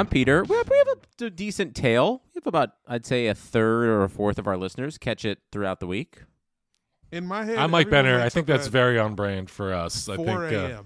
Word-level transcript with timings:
I'm 0.00 0.06
Peter. 0.06 0.44
We 0.44 0.56
have, 0.56 0.70
we 0.70 0.78
have 0.78 0.88
a 0.88 0.96
d- 1.18 1.28
decent 1.28 1.74
tail. 1.74 2.22
We 2.34 2.38
have 2.38 2.46
about, 2.46 2.70
I'd 2.88 3.04
say, 3.04 3.26
a 3.26 3.34
third 3.34 3.84
or 3.84 4.02
a 4.02 4.08
fourth 4.08 4.38
of 4.38 4.46
our 4.46 4.56
listeners 4.56 4.96
catch 4.96 5.26
it 5.26 5.40
throughout 5.52 5.78
the 5.78 5.86
week. 5.86 6.22
In 7.12 7.26
my 7.26 7.44
head, 7.44 7.58
I'm 7.58 7.70
Mike 7.70 7.88
everyone 7.88 8.04
Benner. 8.06 8.20
I 8.22 8.30
think 8.30 8.46
that's 8.46 8.68
very 8.68 8.98
on 8.98 9.14
brand 9.14 9.50
for 9.50 9.74
us. 9.74 10.08
I 10.08 10.16
4 10.16 10.48
think, 10.48 10.58
uh, 10.58 10.82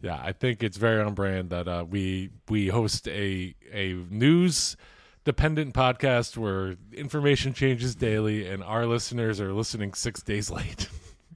yeah, 0.00 0.18
I 0.24 0.32
think 0.32 0.62
it's 0.62 0.78
very 0.78 1.02
on 1.02 1.12
brand 1.12 1.50
that 1.50 1.68
uh, 1.68 1.84
we 1.86 2.30
we 2.48 2.68
host 2.68 3.08
a 3.08 3.54
a 3.70 3.92
news 4.08 4.74
dependent 5.24 5.74
podcast 5.74 6.38
where 6.38 6.76
information 6.94 7.52
changes 7.52 7.94
daily, 7.94 8.48
and 8.48 8.64
our 8.64 8.86
listeners 8.86 9.38
are 9.38 9.52
listening 9.52 9.92
six 9.92 10.22
days 10.22 10.50
late. 10.50 10.88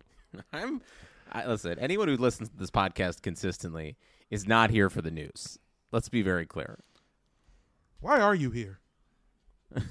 I'm, 0.55 0.81
I, 1.31 1.47
listen, 1.47 1.79
anyone 1.79 2.09
who 2.09 2.17
listens 2.17 2.49
to 2.49 2.57
this 2.57 2.71
podcast 2.71 3.21
consistently 3.21 3.99
is 4.31 4.49
not 4.49 4.71
here 4.71 4.89
for 4.89 5.03
the 5.03 5.11
news. 5.11 5.59
Let's 5.97 6.11
be 6.11 6.21
very 6.21 6.45
clear. 6.45 6.79
Why 8.01 8.21
are 8.21 8.35
you 8.35 8.51
here? 8.51 8.81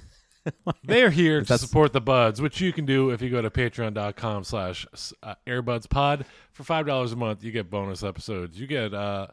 They're 0.84 1.09
here 1.09 1.39
to 1.39 1.45
That's- 1.47 1.62
support 1.62 1.94
the 1.94 2.00
buds, 2.00 2.39
which 2.39 2.62
you 2.62 2.72
can 2.72 2.86
do 2.86 3.09
if 3.09 3.23
you 3.23 3.31
go 3.31 3.42
to 3.42 3.50
patreon.com 3.50 4.44
slash 4.44 4.86
uh, 5.23 5.34
airbudspod. 5.47 6.25
For 6.52 6.64
$5 6.64 7.12
a 7.12 7.16
month, 7.16 7.44
you 7.44 7.52
get 7.52 7.72
bonus 7.72 8.03
episodes. 8.03 8.59
You 8.59 8.67
get 8.67 8.94
uh, 8.94 9.30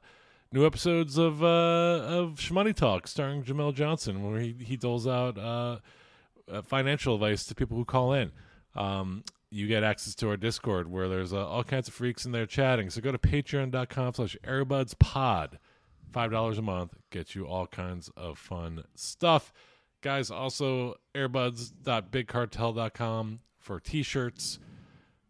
new 0.51 0.65
episodes 0.65 1.19
of 1.19 1.43
uh, 1.45 1.47
of 1.47 2.37
Shmoney 2.37 2.75
Talk 2.75 3.07
starring 3.07 3.43
Jamel 3.43 3.75
Johnson, 3.75 4.25
where 4.25 4.41
he, 4.41 4.57
he 4.59 4.79
doles 4.79 5.07
out 5.07 5.37
uh, 5.37 5.77
uh, 6.51 6.63
financial 6.63 7.17
advice 7.17 7.45
to 7.45 7.55
people 7.55 7.77
who 7.77 7.85
call 7.85 8.15
in. 8.15 8.33
Um, 8.75 9.25
you 9.51 9.67
get 9.67 9.85
access 9.85 10.15
to 10.15 10.31
our 10.31 10.39
Discord, 10.39 10.91
where 10.91 11.11
there's 11.11 11.35
uh, 11.35 11.47
all 11.47 11.65
kinds 11.65 11.87
of 11.87 11.93
freaks 11.93 12.25
in 12.25 12.33
there 12.33 12.47
chatting. 12.47 12.89
So 12.89 13.03
go 13.03 13.13
to 13.13 13.19
patreon.com 13.19 14.15
slash 14.15 14.39
airbudspod. 14.43 15.59
$5 16.13 16.59
a 16.59 16.63
month 16.63 16.95
gets 17.11 17.35
you 17.35 17.47
all 17.47 17.67
kinds 17.67 18.11
of 18.17 18.39
fun 18.39 18.85
stuff. 18.95 19.53
Guys, 20.01 20.31
also 20.31 20.97
airbuds.bigcartel.com 21.15 23.41
for 23.59 23.81
t-shirts. 23.81 24.59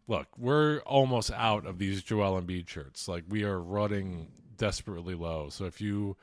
Look, 0.07 0.27
we're 0.37 0.79
almost 0.79 1.31
out 1.31 1.65
of 1.65 1.77
these 1.77 2.03
Joel 2.03 2.41
Embiid 2.41 2.67
shirts. 2.67 3.07
Like 3.07 3.23
we 3.29 3.43
are 3.43 3.59
running 3.59 4.27
desperately 4.57 5.15
low. 5.15 5.49
So 5.49 5.65
if 5.65 5.79
you 5.79 6.17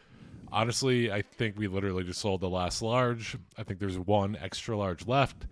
honestly, 0.52 1.10
I 1.10 1.22
think 1.22 1.58
we 1.58 1.68
literally 1.68 2.04
just 2.04 2.20
sold 2.20 2.40
the 2.40 2.50
last 2.50 2.82
large. 2.82 3.36
I 3.56 3.62
think 3.62 3.80
there's 3.80 3.98
one 3.98 4.36
extra 4.40 4.76
large 4.76 5.06
left. 5.06 5.46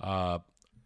Uh 0.00 0.38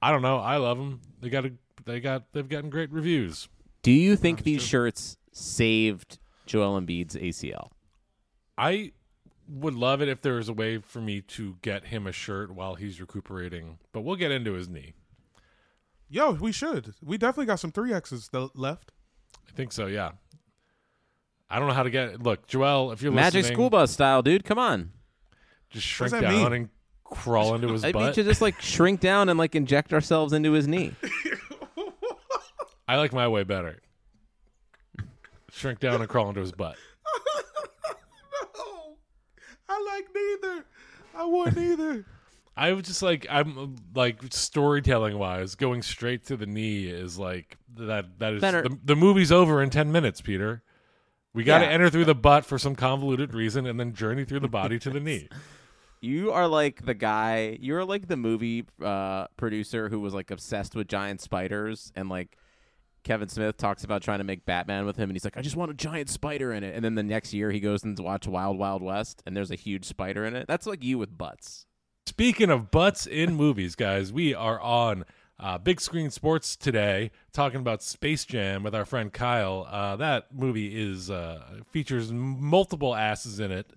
I 0.02 0.10
don't 0.10 0.22
know. 0.22 0.38
I 0.38 0.58
love 0.58 0.76
them. 0.76 1.00
They 1.20 1.30
got 1.30 1.46
a, 1.46 1.52
they 1.84 2.00
got 2.00 2.32
they've 2.32 2.48
gotten 2.48 2.70
great 2.70 2.92
reviews. 2.92 3.48
Do 3.82 3.92
you 3.92 4.16
think 4.16 4.42
these 4.42 4.62
shirts 4.62 5.16
saved 5.32 6.18
Joel 6.46 6.80
Embiid's 6.80 7.16
ACL? 7.16 7.70
I 8.56 8.92
would 9.48 9.74
love 9.74 10.00
it 10.00 10.08
if 10.08 10.22
there 10.22 10.34
was 10.34 10.48
a 10.48 10.52
way 10.52 10.78
for 10.78 11.00
me 11.00 11.20
to 11.20 11.56
get 11.62 11.86
him 11.86 12.06
a 12.06 12.12
shirt 12.12 12.52
while 12.54 12.74
he's 12.74 13.00
recuperating, 13.00 13.78
but 13.92 14.00
we'll 14.00 14.16
get 14.16 14.30
into 14.30 14.54
his 14.54 14.68
knee. 14.68 14.94
Yo, 16.08 16.32
we 16.32 16.52
should. 16.52 16.94
We 17.02 17.18
definitely 17.18 17.46
got 17.46 17.60
some 17.60 17.72
3Xs 17.72 18.50
left. 18.54 18.92
I 19.48 19.52
think 19.52 19.72
so, 19.72 19.86
yeah. 19.86 20.12
I 21.48 21.58
don't 21.58 21.68
know 21.68 21.74
how 21.74 21.82
to 21.84 21.90
get 21.90 22.08
It. 22.08 22.22
Look, 22.22 22.46
Joel, 22.46 22.92
if 22.92 23.02
you're 23.02 23.12
Magic 23.12 23.40
listening, 23.40 23.56
school 23.56 23.70
bus 23.70 23.92
style, 23.92 24.22
dude. 24.22 24.44
Come 24.44 24.58
on. 24.58 24.92
just 25.70 25.86
shrink 25.86 26.12
down 26.12 26.32
mean? 26.32 26.52
and 26.52 26.68
crawl 27.04 27.54
into 27.54 27.68
his 27.68 27.84
I 27.84 27.88
mean, 27.88 27.92
butt. 27.92 28.14
to 28.14 28.24
just 28.24 28.40
like 28.40 28.60
shrink 28.60 29.00
down 29.00 29.28
and 29.28 29.38
like 29.38 29.54
inject 29.54 29.92
ourselves 29.92 30.32
into 30.32 30.52
his 30.52 30.66
knee. 30.66 30.94
I 32.88 32.96
like 32.96 33.12
my 33.12 33.28
way 33.28 33.44
better. 33.44 33.80
Shrink 35.56 35.80
down 35.80 36.00
and 36.00 36.08
crawl 36.08 36.28
into 36.28 36.40
his 36.42 36.52
butt. 36.52 36.76
no, 38.58 38.96
I 39.68 39.82
like 39.96 40.06
neither. 40.14 40.64
I 41.14 41.24
want 41.24 41.56
neither. 41.56 42.04
I 42.58 42.72
was 42.72 42.84
just 42.86 43.02
like 43.02 43.26
I'm 43.28 43.76
like 43.94 44.20
storytelling 44.30 45.18
wise, 45.18 45.54
going 45.54 45.82
straight 45.82 46.24
to 46.26 46.36
the 46.36 46.46
knee 46.46 46.86
is 46.86 47.18
like 47.18 47.56
that. 47.76 48.18
That 48.18 48.34
is 48.34 48.40
Better- 48.40 48.62
the, 48.62 48.78
the 48.84 48.96
movie's 48.96 49.32
over 49.32 49.62
in 49.62 49.70
ten 49.70 49.92
minutes, 49.92 50.20
Peter. 50.20 50.62
We 51.34 51.44
got 51.44 51.58
to 51.58 51.66
Yeah. 51.66 51.72
enter 51.72 51.90
through 51.90 52.06
the 52.06 52.14
butt 52.14 52.46
for 52.46 52.58
some 52.58 52.74
convoluted 52.74 53.34
reason, 53.34 53.66
and 53.66 53.78
then 53.78 53.92
journey 53.92 54.24
through 54.24 54.40
the 54.40 54.48
body 54.48 54.78
to 54.80 54.90
the 54.90 55.00
knee. 55.00 55.28
You 56.02 56.30
are 56.30 56.46
like 56.46 56.84
the 56.84 56.92
guy. 56.94 57.56
You're 57.58 57.84
like 57.84 58.06
the 58.06 58.18
movie 58.18 58.66
uh, 58.84 59.26
producer 59.38 59.88
who 59.88 59.98
was 59.98 60.12
like 60.12 60.30
obsessed 60.30 60.76
with 60.76 60.88
giant 60.88 61.22
spiders, 61.22 61.90
and 61.96 62.10
like 62.10 62.36
Kevin 63.06 63.28
Smith 63.28 63.56
talks 63.56 63.84
about 63.84 64.02
trying 64.02 64.18
to 64.18 64.24
make 64.24 64.44
Batman 64.44 64.84
with 64.84 64.96
him, 64.96 65.08
and 65.08 65.14
he's 65.14 65.24
like, 65.24 65.36
"I 65.36 65.40
just 65.40 65.54
want 65.54 65.70
a 65.70 65.74
giant 65.74 66.10
spider 66.10 66.52
in 66.52 66.64
it." 66.64 66.74
And 66.74 66.84
then 66.84 66.96
the 66.96 67.04
next 67.04 67.32
year 67.32 67.52
he 67.52 67.60
goes 67.60 67.84
and 67.84 67.96
watch 68.00 68.26
Wild 68.26 68.58
Wild 68.58 68.82
West, 68.82 69.22
and 69.24 69.36
there's 69.36 69.52
a 69.52 69.54
huge 69.54 69.84
spider 69.84 70.24
in 70.24 70.34
it. 70.34 70.48
That's 70.48 70.66
like 70.66 70.82
you 70.82 70.98
with 70.98 71.16
butts. 71.16 71.66
Speaking 72.04 72.50
of 72.50 72.72
butts 72.72 73.06
in 73.06 73.34
movies, 73.34 73.76
guys, 73.76 74.12
we 74.12 74.34
are 74.34 74.60
on 74.60 75.04
uh, 75.38 75.56
Big 75.56 75.80
Screen 75.80 76.10
Sports 76.10 76.56
today, 76.56 77.12
talking 77.32 77.60
about 77.60 77.80
Space 77.80 78.24
Jam 78.24 78.64
with 78.64 78.74
our 78.74 78.84
friend 78.84 79.12
Kyle. 79.12 79.68
Uh, 79.70 79.94
that 79.94 80.34
movie 80.34 80.76
is 80.76 81.08
uh, 81.08 81.60
features 81.70 82.10
multiple 82.10 82.92
asses 82.92 83.38
in 83.38 83.52
it, 83.52 83.70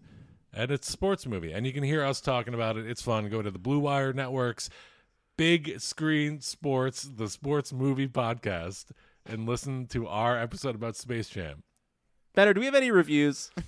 and 0.52 0.72
it's 0.72 0.90
a 0.90 0.92
sports 0.92 1.28
movie. 1.28 1.52
And 1.52 1.68
you 1.68 1.74
can 1.74 1.84
hear 1.84 2.04
us 2.04 2.20
talking 2.20 2.56
about 2.56 2.78
it. 2.78 2.88
It's 2.88 3.04
fun. 3.04 3.30
Go 3.30 3.44
to 3.44 3.52
the 3.52 3.60
Blue 3.60 3.80
Wire 3.80 4.12
Networks, 4.12 4.72
Big 5.38 5.80
Screen 5.80 6.42
Sports, 6.42 7.04
the 7.04 7.30
sports 7.30 7.72
movie 7.72 8.08
podcast, 8.08 8.86
and 9.30 9.48
listen 9.48 9.86
to 9.88 10.08
our 10.08 10.38
episode 10.40 10.76
about 10.76 10.96
Space 10.96 11.30
Jam. 11.30 11.64
Better. 12.36 12.54
Do 12.54 12.60
we 12.60 12.66
have 12.66 12.76
any 12.76 12.92
reviews? 12.92 13.52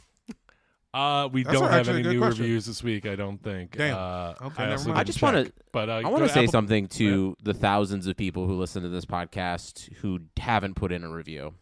Uh, 0.94 1.29
we 1.31 1.44
That's 1.44 1.57
don't 1.57 1.69
have 1.69 1.79
actually 1.88 1.94
a 1.94 1.95
any 1.99 2.03
good 2.03 2.13
new 2.16 2.19
question. 2.19 2.41
reviews 2.44 2.66
this 2.66 2.83
week. 2.83 3.05
I 3.05 3.16
don't 3.16 3.41
think. 3.41 3.77
Damn. 3.77 3.95
Uh, 3.97 4.33
Okay, 4.47 4.63
I, 4.63 4.66
never 4.66 4.72
also 4.73 4.88
mind. 4.89 4.99
I 4.99 5.03
didn't 5.03 5.07
just 5.07 5.22
wanna- 5.22 5.44
check, 5.45 5.53
But 5.72 5.89
uh, 5.89 5.94
I 5.94 6.09
want 6.09 6.17
to 6.23 6.27
to 6.27 6.33
say 6.33 6.39
Apple- 6.41 6.51
something 6.51 6.88
to 6.88 7.38
the 7.41 7.53
thousands 7.53 8.07
of 8.07 8.17
people 8.17 8.45
who 8.45 8.55
listen 8.55 8.83
to 8.83 8.89
this 8.89 9.05
podcast 9.05 9.89
who 9.99 10.19
haven't 10.38 10.73
put 10.75 10.91
in 10.91 11.05
a 11.05 11.09
review. 11.09 11.53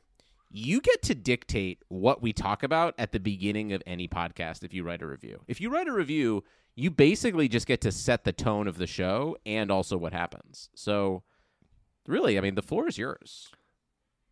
You 0.50 0.82
get 0.82 1.04
to 1.04 1.14
dictate 1.14 1.84
what 1.90 2.24
we 2.24 2.34
talk 2.34 2.64
about 2.64 2.96
at 2.98 3.12
the 3.12 3.20
beginning 3.20 3.72
of 3.72 3.84
any 3.86 4.08
podcast 4.08 4.64
if 4.64 4.74
you 4.74 4.84
write 4.84 5.04
a 5.04 5.08
review. 5.08 5.42
If 5.48 5.62
you 5.62 5.70
write 5.70 5.88
a 5.88 5.94
review, 5.94 6.44
you 6.76 6.90
basically 6.90 7.48
just 7.48 7.68
get 7.68 7.82
to 7.82 7.92
set 7.92 8.24
the 8.24 8.34
tone 8.34 8.68
of 8.68 8.80
the 8.80 8.88
show 8.88 9.38
and 9.46 9.70
also 9.70 9.96
what 9.96 10.12
happens. 10.12 10.70
So, 10.74 11.22
really, 12.08 12.40
I 12.40 12.42
mean, 12.42 12.56
the 12.56 12.64
floor 12.64 12.88
is 12.88 12.98
yours. 12.98 13.52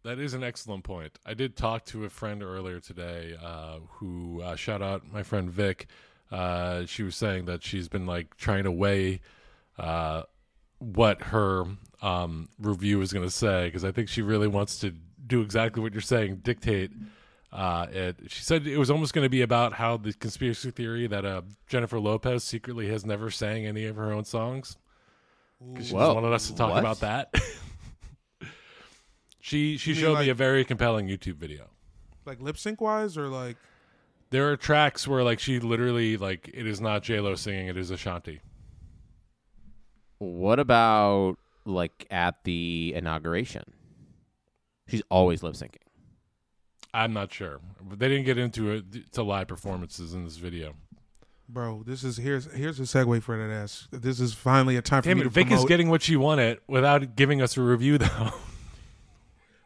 That 0.08 0.20
is 0.20 0.34
an 0.34 0.42
excellent 0.42 0.86
point. 0.86 1.20
I 1.26 1.34
did 1.34 1.58
talk 1.58 1.84
to 1.88 2.06
a 2.06 2.10
friend 2.10 2.42
earlier 2.42 2.80
today 2.80 3.36
uh, 3.44 3.80
who 3.90 4.42
uh, 4.42 4.56
shout 4.56 4.82
out 4.82 5.04
my 5.12 5.22
friend 5.22 5.52
Vic. 5.52 5.88
Uh, 6.32 6.86
she 6.86 7.04
was 7.04 7.14
saying 7.18 7.44
that 7.48 7.62
she's 7.62 7.90
been 7.90 8.06
like 8.06 8.38
trying 8.38 8.64
to 8.64 8.72
weigh 8.72 9.20
uh, 9.78 10.24
what 10.80 11.22
her 11.24 11.66
um, 12.02 12.48
review 12.58 13.02
is 13.02 13.12
going 13.12 13.26
to 13.26 13.30
say 13.30 13.66
because 13.66 13.84
I 13.84 13.92
think 13.92 14.08
she 14.08 14.22
really 14.22 14.48
wants 14.48 14.80
to 14.80 14.94
do 15.26 15.42
exactly 15.42 15.84
what 15.84 15.92
you're 15.92 16.00
saying, 16.02 16.38
dictate. 16.38 16.92
Uh, 17.52 17.88
it. 17.92 18.16
She 18.28 18.44
said 18.44 18.66
it 18.66 18.78
was 18.78 18.90
almost 18.90 19.12
going 19.14 19.26
to 19.26 19.30
be 19.30 19.42
about 19.42 19.74
how 19.74 19.98
the 19.98 20.14
conspiracy 20.14 20.72
theory 20.72 21.08
that 21.08 21.26
uh, 21.26 21.42
Jennifer 21.68 22.00
Lopez 22.00 22.46
secretly 22.46 22.88
has 22.88 23.06
never 23.06 23.30
sang 23.30 23.66
any 23.66 23.84
of 23.84 23.98
her 23.98 24.14
own 24.14 24.24
songs. 24.24 24.78
'Cause 25.76 25.88
she 25.90 25.94
Whoa. 25.94 26.00
just 26.06 26.16
wanted 26.16 26.32
us 26.34 26.48
to 26.48 26.56
talk 26.56 26.70
What? 26.72 26.80
about 26.80 27.02
that. 27.02 27.34
she 29.48 29.78
she 29.78 29.92
You 29.92 29.96
mean 29.96 30.04
showed 30.04 30.14
like- 30.16 30.26
me 30.26 30.30
a 30.30 30.34
very 30.36 30.66
compelling 30.66 31.08
YouTube 31.08 31.36
video. 31.38 31.70
Like 32.26 32.42
lip 32.42 32.58
sync 32.58 32.82
wise, 32.82 33.18
or 33.18 33.28
like 33.30 33.56
There 34.30 34.52
are 34.52 34.58
tracks 34.58 35.08
where 35.08 35.24
like 35.24 35.40
she 35.40 35.60
literally 35.60 36.18
like 36.18 36.50
it 36.54 36.68
is 36.68 36.82
not 36.82 37.04
J 37.04 37.20
Lo 37.22 37.36
singing, 37.36 37.68
it 37.68 37.78
is 37.78 37.90
Ashanti. 37.90 38.42
What 40.18 40.60
about 40.60 41.38
like 41.66 42.06
at 42.12 42.44
the 42.44 42.94
inauguration? 42.96 43.64
She's 44.88 45.02
always 45.10 45.44
lip 45.44 45.54
syncing. 45.54 45.76
I'm 46.94 47.14
not 47.14 47.32
sure. 47.32 47.60
They 47.96 48.08
didn't 48.10 48.26
get 48.26 48.38
into 48.38 48.72
it 48.72 49.12
to 49.14 49.24
live 49.24 49.48
performances 49.48 50.14
in 50.14 50.24
this 50.24 50.38
video. 50.38 50.74
Bro, 51.50 51.84
this 51.86 52.04
is 52.04 52.18
here's 52.18 52.52
here's 52.54 52.80
a 52.80 52.84
segue 52.84 53.22
for 53.22 53.38
that 53.38 53.54
ass. 53.54 53.88
This 53.92 54.20
is 54.20 54.34
finally 54.34 54.76
a 54.76 54.82
time 54.82 55.04
for 55.04 55.10
Damn 55.10 55.18
me 55.18 55.22
it, 55.22 55.24
to 55.26 55.30
Vic 55.30 55.46
is 55.48 55.52
promote. 55.52 55.68
getting 55.70 55.90
what 55.90 56.02
she 56.02 56.18
wanted 56.18 56.60
without 56.68 57.16
giving 57.16 57.42
us 57.42 57.56
a 57.56 57.62
review 57.62 57.98
though. 57.98 58.32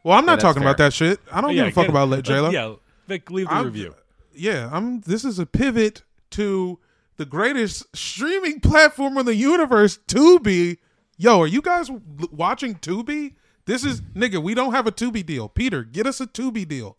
well, 0.03 0.17
I'm 0.17 0.25
not 0.25 0.39
talking 0.39 0.61
about 0.61 0.77
that 0.77 0.93
shit. 0.93 1.19
I 1.31 1.41
don't 1.41 1.55
yeah, 1.55 1.65
give 1.65 1.77
a 1.77 1.81
fuck 1.81 1.89
about 1.89 2.09
let 2.09 2.23
J 2.23 2.39
Lo. 2.39 2.49
Yeah, 2.49 2.75
Vic, 3.07 3.29
leave 3.31 3.47
the 3.47 3.53
I'm- 3.53 3.65
review. 3.65 3.95
yeah, 4.33 4.69
I'm. 4.71 5.01
This 5.01 5.25
is 5.25 5.39
a 5.39 5.45
pivot 5.45 6.03
to 6.31 6.79
the 7.17 7.25
greatest 7.25 7.85
streaming 7.95 8.59
platform 8.59 9.17
in 9.17 9.25
the 9.25 9.35
universe, 9.35 9.99
Tubi. 10.07 10.77
Yo, 11.17 11.41
are 11.41 11.47
you 11.47 11.61
guys 11.61 11.89
watching 12.31 12.75
Tubi? 12.75 13.35
This 13.65 13.83
is 13.85 14.01
nigga. 14.15 14.41
We 14.41 14.53
don't 14.55 14.73
have 14.73 14.87
a 14.87 14.91
Tubi 14.91 15.25
deal. 15.25 15.47
Peter, 15.47 15.83
get 15.83 16.07
us 16.07 16.19
a 16.19 16.25
Tubi 16.27 16.67
deal. 16.67 16.97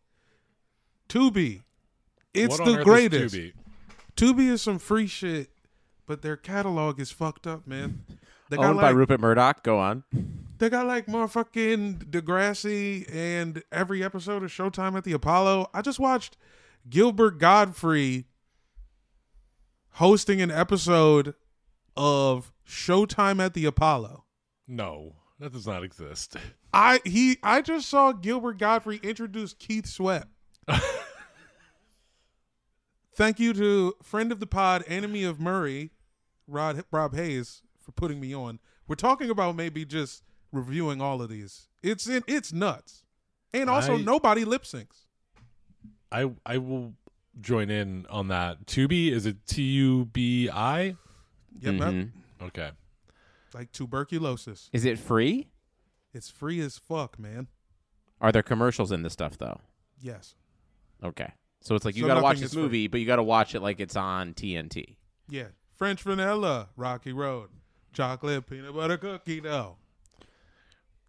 Tubi, 1.08 1.62
it's 2.32 2.58
What 2.58 2.64
the 2.66 2.84
greatest. 2.84 3.34
Tubi? 3.34 3.52
Tubi 4.16 4.48
is 4.50 4.62
some 4.62 4.78
free 4.78 5.06
shit, 5.06 5.50
but 6.06 6.22
their 6.22 6.36
catalog 6.36 7.00
is 7.00 7.10
fucked 7.10 7.46
up, 7.46 7.66
man. 7.66 8.04
They 8.52 8.58
got 8.58 8.66
Owned 8.66 8.76
by 8.80 8.88
like 8.88 8.96
Rupert 8.96 9.18
Murdoch. 9.18 9.62
Go 9.62 9.78
on. 9.78 10.04
they 10.58 10.68
got 10.68 10.86
like 10.86 11.06
motherfucking 11.06 12.10
Degrassi 12.10 13.08
and 13.10 13.62
every 13.72 14.04
episode 14.04 14.42
of 14.42 14.50
Showtime 14.50 14.94
at 14.94 15.04
the 15.04 15.12
Apollo. 15.12 15.70
I 15.72 15.80
just 15.80 15.98
watched 15.98 16.36
Gilbert 16.90 17.38
Gottfried 17.38 18.26
hosting 19.92 20.42
an 20.42 20.50
episode 20.50 21.34
of 21.96 22.52
Showtime 22.68 23.42
at 23.42 23.54
the 23.54 23.64
Apollo. 23.64 24.24
No, 24.68 25.14
that 25.40 25.54
does 25.54 25.66
not 25.66 25.82
exist. 25.82 26.36
I 26.74 27.00
he 27.06 27.38
I 27.42 27.62
just 27.62 27.88
saw 27.88 28.12
Gilbert 28.12 28.58
Gottfried 28.58 29.02
introduce 29.02 29.54
Keith 29.54 29.86
Sweat. 29.86 30.28
Thank 33.14 33.40
you 33.40 33.54
to 33.54 33.94
friend 34.02 34.30
of 34.30 34.40
the 34.40 34.46
pod, 34.46 34.84
enemy 34.86 35.24
of 35.24 35.40
Murray, 35.40 35.92
Rod 36.46 36.84
Rob 36.90 37.14
Hayes, 37.14 37.62
for 37.82 37.92
putting 37.92 38.20
me 38.20 38.34
on. 38.34 38.58
We're 38.88 38.94
talking 38.96 39.30
about 39.30 39.56
maybe 39.56 39.84
just 39.84 40.22
reviewing 40.52 41.00
all 41.00 41.20
of 41.22 41.28
these. 41.28 41.68
It's 41.82 42.06
in 42.08 42.22
it's 42.26 42.52
nuts. 42.52 43.04
And 43.54 43.68
also 43.68 43.96
I- 43.96 44.02
nobody 44.02 44.44
lip 44.44 44.62
syncs. 44.64 45.06
I 46.10 46.30
I 46.44 46.58
will 46.58 46.94
join 47.40 47.70
in 47.70 48.06
on 48.10 48.28
that. 48.28 48.66
Tubi 48.66 49.10
is 49.10 49.26
it 49.26 49.46
T 49.46 49.62
U 49.62 50.04
B 50.06 50.48
I? 50.50 50.96
Yep, 51.60 51.74
yep. 51.74 51.74
Mhm. 51.74 52.10
Okay. 52.42 52.70
like 53.54 53.70
tuberculosis. 53.72 54.70
Is 54.72 54.84
it 54.86 54.98
free? 54.98 55.48
It's 56.14 56.30
free 56.30 56.60
as 56.60 56.78
fuck, 56.78 57.18
man. 57.18 57.48
Are 58.20 58.32
there 58.32 58.42
commercials 58.42 58.90
in 58.92 59.02
this 59.02 59.12
stuff 59.12 59.36
though? 59.38 59.60
Yes. 60.00 60.34
Okay. 61.04 61.32
So 61.60 61.74
it's 61.74 61.84
like 61.84 61.94
you 61.96 62.02
So 62.02 62.08
got 62.08 62.14
to 62.14 62.22
watch 62.22 62.38
this 62.38 62.46
is 62.50 62.54
free. 62.54 62.62
movie, 62.62 62.86
but 62.88 63.00
you 63.00 63.06
got 63.06 63.16
to 63.16 63.22
watch 63.22 63.54
it 63.54 63.60
like 63.60 63.78
it's 63.80 63.94
on 63.96 64.34
TNT. 64.34 64.96
Yeah. 65.28 65.48
French 65.76 66.02
vanilla, 66.02 66.68
Rocky 66.76 67.12
Road, 67.12 67.50
chocolate 67.92 68.48
peanut 68.48 68.74
butter 68.74 68.96
cookie 68.96 69.40
dough. 69.40 69.76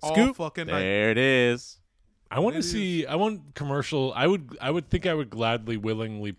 All 0.02 0.14
Scoop. 0.14 0.36
fucking 0.36 0.68
night. 0.68 0.80
There 0.80 1.12
it 1.12 1.18
is. 1.18 1.80
I 2.30 2.40
want 2.40 2.56
to 2.56 2.60
It 2.60 2.64
see. 2.64 3.06
I 3.06 3.16
want 3.16 3.54
commercial. 3.56 4.12
I 4.16 4.28
would. 4.28 4.58
I 4.62 4.70
would 4.72 4.90
think 4.90 5.06
I 5.06 5.14
would 5.14 5.30
gladly, 5.30 5.78
willingly, 5.78 6.36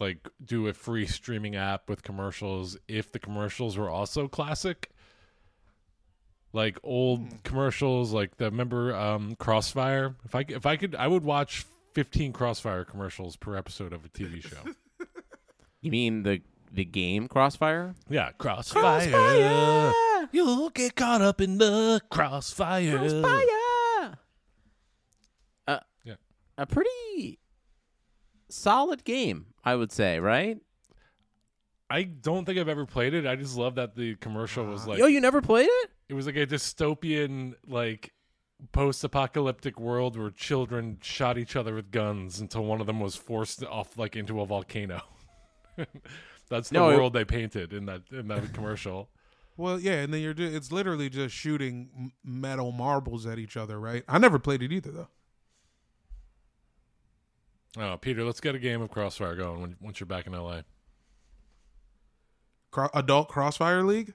like 0.00 0.28
do 0.44 0.66
a 0.68 0.72
free 0.72 1.06
streaming 1.06 1.56
app 1.56 1.88
with 1.88 2.02
commercials 2.02 2.76
if 2.88 3.10
the 3.12 3.18
commercials 3.18 3.78
were 3.78 3.88
also 3.88 4.28
classic, 4.28 4.90
like 6.52 6.78
old 6.82 7.20
Hmm. 7.20 7.36
commercials. 7.44 8.12
Like 8.12 8.36
the 8.36 8.46
remember 8.46 8.94
um, 8.94 9.34
Crossfire. 9.36 10.16
If 10.24 10.34
I 10.34 10.44
c- 10.44 10.54
if 10.54 10.66
I 10.66 10.76
could, 10.76 10.94
I 10.94 11.06
would 11.06 11.24
watch 11.24 11.64
fifteen 11.94 12.32
Crossfire 12.32 12.84
commercials 12.84 13.36
per 13.36 13.56
episode 13.56 13.92
of 13.92 14.04
a 14.04 14.08
TV 14.08 14.42
show. 14.42 14.56
You 15.80 15.92
mean 15.92 16.24
the 16.24 16.42
the 16.72 16.84
game 16.84 17.28
Crossfire? 17.28 17.94
yeah, 18.08 18.30
Crossfire. 18.38 19.92
You'll 20.32 20.70
get 20.70 20.94
caught 20.94 21.22
up 21.22 21.40
in 21.40 21.58
the 21.58 22.00
crossfire. 22.10 22.98
Uh, 25.66 25.78
Yeah. 26.04 26.14
A 26.56 26.66
pretty 26.66 27.38
solid 28.48 29.04
game, 29.04 29.46
I 29.64 29.74
would 29.74 29.92
say, 29.92 30.18
right? 30.20 30.58
I 31.90 32.02
don't 32.02 32.44
think 32.44 32.58
I've 32.58 32.68
ever 32.68 32.84
played 32.84 33.14
it. 33.14 33.26
I 33.26 33.36
just 33.36 33.56
love 33.56 33.76
that 33.76 33.94
the 33.96 34.16
commercial 34.16 34.64
was 34.66 34.86
like 34.86 34.98
Yo, 34.98 35.06
you 35.06 35.20
never 35.20 35.40
played 35.40 35.68
it? 35.70 35.90
it 36.10 36.14
was 36.14 36.26
like 36.26 36.36
a 36.36 36.46
dystopian 36.46 37.54
like 37.66 38.12
post-apocalyptic 38.72 39.78
world 39.78 40.18
where 40.18 40.30
children 40.30 40.98
shot 41.00 41.38
each 41.38 41.54
other 41.56 41.74
with 41.74 41.90
guns 41.90 42.40
until 42.40 42.64
one 42.64 42.80
of 42.80 42.86
them 42.86 42.98
was 43.00 43.14
forced 43.14 43.62
off 43.64 43.96
like 43.96 44.16
into 44.16 44.40
a 44.40 44.46
volcano. 44.46 45.00
That's 46.48 46.68
the 46.70 46.74
No, 46.74 46.90
it- 46.90 46.96
world 46.96 47.12
they 47.12 47.24
painted 47.24 47.72
in 47.72 47.86
that 47.86 48.02
in 48.10 48.28
that 48.28 48.52
commercial. 48.54 49.08
Well, 49.60 49.80
yeah, 49.80 49.94
and 50.02 50.14
then 50.14 50.20
you're 50.20 50.34
do- 50.34 50.46
it's 50.46 50.70
literally 50.70 51.08
just 51.08 51.34
shooting 51.34 52.12
metal 52.22 52.70
marbles 52.70 53.26
at 53.26 53.40
each 53.40 53.56
other, 53.56 53.80
right? 53.80 54.04
I 54.06 54.16
never 54.18 54.38
played 54.38 54.62
it 54.62 54.70
either 54.70 54.92
though. 54.92 55.08
Oh, 57.76 57.96
Peter, 57.96 58.22
let's 58.22 58.40
get 58.40 58.54
a 58.54 58.58
game 58.60 58.80
of 58.80 58.90
Crossfire 58.90 59.34
going 59.34 59.60
when, 59.60 59.76
once 59.80 59.98
you're 59.98 60.06
back 60.06 60.28
in 60.28 60.32
LA. 60.32 60.60
Cro- 62.70 62.90
Adult 62.94 63.28
Crossfire 63.28 63.82
League? 63.82 64.14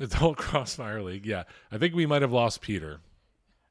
Adult 0.00 0.36
Crossfire 0.38 1.00
League, 1.02 1.26
yeah. 1.26 1.44
I 1.70 1.78
think 1.78 1.94
we 1.94 2.04
might 2.06 2.22
have 2.22 2.32
lost 2.32 2.60
Peter. 2.60 3.00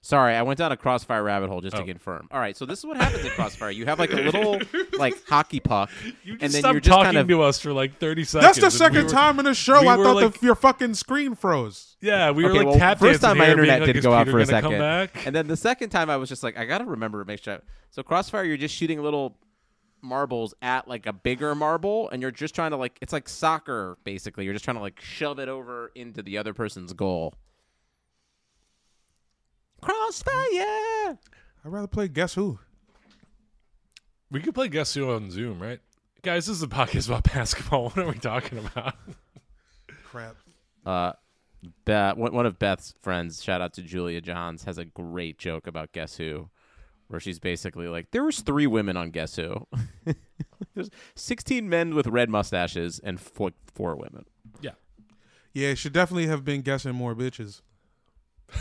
Sorry, 0.06 0.36
I 0.36 0.42
went 0.42 0.58
down 0.58 0.70
a 0.74 0.76
Crossfire 0.76 1.24
rabbit 1.24 1.48
hole 1.50 1.62
just 1.62 1.78
to 1.78 1.82
Oh. 1.82 1.86
confirm. 1.86 2.28
All 2.30 2.38
right, 2.40 2.58
so 2.58 2.66
this 2.66 2.80
is 2.80 2.86
what 2.86 2.98
happens 2.98 3.24
in 3.24 3.32
Crossfire. 3.32 3.72
You 3.72 3.86
have 3.86 4.00
like 4.00 4.12
a 4.12 4.18
little 4.18 4.60
like 5.00 5.16
hockey 5.30 5.62
puck, 5.62 5.90
You 6.26 6.34
and 6.34 6.42
then 6.42 6.50
stopped 6.52 6.74
you're 6.74 6.82
just 6.82 6.90
talking 6.92 7.06
kind 7.06 7.18
of 7.18 7.28
to 7.30 7.42
us 7.42 7.62
for 7.62 7.72
like 7.72 8.00
30 8.00 8.26
seconds. 8.26 8.44
That's 8.46 8.60
the 8.60 8.66
and 8.66 8.74
we 8.74 8.78
second 8.78 9.04
were- 9.06 9.10
time 9.10 9.40
in 9.40 9.46
the 9.46 9.54
show 9.54 9.80
we 9.82 9.88
I 9.88 9.96
thought 9.96 10.16
like- 10.16 10.40
the, 10.42 10.46
your 10.46 10.56
fucking 10.56 10.96
screen 10.96 11.36
froze. 11.36 11.96
Yeah, 12.02 12.32
we 12.32 12.44
were 12.44 12.50
Okay, 12.50 12.58
like 12.60 12.68
well, 12.68 12.78
tap 12.78 13.00
first 13.00 13.22
time 13.22 13.38
my 13.38 13.50
internet 13.50 13.80
like, 13.80 13.88
did 13.88 13.96
"Is 13.96 14.04
go 14.04 14.12
out 14.12 14.28
for 14.28 14.40
a 14.40 14.46
second, 14.46 14.74
and 14.74 15.34
then 15.34 15.48
the 15.48 15.56
second 15.56 15.90
time 15.90 16.10
I 16.10 16.18
was 16.18 16.28
just 16.28 16.44
like, 16.44 16.58
I 16.58 16.66
gotta 16.66 16.84
remember 16.84 17.22
to 17.24 17.26
make 17.26 17.42
sure. 17.42 17.62
So 17.90 18.04
Crossfire, 18.04 18.44
you're 18.44 18.58
just 18.58 18.76
shooting 18.76 19.02
little 19.02 19.38
marbles 20.02 20.54
at 20.62 20.86
like 20.88 21.06
a 21.06 21.14
bigger 21.14 21.56
marble, 21.56 22.10
and 22.10 22.22
you're 22.22 22.30
just 22.32 22.54
trying 22.54 22.72
to 22.72 22.78
like 22.78 22.98
it's 23.02 23.14
like 23.14 23.30
soccer 23.30 23.98
basically. 24.04 24.44
You're 24.44 24.54
just 24.54 24.66
trying 24.66 24.76
to 24.76 24.82
like 24.82 25.00
shove 25.00 25.40
it 25.40 25.48
over 25.48 25.92
into 25.96 26.22
the 26.22 26.38
other 26.38 26.54
person's 26.54 26.92
goal. 26.92 27.34
Crossfire. 29.84 31.18
I'd 31.66 31.72
rather 31.72 31.88
play 31.88 32.08
Guess 32.08 32.34
Who. 32.36 32.60
We 34.32 34.40
could 34.42 34.56
play 34.56 34.68
Guess 34.68 34.94
Who 34.96 35.12
on 35.12 35.30
Zoom, 35.32 35.62
right? 35.62 35.80
Guys, 36.22 36.46
this 36.48 36.58
is 36.58 36.64
a 36.64 36.68
podcast 36.68 37.08
about 37.08 37.24
basketball. 37.34 37.90
What 37.90 37.98
are 37.98 38.08
we 38.12 38.18
talking 38.18 38.58
about? 38.60 38.96
Crap. 40.06 40.36
Uh, 40.86 41.14
Beth, 41.86 42.18
one 42.18 42.34
one 42.34 42.46
of 42.46 42.60
Beth's 42.60 42.94
friends, 43.02 43.42
shout 43.44 43.62
out 43.62 43.74
to 43.74 43.82
Julia 43.82 44.22
Johns, 44.22 44.64
has 44.64 44.78
a 44.78 44.86
great 44.86 45.38
joke 45.38 45.68
about 45.68 45.92
Guess 45.92 46.18
Who, 46.18 46.50
where 47.08 47.20
she's 47.20 47.40
basically 47.40 47.88
like, 47.88 48.12
there 48.12 48.24
was 48.24 48.40
three 48.42 48.68
women 48.68 48.98
on 48.98 49.12
Guess 49.12 49.36
Who. 49.38 49.68
There's 50.76 50.90
16 51.16 51.70
men 51.70 51.94
with 51.94 52.08
red 52.08 52.30
mustaches 52.30 53.00
and 53.04 53.20
four, 53.20 53.52
four 53.74 53.96
women. 53.96 54.26
yeah. 54.62 54.72
Yeah, 55.54 55.68
it 55.70 55.78
should 55.78 55.94
definitely 55.94 56.26
have 56.28 56.44
been 56.44 56.62
guessing 56.62 56.96
more 56.96 57.14
bitches. 57.14 57.62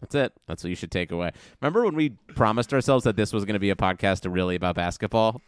That's 0.00 0.14
it. 0.14 0.32
That's 0.46 0.62
what 0.62 0.70
you 0.70 0.76
should 0.76 0.90
take 0.90 1.12
away. 1.12 1.30
Remember 1.60 1.84
when 1.84 1.94
we 1.94 2.10
promised 2.34 2.74
ourselves 2.74 3.04
that 3.04 3.16
this 3.16 3.32
was 3.32 3.44
going 3.44 3.54
to 3.54 3.60
be 3.60 3.70
a 3.70 3.76
podcast 3.76 4.30
really 4.32 4.54
about 4.56 4.74
basketball? 4.74 5.40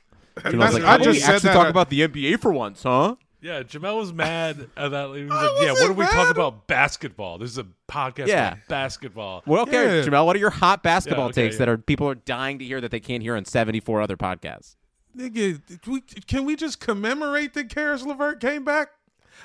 Jamal 0.50 0.66
was 0.66 0.74
like, 0.74 0.82
I 0.84 0.86
"How 0.92 0.96
just 0.98 1.08
we 1.08 1.18
said 1.18 1.34
actually 1.36 1.52
talk 1.52 1.64
at- 1.64 1.70
about 1.70 1.90
the 1.90 2.00
NBA 2.08 2.40
for 2.40 2.52
once, 2.52 2.82
huh? 2.82 3.16
Yeah, 3.42 3.62
Jamel 3.62 3.98
was 3.98 4.12
mad 4.12 4.68
at 4.76 4.90
that. 4.90 5.14
He 5.14 5.22
was 5.24 5.30
like, 5.30 5.50
yeah, 5.62 5.72
what 5.72 5.72
wasn't 5.72 5.90
if 5.90 5.96
we 5.98 6.04
talk 6.06 6.30
about 6.30 6.66
basketball? 6.66 7.38
This 7.38 7.50
is 7.50 7.58
a 7.58 7.66
podcast 7.88 8.26
Yeah. 8.28 8.52
about 8.54 8.68
basketball. 8.68 9.42
Well, 9.46 9.62
okay, 9.62 9.98
Yeah. 9.98 10.02
Jamal, 10.02 10.26
what 10.26 10.34
are 10.34 10.38
your 10.38 10.50
hot 10.50 10.82
basketball 10.82 11.26
Yeah, 11.26 11.30
okay, 11.30 11.42
takes 11.44 11.54
yeah. 11.54 11.58
that 11.60 11.68
are 11.68 11.78
people 11.78 12.08
are 12.08 12.14
dying 12.16 12.58
to 12.58 12.64
hear 12.64 12.80
that 12.80 12.90
they 12.90 12.98
can't 12.98 13.22
hear 13.22 13.36
on 13.36 13.44
74 13.44 14.00
other 14.00 14.16
podcasts? 14.16 14.74
Nigga, 15.16 15.60
we, 15.86 16.00
can 16.00 16.44
we 16.44 16.56
just 16.56 16.80
commemorate 16.80 17.54
that 17.54 17.68
Caris 17.68 18.02
LeVert 18.04 18.40
came 18.40 18.64
back? 18.64 18.88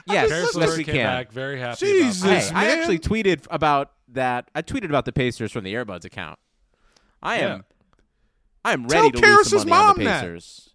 Yes, 0.08 0.30
Paris 0.30 0.44
yes, 0.46 0.56
LeVert 0.56 0.78
we 0.78 0.84
came 0.86 0.96
can. 0.96 1.06
back 1.06 1.32
very 1.32 1.60
happy 1.60 1.86
Jesus. 1.86 2.24
about 2.24 2.32
Hey, 2.34 2.40
that. 2.50 2.56
I 2.56 2.68
man. 2.68 2.80
actually 2.80 3.00
tweeted 3.00 3.46
about 3.52 3.92
that. 4.14 4.50
I 4.56 4.62
tweeted 4.62 4.86
about 4.86 5.06
the 5.06 5.12
Pacers 5.14 5.52
from 5.52 5.64
the 5.64 5.74
Airbuds 5.74 6.06
account. 6.06 6.40
I 7.24 7.38
am, 7.40 7.64
I 8.66 8.74
am 8.74 8.88
Tell 8.88 9.04
ready 9.04 9.12
to 9.12 9.18
lose 9.18 9.48
some 9.50 9.60
Caris's 9.60 9.66
money 9.66 9.72
on 9.72 9.98
the 9.98 10.04
mom 10.04 10.04
that. 10.06 10.22
Pacers. 10.22 10.70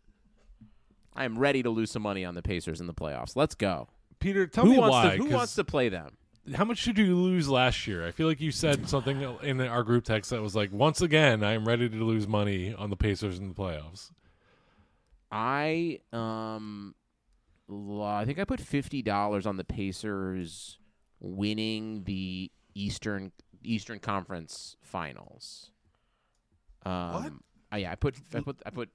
I 1.15 1.25
am 1.25 1.39
ready 1.39 1.63
to 1.63 1.71
lose 1.71 1.91
some 1.91 2.03
money 2.03 2.25
on 2.25 2.35
the 2.35 2.43
Pacers 2.43 2.81
in 2.81 2.87
the 2.87 2.95
playoffs. 2.95 3.37
Let's 3.37 3.55
go. 3.55 3.89
Peter, 4.19 4.47
tell 4.47 4.65
who 4.65 4.73
me 4.73 4.79
wants 4.79 4.93
why. 4.93 5.11
to? 5.11 5.17
Who 5.17 5.25
'cause 5.25 5.33
wants 5.35 5.55
to 5.57 5.65
play 5.65 5.89
them? 5.89 6.17
How 6.55 6.65
much 6.65 6.85
did 6.85 6.99
you 6.99 7.17
lose 7.17 7.49
last 7.49 7.87
year? 7.89 8.07
I 8.07 8.13
feel 8.13 8.29
like 8.29 8.41
you 8.41 8.53
said 8.53 8.89
something 8.89 9.21
in 9.43 9.61
our 9.61 9.83
group 9.83 10.05
text 10.05 10.31
that 10.31 10.41
was 10.41 10.55
like, 10.55 10.71
once 10.73 11.01
again, 11.03 11.43
I 11.43 11.55
am 11.55 11.67
ready 11.67 11.89
to 11.89 11.97
lose 12.05 12.29
money 12.29 12.73
on 12.73 12.89
the 12.91 12.97
Pacers 12.97 13.39
in 13.39 13.49
the 13.49 13.55
playoffs. 13.55 14.13
I 15.33 15.99
um, 16.13 16.95
I 17.69 18.25
think 18.25 18.39
I 18.39 18.45
put 18.45 18.61
fifty 18.61 19.03
dollars 19.03 19.45
on 19.45 19.57
the 19.57 19.65
Pacers 19.65 20.79
winning 21.19 22.05
the 22.05 22.51
Eastern 22.77 23.33
Eastern 23.63 23.99
Conference 23.99 24.77
Finals. 24.83 25.71
Um, 26.85 27.13
What? 27.13 27.33
uh, 27.73 27.77
yeah, 27.77 27.91
I 27.91 27.95
put 27.97 28.17
I 28.35 28.41
put 28.41 28.61
I 28.67 28.71
put 28.71 28.91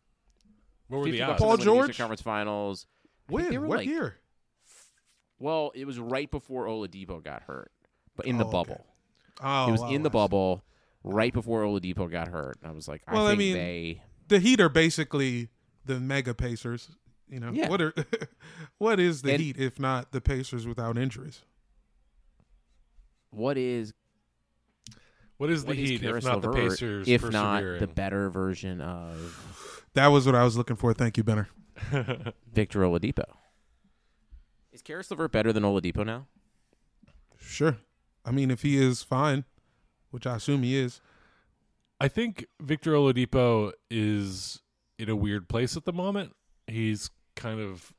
What 0.87 0.99
were 0.99 1.05
the 1.11 1.21
odds? 1.23 1.39
Paul 1.41 1.57
them 1.57 1.59
winning 1.59 1.65
the 1.65 1.79
George? 1.79 1.89
Eastern 1.89 2.03
Conference 2.03 2.21
Finals. 2.21 2.85
I 3.29 3.31
think 3.37 3.49
they 3.49 3.57
When? 3.57 3.61
were 3.61 3.67
What 3.67 3.77
like- 3.79 3.87
year? 3.87 4.17
Well, 5.39 5.71
it 5.73 5.85
was 5.85 5.97
right 5.99 6.29
before 6.29 6.67
Oladipo 6.67 7.23
got 7.23 7.43
hurt, 7.43 7.71
but 8.15 8.27
in 8.27 8.37
the 8.37 8.43
Oh, 8.45 8.47
okay. 8.47 8.51
bubble. 8.51 8.85
Oh, 9.41 9.69
it 9.69 9.71
was 9.71 9.81
wow, 9.81 9.89
in 9.89 10.03
the 10.03 10.09
I 10.09 10.11
see. 10.11 10.13
bubble 10.13 10.63
right 11.03 11.33
before 11.33 11.63
Oladipo 11.63 12.11
got 12.11 12.27
hurt. 12.27 12.57
And 12.61 12.69
I 12.71 12.75
was 12.75 12.87
like, 12.87 13.01
Well, 13.11 13.23
I 13.25 13.25
I 13.25 13.29
think 13.31 13.39
mean, 13.39 13.53
they. 13.55 14.03
The 14.27 14.39
Heat 14.39 14.61
are 14.61 14.69
basically 14.69 15.49
the 15.83 15.99
mega 15.99 16.35
Pacers. 16.35 16.91
You 17.27 17.39
know 17.39 17.51
Yeah. 17.51 17.69
what 17.69 17.81
are 17.81 17.93
what 18.77 18.99
is 18.99 19.23
the 19.23 19.31
And- 19.33 19.41
Heat 19.41 19.57
if 19.57 19.79
not 19.79 20.11
the 20.11 20.21
Pacers 20.21 20.67
without 20.67 20.95
injuries? 20.97 21.41
What 23.31 23.57
is 23.57 23.93
What 25.37 25.49
is 25.49 25.63
the 25.63 25.69
what 25.69 25.77
is 25.77 25.89
Heat 25.89 25.95
if 25.95 26.01
Caris 26.01 26.25
not 26.25 26.41
the 26.41 26.51
Pacers 26.51 27.07
if 27.07 27.29
not 27.29 27.63
the 27.79 27.87
better 27.87 28.29
version 28.29 28.81
of 28.81 29.83
That 29.93 30.07
was 30.07 30.25
what 30.25 30.35
I 30.35 30.43
was 30.43 30.55
looking 30.55 30.77
for. 30.77 30.93
Thank 30.93 31.17
you, 31.17 31.23
Benner. 31.23 31.49
Victor 32.53 32.79
Oladipo? 32.79 33.25
Is 34.71 34.81
Caris 34.81 35.11
LeVert 35.11 35.33
better 35.33 35.51
than 35.51 35.63
Oladipo 35.63 36.05
now? 36.05 36.27
Sure. 37.37 37.77
I 38.23 38.31
mean, 38.31 38.51
if 38.51 38.61
he 38.61 38.77
is 38.77 39.03
fine, 39.03 39.43
which 40.11 40.27
I 40.27 40.35
assume 40.35 40.63
he 40.63 40.77
is. 40.77 41.01
I 41.99 42.07
think 42.07 42.45
Victor 42.61 42.93
Oladipo 42.93 43.73
is 43.89 44.61
in 44.97 45.09
a 45.09 45.15
weird 45.15 45.49
place 45.49 45.75
at 45.75 45.85
the 45.85 45.93
moment. 45.93 46.35
He's 46.67 47.09
kind 47.35 47.59
of, 47.59 47.93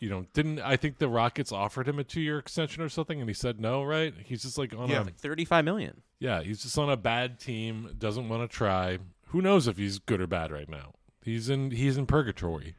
you 0.00 0.08
know, 0.10 0.26
didn't 0.32 0.60
I 0.60 0.76
think 0.76 0.98
the 0.98 1.08
Rockets 1.08 1.52
offered 1.52 1.88
him 1.88 1.98
a 1.98 2.04
two-year 2.04 2.38
extension 2.38 2.82
or 2.82 2.88
something, 2.88 3.20
and 3.20 3.28
he 3.28 3.34
said 3.34 3.60
no. 3.60 3.82
Right? 3.82 4.14
He's 4.24 4.42
just 4.42 4.58
like 4.58 4.74
on 4.74 4.88
Yeah. 4.88 5.02
a 5.02 5.04
Like 5.04 5.16
thirty-five 5.16 5.64
million. 5.64 6.02
yeah. 6.20 6.42
He's 6.42 6.62
just 6.62 6.78
on 6.78 6.90
a 6.90 6.96
bad 6.96 7.38
team. 7.40 7.94
Doesn't 7.98 8.28
want 8.28 8.48
to 8.48 8.54
try. 8.56 8.98
Who 9.28 9.42
knows 9.42 9.66
if 9.68 9.76
he's 9.76 9.98
good 9.98 10.20
or 10.20 10.26
bad 10.26 10.50
right 10.52 10.68
now? 10.68 10.94
He's 11.22 11.48
in 11.48 11.70
he's 11.72 11.96
in 11.98 12.06
purgatory. 12.06 12.74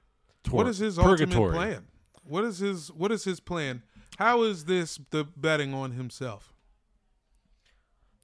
What 0.49 0.63
Tor- 0.63 0.69
is 0.69 0.77
his 0.79 0.97
purgatory. 0.97 1.45
ultimate 1.49 1.55
plan? 1.55 1.87
What 2.23 2.43
is 2.43 2.59
his 2.59 2.89
What 2.91 3.11
is 3.11 3.23
his 3.25 3.39
plan? 3.39 3.83
How 4.17 4.41
is 4.43 4.65
this 4.65 4.99
the 5.11 5.23
betting 5.23 5.73
on 5.73 5.91
himself? 5.91 6.53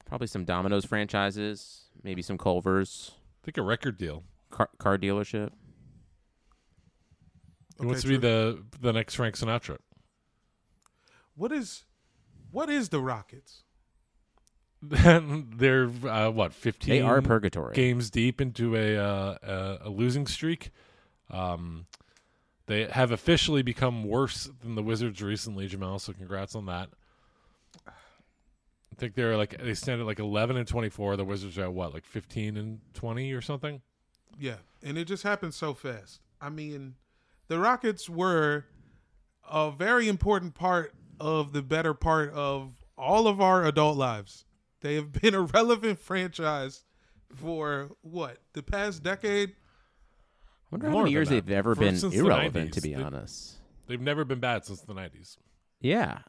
Probably 0.06 0.28
some 0.28 0.46
Domino's 0.46 0.86
franchises, 0.86 1.86
maybe 2.04 2.22
some 2.22 2.38
Culver's 2.38 3.12
I 3.42 3.46
think 3.46 3.58
a 3.58 3.62
record 3.64 3.98
deal. 3.98 4.24
car, 4.52 4.70
car 4.78 4.98
dealership. 4.98 5.52
He 7.80 7.86
wants 7.86 8.02
to 8.04 8.08
Okay, 8.08 8.16
be 8.18 8.22
the 8.22 8.64
the 8.82 8.94
next 8.94 9.16
Frank 9.16 9.36
Sinatra. 9.36 9.78
What 11.36 11.52
is 11.52 11.84
What 12.52 12.70
is 12.70 12.90
the 12.90 13.02
Rockets? 13.02 13.64
They're 14.82 15.90
uh, 16.08 16.30
what 16.30 16.54
fifteen. 16.54 16.96
They 16.96 17.02
are 17.02 17.22
purgatory. 17.22 17.74
games 17.76 18.10
deep 18.10 18.40
into 18.40 18.76
a 18.76 18.96
uh, 18.98 19.38
a, 19.42 19.88
a 19.88 19.90
losing 19.90 20.28
streak. 20.28 20.72
Um, 21.32 21.88
they 22.68 22.86
have 22.86 23.12
officially 23.12 23.62
become 23.64 24.04
worse 24.04 24.50
than 24.62 24.76
the 24.76 24.84
Wizards 24.84 25.22
recently, 25.22 25.68
Jamal. 25.68 26.00
So 26.00 26.14
congrats 26.14 26.56
on 26.56 26.66
that. 26.68 26.90
I 27.88 28.96
think 28.98 29.16
they're 29.16 29.36
like 29.36 29.58
they 29.62 29.74
stand 29.74 30.02
at 30.02 30.08
like 30.08 30.20
eleven 30.20 30.56
and 30.56 30.68
twenty 30.68 30.90
four. 30.90 31.18
The 31.18 31.26
Wizards 31.26 31.58
are 31.58 31.64
at 31.64 31.74
what 31.74 31.94
like 31.94 32.06
fifteen 32.06 32.56
and 32.56 32.80
twenty 32.94 33.34
or 33.34 33.42
something. 33.42 33.82
Yeah, 34.40 34.58
and 34.84 34.98
it 34.98 35.06
just 35.06 35.24
happened 35.24 35.54
so 35.54 35.74
fast. 35.74 36.22
I 36.40 36.50
mean, 36.50 36.96
the 37.48 37.60
Rockets 37.60 38.10
were 38.10 38.66
a 39.50 39.72
very 39.72 40.08
important 40.08 40.54
part 40.56 40.94
of 41.20 41.54
the 41.54 41.62
better 41.62 41.94
part 41.94 42.32
of 42.34 42.74
all 42.98 43.28
of 43.28 43.40
our 43.42 43.64
adult 43.66 43.98
lives. 43.98 44.46
They 44.82 44.96
have 44.96 45.12
been 45.12 45.34
a 45.34 45.42
relevant 45.42 46.00
franchise 46.00 46.84
for 47.34 47.92
what 48.02 48.38
the 48.54 48.64
past 48.64 49.04
decade. 49.04 49.50
I 49.52 49.54
wonder 50.72 50.88
how 50.88 50.94
More 50.94 51.04
many 51.04 51.12
years 51.14 51.30
that. 51.30 51.46
they've 51.46 51.58
ever 51.58 51.76
For- 51.76 51.82
been 51.82 51.96
irrelevant. 52.14 52.72
90s. 52.72 52.74
To 52.74 52.82
be 52.82 52.94
They- 52.94 53.02
honest, 53.02 53.56
They've 53.88 54.02
never 54.02 54.26
been 54.26 54.40
bad 54.40 54.66
since 54.66 54.82
the 54.82 54.94
nineties. 54.94 55.38
yeah. 55.80 56.20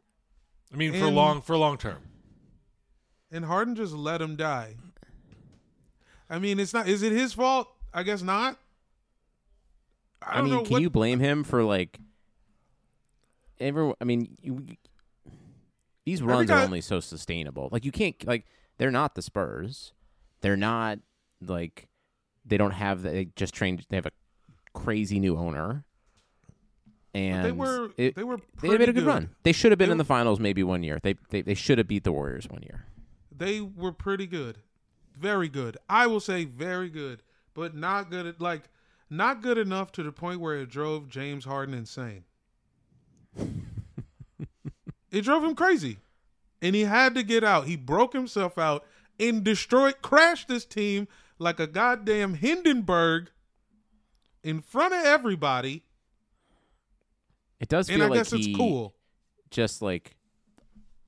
I 0.73 0.77
mean, 0.77 0.93
for 0.93 1.07
long 1.11 1.41
for 1.43 1.57
long 1.57 1.79
term. 1.79 2.03
and 3.31 3.45
Harden 3.45 3.75
just 3.77 3.93
let 3.95 4.21
him 4.21 4.37
die. 4.37 4.77
I 6.29 6.39
mean, 6.39 6.59
it's 6.59 6.75
not. 6.75 6.89
Is 6.89 7.03
it 7.03 7.13
his 7.13 7.33
fault? 7.33 7.69
I 7.95 8.03
guess 8.03 8.21
not. 8.23 8.59
I, 10.23 10.39
I, 10.39 10.43
mean, 10.43 10.55
know 10.55 10.63
can 10.63 10.73
what. 10.73 10.83
you 10.83 10.91
blame 10.91 11.21
him 11.21 11.45
for 11.45 11.63
like? 11.63 11.99
Ever, 13.59 13.95
I 14.01 14.05
mean, 14.05 14.37
you, 14.43 14.67
these 16.05 16.23
runs 16.23 16.51
are 16.51 16.63
only 16.63 16.81
so 16.81 17.01
sustainable. 17.01 17.69
Like 17.73 17.85
you 17.85 17.93
can't 17.93 18.15
like 18.27 18.47
they're 18.79 18.91
not 18.91 19.15
the 19.15 19.23
Spurs. 19.23 19.93
They're 20.41 20.57
not 20.57 20.99
like 21.41 21.89
they 22.45 22.57
don't 22.57 22.73
have 22.73 23.03
the, 23.03 23.11
they 23.11 23.25
just 23.37 23.55
trained. 23.55 23.85
They 23.89 23.97
have 23.97 24.07
a 24.07 24.13
crazy 24.73 25.19
new 25.19 25.37
owner, 25.37 25.85
and 27.15 27.45
they 27.45 27.53
were. 27.53 27.91
it- 27.97 28.15
they 28.15 28.25
were. 28.25 28.39
they 28.63 28.69
made 28.69 28.75
a 28.75 28.85
pretty 28.85 28.93
good, 28.93 29.07
run. 29.07 29.31
They 29.43 29.53
should 29.53 29.73
have 29.73 29.79
been 29.79 29.89
They 29.89 29.93
in 29.93 29.99
the 29.99 30.05
finals 30.05 30.39
maybe 30.39 30.63
one 30.63 30.83
year. 30.83 31.01
They 31.03 31.17
they, 31.31 31.43
they 31.43 31.55
should 31.55 31.79
have 31.79 31.89
beat 31.89 32.05
the 32.05 32.13
Warriors 32.13 32.47
one 32.49 32.63
year. 32.63 32.87
They 33.37 33.61
were 33.61 33.93
pretty 33.93 34.27
good, 34.27 34.59
very 35.19 35.49
good. 35.49 35.77
I 35.89 36.07
will 36.07 36.21
say 36.21 36.45
very 36.45 36.89
good, 36.89 37.23
but 37.53 37.75
not 37.75 38.11
good 38.11 38.27
at 38.27 38.41
like 38.41 38.63
not 39.11 39.43
good 39.43 39.59
enough 39.59 39.93
to 39.93 40.03
the 40.03 40.13
point 40.13 40.41
where 40.41 40.57
it 40.57 40.69
drove 40.69 41.09
James 41.09 41.45
Harden 41.45 41.75
insane. 41.75 42.25
it 45.11 45.23
drove 45.23 45.45
him 45.45 45.55
crazy, 45.55 45.99
and 46.61 46.75
he 46.75 46.83
had 46.83 47.15
to 47.15 47.23
get 47.23 47.45
out. 47.45 47.67
He 47.67 47.77
broke 47.77 48.13
himself 48.13 48.59
out 48.59 48.85
and 49.19 49.43
destroyed, 49.45 50.03
crashed 50.03 50.49
this 50.49 50.65
team 50.65 51.09
like 51.39 51.61
a 51.61 51.67
goddamn 51.67 52.35
Hindenburg 52.35 53.31
in 54.43 54.61
front 54.61 54.95
of 54.95 55.05
everybody. 55.05 55.83
It 57.61 57.69
does 57.69 57.89
And 57.89 57.97
feel 57.99 58.07
I 58.07 58.09
like 58.11 58.19
guess 58.19 58.31
he 58.33 58.51
it's 58.51 58.57
cool. 58.57 58.95
just 59.51 59.81
like 59.81 60.17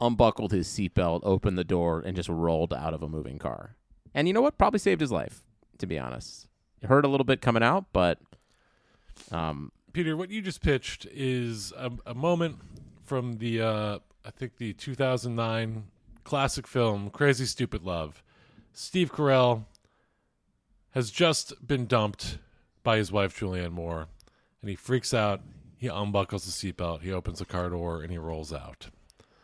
unbuckled 0.00 0.52
his 0.52 0.68
seatbelt, 0.68 1.20
opened 1.24 1.58
the 1.58 1.64
door, 1.64 2.00
and 2.00 2.16
just 2.16 2.28
rolled 2.28 2.72
out 2.72 2.94
of 2.94 3.02
a 3.02 3.08
moving 3.08 3.38
car. 3.38 3.76
And 4.14 4.26
you 4.28 4.34
know 4.34 4.40
what? 4.40 4.56
Probably 4.58 4.78
saved 4.78 5.00
his 5.00 5.12
life. 5.12 5.42
To 5.78 5.86
be 5.86 5.96
honest, 5.98 6.48
hurt 6.84 7.04
a 7.04 7.08
little 7.08 7.24
bit 7.24 7.40
coming 7.40 7.62
out, 7.62 7.86
but 7.92 8.18
um, 9.32 9.72
Peter, 9.92 10.16
what 10.16 10.30
you 10.30 10.40
just 10.40 10.62
pitched 10.62 11.06
is 11.12 11.72
a, 11.76 11.90
a 12.06 12.14
moment 12.14 12.56
from 13.04 13.38
the 13.38 13.60
uh, 13.60 13.98
I 14.24 14.30
think 14.30 14.56
the 14.58 14.72
2009 14.74 15.84
classic 16.24 16.66
film 16.66 17.10
Crazy 17.10 17.46
Stupid 17.46 17.82
Love. 17.82 18.22
Steve 18.72 19.10
Carell 19.12 19.64
has 20.90 21.10
just 21.10 21.66
been 21.66 21.86
dumped 21.86 22.38
by 22.82 22.96
his 22.96 23.10
wife 23.10 23.38
Julianne 23.38 23.72
Moore, 23.72 24.06
and 24.60 24.68
he 24.70 24.76
freaks 24.76 25.12
out. 25.12 25.40
He 25.76 25.88
unbuckles 25.88 26.44
the 26.44 26.50
seatbelt. 26.72 27.02
He 27.02 27.12
opens 27.12 27.38
the 27.38 27.44
car 27.44 27.68
door 27.70 28.02
and 28.02 28.10
he 28.10 28.18
rolls 28.18 28.52
out. 28.52 28.88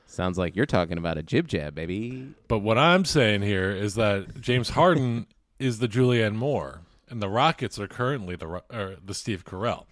sounds 0.06 0.36
like 0.36 0.56
you're 0.56 0.66
talking 0.66 0.98
about 0.98 1.16
a 1.16 1.22
jib 1.22 1.46
jab, 1.46 1.74
baby. 1.74 2.34
But 2.48 2.58
what 2.58 2.76
I'm 2.76 3.04
saying 3.04 3.42
here 3.42 3.70
is 3.70 3.94
that 3.94 4.40
James 4.40 4.70
Harden 4.70 5.26
is 5.58 5.78
the 5.78 5.88
Julianne 5.88 6.34
Moore, 6.34 6.82
and 7.08 7.22
the 7.22 7.28
Rockets 7.28 7.78
are 7.78 7.86
currently 7.88 8.36
the 8.36 8.46
or 8.70 8.96
the 9.04 9.14
Steve 9.14 9.44
Carell, 9.44 9.86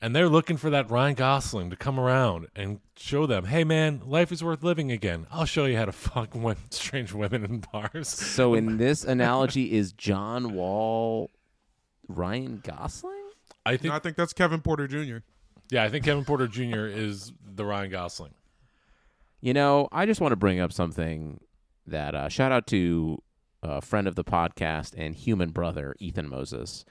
and 0.00 0.14
they're 0.14 0.28
looking 0.28 0.56
for 0.56 0.70
that 0.70 0.90
Ryan 0.90 1.14
Gosling 1.14 1.70
to 1.70 1.76
come 1.76 1.98
around 1.98 2.48
and 2.56 2.80
show 2.96 3.26
them, 3.26 3.46
"Hey, 3.46 3.64
man, 3.64 4.02
life 4.04 4.30
is 4.32 4.42
worth 4.42 4.62
living 4.62 4.90
again. 4.92 5.26
I'll 5.30 5.44
show 5.44 5.64
you 5.66 5.76
how 5.76 5.84
to 5.84 5.92
fuck 5.92 6.34
wo- 6.34 6.54
strange 6.70 7.12
women 7.12 7.44
in 7.44 7.64
bars." 7.72 8.08
So 8.08 8.54
in 8.54 8.76
this 8.78 9.04
analogy, 9.04 9.72
is 9.72 9.92
John 9.92 10.54
Wall 10.54 11.30
Ryan 12.08 12.60
Gosling? 12.64 13.12
I 13.66 13.76
think, 13.76 13.84
No, 13.90 13.96
I 13.96 13.98
think 13.98 14.16
that's 14.16 14.32
Kevin 14.34 14.60
Porter 14.60 14.86
Jr. 14.86 15.18
yeah, 15.70 15.84
I 15.84 15.88
think 15.88 16.04
Kevin 16.04 16.24
Porter 16.26 16.46
Jr. 16.46 16.84
is 16.86 17.32
the 17.42 17.64
Ryan 17.64 17.90
Gosling. 17.90 18.34
You 19.40 19.54
know, 19.54 19.88
I 19.92 20.04
just 20.06 20.20
want 20.20 20.32
to 20.32 20.36
bring 20.36 20.60
up 20.60 20.72
something 20.72 21.40
that 21.86 22.14
uh, 22.14 22.28
shout 22.28 22.50
out 22.52 22.66
to 22.68 23.22
a 23.64 23.80
friend 23.80 24.06
of 24.06 24.14
the 24.14 24.24
podcast 24.24 24.94
and 24.96 25.14
human 25.14 25.50
brother 25.50 25.94
Ethan 25.98 26.28
Moses 26.28 26.84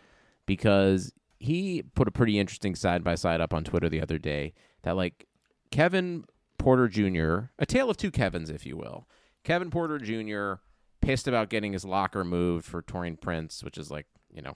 because 0.45 1.13
he 1.37 1.83
put 1.95 2.07
a 2.07 2.11
pretty 2.11 2.39
interesting 2.39 2.75
side 2.75 3.03
by 3.03 3.15
side 3.15 3.41
up 3.41 3.53
on 3.53 3.63
Twitter 3.63 3.89
the 3.89 4.01
other 4.01 4.17
day 4.17 4.53
that 4.83 4.95
like 4.95 5.27
Kevin 5.71 6.25
Porter 6.57 6.87
Jr., 6.87 7.51
a 7.59 7.65
tale 7.65 7.89
of 7.89 7.97
two 7.97 8.11
Kevins, 8.11 8.49
if 8.49 8.65
you 8.65 8.77
will. 8.77 9.07
Kevin 9.43 9.69
Porter 9.69 9.97
Jr. 9.97 10.61
pissed 11.01 11.27
about 11.27 11.49
getting 11.49 11.73
his 11.73 11.83
locker 11.83 12.23
moved 12.23 12.65
for 12.65 12.81
Taurean 12.81 13.19
Prince, 13.19 13.63
which 13.63 13.77
is 13.77 13.91
like 13.91 14.07
you 14.33 14.41
know 14.41 14.55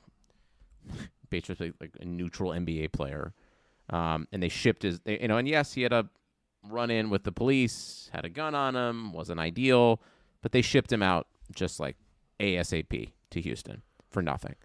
basically 1.30 1.74
like 1.80 1.92
a 2.00 2.06
neutral 2.06 2.52
NBA 2.52 2.94
player. 2.94 3.34
Um, 3.90 4.28
and 4.32 4.44
they 4.44 4.50
shipped 4.50 4.84
his, 4.84 5.00
they, 5.02 5.20
you 5.22 5.30
know, 5.30 5.38
and 5.38 5.48
yes, 5.48 5.74
he 5.74 5.82
had 5.82 5.94
a 5.94 6.10
run 6.70 6.92
in 6.92 7.10
with 7.10 7.24
the 7.24 7.32
police, 7.32 8.10
had 8.14 8.26
a 8.26 8.30
gun 8.30 8.54
on 8.54 8.76
him, 8.76 9.14
wasn't 9.14 9.40
ideal, 9.40 10.02
but 10.42 10.52
they 10.52 10.62
shipped 10.62 10.92
him 10.92 11.02
out 11.02 11.28
just 11.56 11.80
like 11.80 11.96
ASAP 12.40 13.12
to 13.32 13.42
Houston 13.42 13.82
for 14.10 14.22
nothing. 14.22 14.56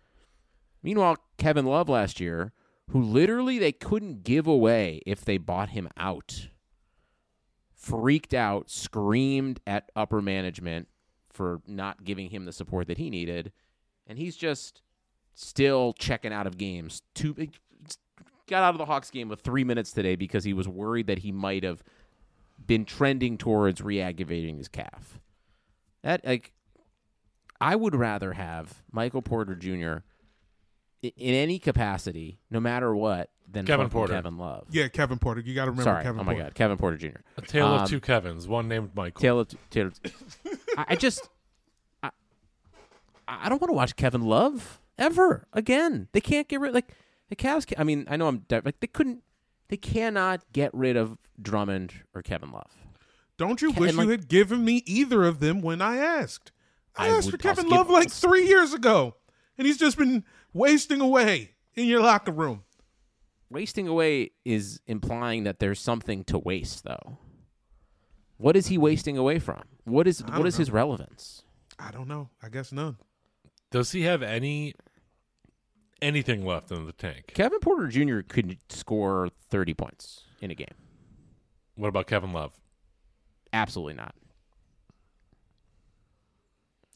Meanwhile, 0.82 1.16
Kevin 1.38 1.66
Love 1.66 1.88
last 1.88 2.20
year, 2.20 2.52
who 2.90 3.00
literally 3.00 3.58
they 3.58 3.72
couldn't 3.72 4.24
give 4.24 4.46
away 4.46 5.00
if 5.06 5.24
they 5.24 5.38
bought 5.38 5.70
him 5.70 5.88
out, 5.96 6.48
freaked 7.74 8.34
out, 8.34 8.70
screamed 8.70 9.60
at 9.66 9.90
upper 9.94 10.20
management 10.20 10.88
for 11.30 11.62
not 11.66 12.04
giving 12.04 12.30
him 12.30 12.44
the 12.44 12.52
support 12.52 12.86
that 12.88 12.98
he 12.98 13.10
needed, 13.10 13.52
and 14.06 14.18
he's 14.18 14.36
just 14.36 14.82
still 15.34 15.94
checking 15.94 16.32
out 16.32 16.46
of 16.46 16.58
games. 16.58 17.02
Two 17.14 17.34
got 18.46 18.62
out 18.62 18.74
of 18.74 18.78
the 18.78 18.84
Hawks 18.84 19.10
game 19.10 19.28
with 19.28 19.40
three 19.40 19.64
minutes 19.64 19.92
today 19.92 20.16
because 20.16 20.44
he 20.44 20.52
was 20.52 20.68
worried 20.68 21.06
that 21.06 21.18
he 21.18 21.32
might 21.32 21.64
have 21.64 21.82
been 22.66 22.84
trending 22.84 23.38
towards 23.38 23.80
reactivating 23.80 24.58
his 24.58 24.68
calf. 24.68 25.18
That 26.02 26.24
like, 26.24 26.52
I 27.62 27.76
would 27.76 27.94
rather 27.94 28.32
have 28.32 28.82
Michael 28.90 29.22
Porter 29.22 29.54
Jr. 29.54 30.04
i- 31.04 31.12
in 31.16 31.34
any 31.34 31.58
capacity, 31.58 32.40
no 32.50 32.60
matter 32.60 32.94
what, 32.94 33.30
than 33.50 33.66
Kevin 33.66 33.88
Porter. 33.90 34.14
Kevin 34.14 34.36
Love. 34.38 34.66
Yeah, 34.70 34.88
Kevin 34.88 35.18
Porter. 35.18 35.40
You 35.42 35.54
got 35.54 35.66
to 35.66 35.70
remember 35.70 35.90
Sorry, 35.90 36.02
Kevin 36.04 36.20
oh 36.20 36.24
my 36.24 36.32
Porter. 36.32 36.44
God, 36.48 36.54
Kevin 36.54 36.76
Porter 36.78 36.96
Jr. 36.96 37.08
A 37.36 37.42
tale 37.42 37.66
Um, 37.66 37.82
of 37.82 37.88
two 37.88 38.00
Kevins, 38.00 38.48
one 38.48 38.68
named 38.68 38.90
Michael. 38.94 39.20
Taylor, 39.20 39.44
Taylor. 39.70 39.92
I, 40.78 40.84
I 40.88 40.96
just, 40.96 41.28
I, 42.02 42.10
I 43.28 43.48
don't 43.48 43.60
want 43.60 43.70
to 43.70 43.74
watch 43.76 43.96
Kevin 43.96 44.22
Love 44.22 44.80
ever 44.98 45.46
again. 45.52 46.08
They 46.12 46.20
can't 46.20 46.48
get 46.48 46.60
rid 46.60 46.72
like 46.74 46.92
the 47.28 47.36
Cavs. 47.36 47.66
Can, 47.66 47.78
I 47.78 47.84
mean, 47.84 48.06
I 48.10 48.16
know 48.16 48.26
I'm 48.28 48.38
di- 48.48 48.60
like 48.64 48.80
they 48.80 48.86
couldn't, 48.86 49.22
they 49.68 49.76
cannot 49.76 50.40
get 50.52 50.72
rid 50.74 50.96
of 50.96 51.18
Drummond 51.40 51.92
or 52.14 52.22
Kevin 52.22 52.50
Love. 52.50 52.70
Don't 53.38 53.60
you 53.62 53.72
Ke- 53.72 53.80
wish 53.80 53.88
and, 53.90 53.98
like- 53.98 54.04
you 54.06 54.10
had 54.10 54.28
given 54.28 54.64
me 54.64 54.82
either 54.86 55.24
of 55.24 55.40
them 55.40 55.60
when 55.62 55.80
I 55.82 55.96
asked? 55.98 56.52
I, 56.96 57.06
I 57.06 57.08
asked 57.10 57.30
for 57.30 57.38
Kevin 57.38 57.68
Love 57.68 57.90
like 57.90 58.10
three 58.10 58.46
years 58.46 58.72
ago, 58.72 59.16
and 59.56 59.66
he's 59.66 59.78
just 59.78 59.96
been 59.96 60.24
wasting 60.52 61.00
away 61.00 61.52
in 61.74 61.86
your 61.86 62.00
locker 62.00 62.32
room. 62.32 62.64
Wasting 63.50 63.86
away 63.86 64.30
is 64.44 64.80
implying 64.86 65.44
that 65.44 65.58
there's 65.58 65.80
something 65.80 66.24
to 66.24 66.38
waste, 66.38 66.84
though. 66.84 67.18
What 68.38 68.56
is 68.56 68.68
he 68.68 68.78
wasting 68.78 69.16
away 69.16 69.38
from? 69.38 69.62
What 69.84 70.08
is 70.08 70.20
what 70.22 70.42
don't 70.42 70.54
his 70.56 70.70
relevance? 70.70 71.42
I 71.78 71.90
don't 71.90 72.08
know. 72.08 72.30
I 72.42 72.48
guess 72.48 72.72
none. 72.72 72.96
Does 73.70 73.92
he 73.92 74.02
have 74.02 74.22
any 74.22 74.74
anything 76.00 76.44
left 76.44 76.70
in 76.70 76.86
the 76.86 76.92
tank? 76.92 77.32
Kevin 77.34 77.60
Porter 77.60 77.88
Jr. 77.88 78.20
could 78.20 78.58
score 78.68 79.28
30 79.48 79.74
points 79.74 80.24
in 80.40 80.50
a 80.50 80.54
game. 80.54 80.74
What 81.76 81.88
about 81.88 82.06
Kevin 82.06 82.32
Love? 82.32 82.52
Absolutely 83.52 83.94
not. 83.94 84.14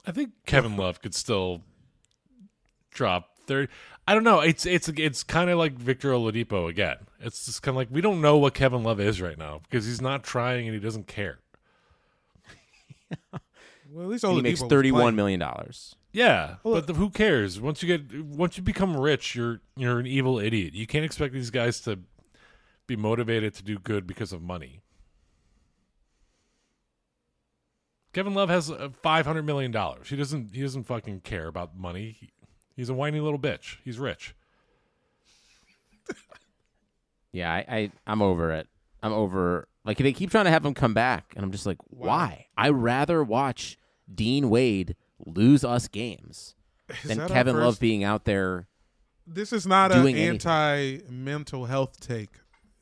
I 0.07 0.13
think 0.13 0.31
Kevin 0.47 0.77
Love 0.77 1.01
could 1.03 1.15
still 1.15 1.63
drop 2.93 3.37
thirty. 3.47 3.71
I 4.09 4.15
don't 4.15 4.25
know. 4.25 4.41
It's 4.41 4.65
it's 4.67 4.89
it's 4.89 5.23
kind 5.25 5.51
of 5.51 5.59
like 5.59 5.73
Victor 5.73 6.11
Oladipo 6.13 6.69
again. 6.69 6.97
It's 7.21 7.47
just 7.47 7.63
kind 7.63 7.75
of 7.75 7.77
like 7.77 7.89
we 7.91 8.01
don't 8.01 8.21
know 8.21 8.37
what 8.39 8.55
Kevin 8.55 8.83
Love 8.85 9.01
is 9.01 9.21
right 9.21 9.37
now 9.39 9.61
because 9.69 9.85
he's 9.87 10.01
not 10.01 10.23
trying 10.23 10.67
and 10.67 10.75
he 10.75 10.81
doesn't 10.81 11.07
care. 11.07 11.39
Well, 13.93 14.05
at 14.05 14.11
least 14.11 14.25
And 14.25 14.35
he 14.37 14.43
makes 14.43 14.61
was 14.61 14.69
31 14.69 15.01
playing. 15.01 15.17
million 15.17 15.41
dollars. 15.41 15.95
Yeah, 16.13 16.57
but 16.65 16.87
the, 16.87 16.95
who 16.95 17.09
cares? 17.09 17.61
Once 17.61 17.83
you 17.83 17.97
get 17.97 18.25
once 18.27 18.57
you 18.57 18.63
become 18.63 18.97
rich, 18.97 19.35
you're 19.35 19.61
you're 19.77 19.99
an 20.01 20.07
evil 20.07 20.39
idiot. 20.39 20.75
You 20.75 20.87
can't 20.87 21.05
expect 21.05 21.33
these 21.33 21.51
guys 21.51 21.81
to 21.83 22.01
be 22.87 22.97
motivated 22.97 23.55
to 23.55 23.63
do 23.63 23.79
good 23.79 24.07
because 24.07 24.33
of 24.33 24.43
money. 24.43 24.83
Kevin 28.17 28.33
Love 28.33 28.49
has 28.49 28.71
uh, 28.71 28.89
five 29.03 29.27
hundred 29.27 29.45
million 29.45 29.71
dollars. 29.71 30.09
He 30.09 30.17
doesn't 30.17 30.55
he 30.55 30.63
doesn't 30.63 30.85
fucking 30.85 31.21
care 31.21 31.49
about 31.49 31.77
money. 31.77 32.17
He, 32.19 32.31
he's 32.75 32.89
a 32.89 32.95
whiny 32.95 33.21
little 33.21 33.39
bitch. 33.39 33.77
He's 33.85 33.99
rich. 33.99 34.35
Yeah, 37.31 37.53
I, 37.53 37.65
I 37.69 37.93
I'm 38.07 38.23
over 38.23 38.53
it. 38.53 38.69
I'm 39.03 39.13
over 39.13 39.69
like 39.85 39.99
they 39.99 40.15
keep 40.15 40.31
trying 40.31 40.47
to 40.47 40.51
have 40.51 40.65
him 40.65 40.73
come 40.73 40.95
back, 40.95 41.35
and 41.37 41.45
I'm 41.45 41.53
just 41.53 41.67
like, 41.67 41.77
why? 41.89 42.47
I 42.57 42.71
rather 42.71 43.23
watch 43.23 43.77
Dean 44.13 44.49
Wade 44.49 44.97
lose 45.27 45.63
us 45.63 45.87
games 45.87 46.55
than 47.05 47.19
that 47.19 47.25
our 47.25 47.29
Kevin 47.29 47.61
Love 47.61 47.79
being 47.79 48.03
out 48.03 48.25
there. 48.25 48.67
This 49.27 49.53
is 49.53 49.67
not 49.67 49.93
an 49.93 50.07
anti-mental 50.07 51.67
health 51.67 52.01
take. 52.01 52.31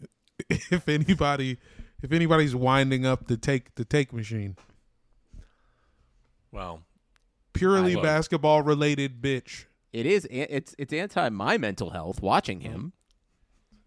if 0.49 0.89
anybody, 0.89 1.59
if 2.05 2.13
anybody's 2.13 2.55
winding 2.55 3.05
up 3.05 3.27
the 3.27 3.37
take 3.37 3.75
the 3.75 3.85
take 3.85 4.13
machine, 4.13 4.57
Well, 6.55 6.83
purely 7.53 7.95
Look. 7.95 8.05
basketball 8.05 8.63
related 8.63 9.21
bitch. 9.21 9.65
It 9.93 10.07
is 10.07 10.27
it's 10.31 10.75
it's 10.79 10.93
anti 10.93 11.29
my 11.29 11.59
mental 11.59 11.91
health 11.91 12.23
watching 12.23 12.61
him. 12.61 12.93
Mm-hmm. 13.75 13.81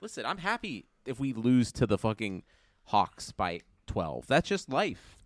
Listen, 0.00 0.26
I'm 0.26 0.38
happy 0.38 0.86
if 1.06 1.20
we 1.20 1.32
lose 1.32 1.70
to 1.72 1.86
the 1.86 1.98
fucking 1.98 2.42
Hawks 2.86 3.32
by 3.32 3.60
12. 3.86 4.26
That's 4.26 4.48
just 4.48 4.68
life. 4.68 5.16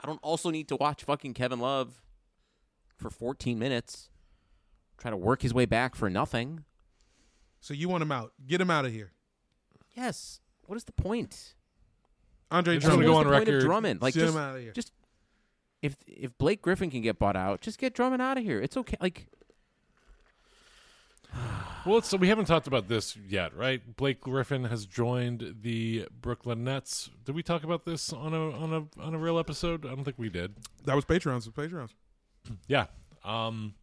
I 0.00 0.06
don't 0.06 0.20
also 0.22 0.50
need 0.50 0.68
to 0.68 0.76
watch 0.76 1.02
fucking 1.02 1.34
Kevin 1.34 1.58
Love 1.60 2.02
for 2.96 3.10
14 3.10 3.58
minutes 3.58 4.10
try 4.98 5.10
to 5.10 5.16
work 5.16 5.42
his 5.42 5.52
way 5.52 5.64
back 5.66 5.94
for 5.94 6.08
nothing. 6.08 6.64
So 7.60 7.74
you 7.74 7.88
want 7.88 8.02
him 8.02 8.12
out? 8.12 8.32
Get 8.46 8.60
him 8.60 8.70
out 8.70 8.84
of 8.84 8.92
here, 8.92 9.12
Yes. 9.96 10.40
What 10.66 10.76
is 10.76 10.84
the 10.84 10.92
point? 10.92 11.54
Andre 12.54 12.74
I'm 12.74 12.80
just 12.80 12.86
Drummond. 12.88 13.06
go 13.08 13.16
on 13.16 13.24
the 13.26 13.32
point 13.32 13.48
of 13.48 13.54
record- 13.54 13.66
Drummond. 13.66 14.02
Like 14.02 14.14
Get 14.14 14.20
just, 14.20 14.34
him 14.34 14.40
out 14.40 14.56
of 14.56 14.62
here. 14.62 14.72
just 14.72 14.92
if 15.82 15.96
if 16.06 16.36
Blake 16.38 16.62
Griffin 16.62 16.90
can 16.90 17.02
get 17.02 17.18
bought 17.18 17.36
out, 17.36 17.60
just 17.60 17.78
get 17.78 17.94
Drummond 17.94 18.22
out 18.22 18.38
of 18.38 18.44
here. 18.44 18.60
It's 18.60 18.76
okay. 18.76 18.96
Like 19.00 19.26
well, 21.86 22.00
so 22.02 22.16
we 22.16 22.28
haven't 22.28 22.44
talked 22.46 22.66
about 22.66 22.88
this 22.88 23.16
yet, 23.28 23.54
right? 23.56 23.96
Blake 23.96 24.20
Griffin 24.20 24.64
has 24.64 24.86
joined 24.86 25.56
the 25.62 26.06
Brooklyn 26.20 26.64
Nets. 26.64 27.10
Did 27.24 27.34
we 27.34 27.42
talk 27.42 27.64
about 27.64 27.84
this 27.84 28.12
on 28.12 28.32
a 28.32 28.50
on 28.52 28.72
a 28.72 29.00
on 29.02 29.14
a 29.14 29.18
real 29.18 29.38
episode? 29.38 29.84
I 29.84 29.88
don't 29.90 30.04
think 30.04 30.18
we 30.18 30.28
did. 30.28 30.54
That 30.84 30.94
was 30.96 31.04
Patreons. 31.04 31.46
Was 31.46 31.48
Patreons. 31.48 31.90
Yeah. 32.68 32.86
Um 33.24 33.74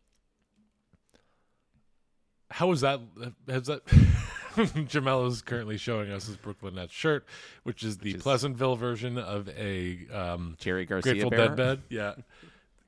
How 2.51 2.71
is 2.71 2.81
that 2.81 2.99
has 3.47 3.67
that 3.67 3.81
Jamel 4.55 5.27
is 5.27 5.41
currently 5.41 5.77
showing 5.77 6.11
us 6.11 6.25
his 6.27 6.35
Brooklyn 6.37 6.75
Nets 6.75 6.93
shirt, 6.93 7.25
which 7.63 7.83
is 7.83 7.97
the 7.97 8.15
is- 8.15 8.21
Pleasantville 8.21 8.75
version 8.75 9.17
of 9.17 9.47
a 9.49 9.99
um 10.13 10.55
Jerry 10.59 10.85
Garcia 10.85 11.13
Grateful 11.13 11.29
Bear. 11.29 11.47
Dead 11.47 11.55
bed. 11.57 11.81
Yeah. 11.89 12.13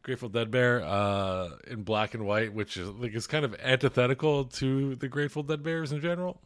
Grateful 0.03 0.27
Dead 0.27 0.51
Bear 0.51 0.83
uh, 0.83 1.49
in 1.67 1.83
black 1.83 2.13
and 2.13 2.25
white, 2.25 2.53
which 2.53 2.75
is 2.75 2.89
like 2.89 3.13
is 3.13 3.25
kind 3.25 3.45
of 3.45 3.55
antithetical 3.63 4.43
to 4.45 4.95
the 4.95 5.07
Grateful 5.07 5.43
Dead 5.43 5.63
Bears 5.63 5.93
in 5.93 6.01
general. 6.01 6.41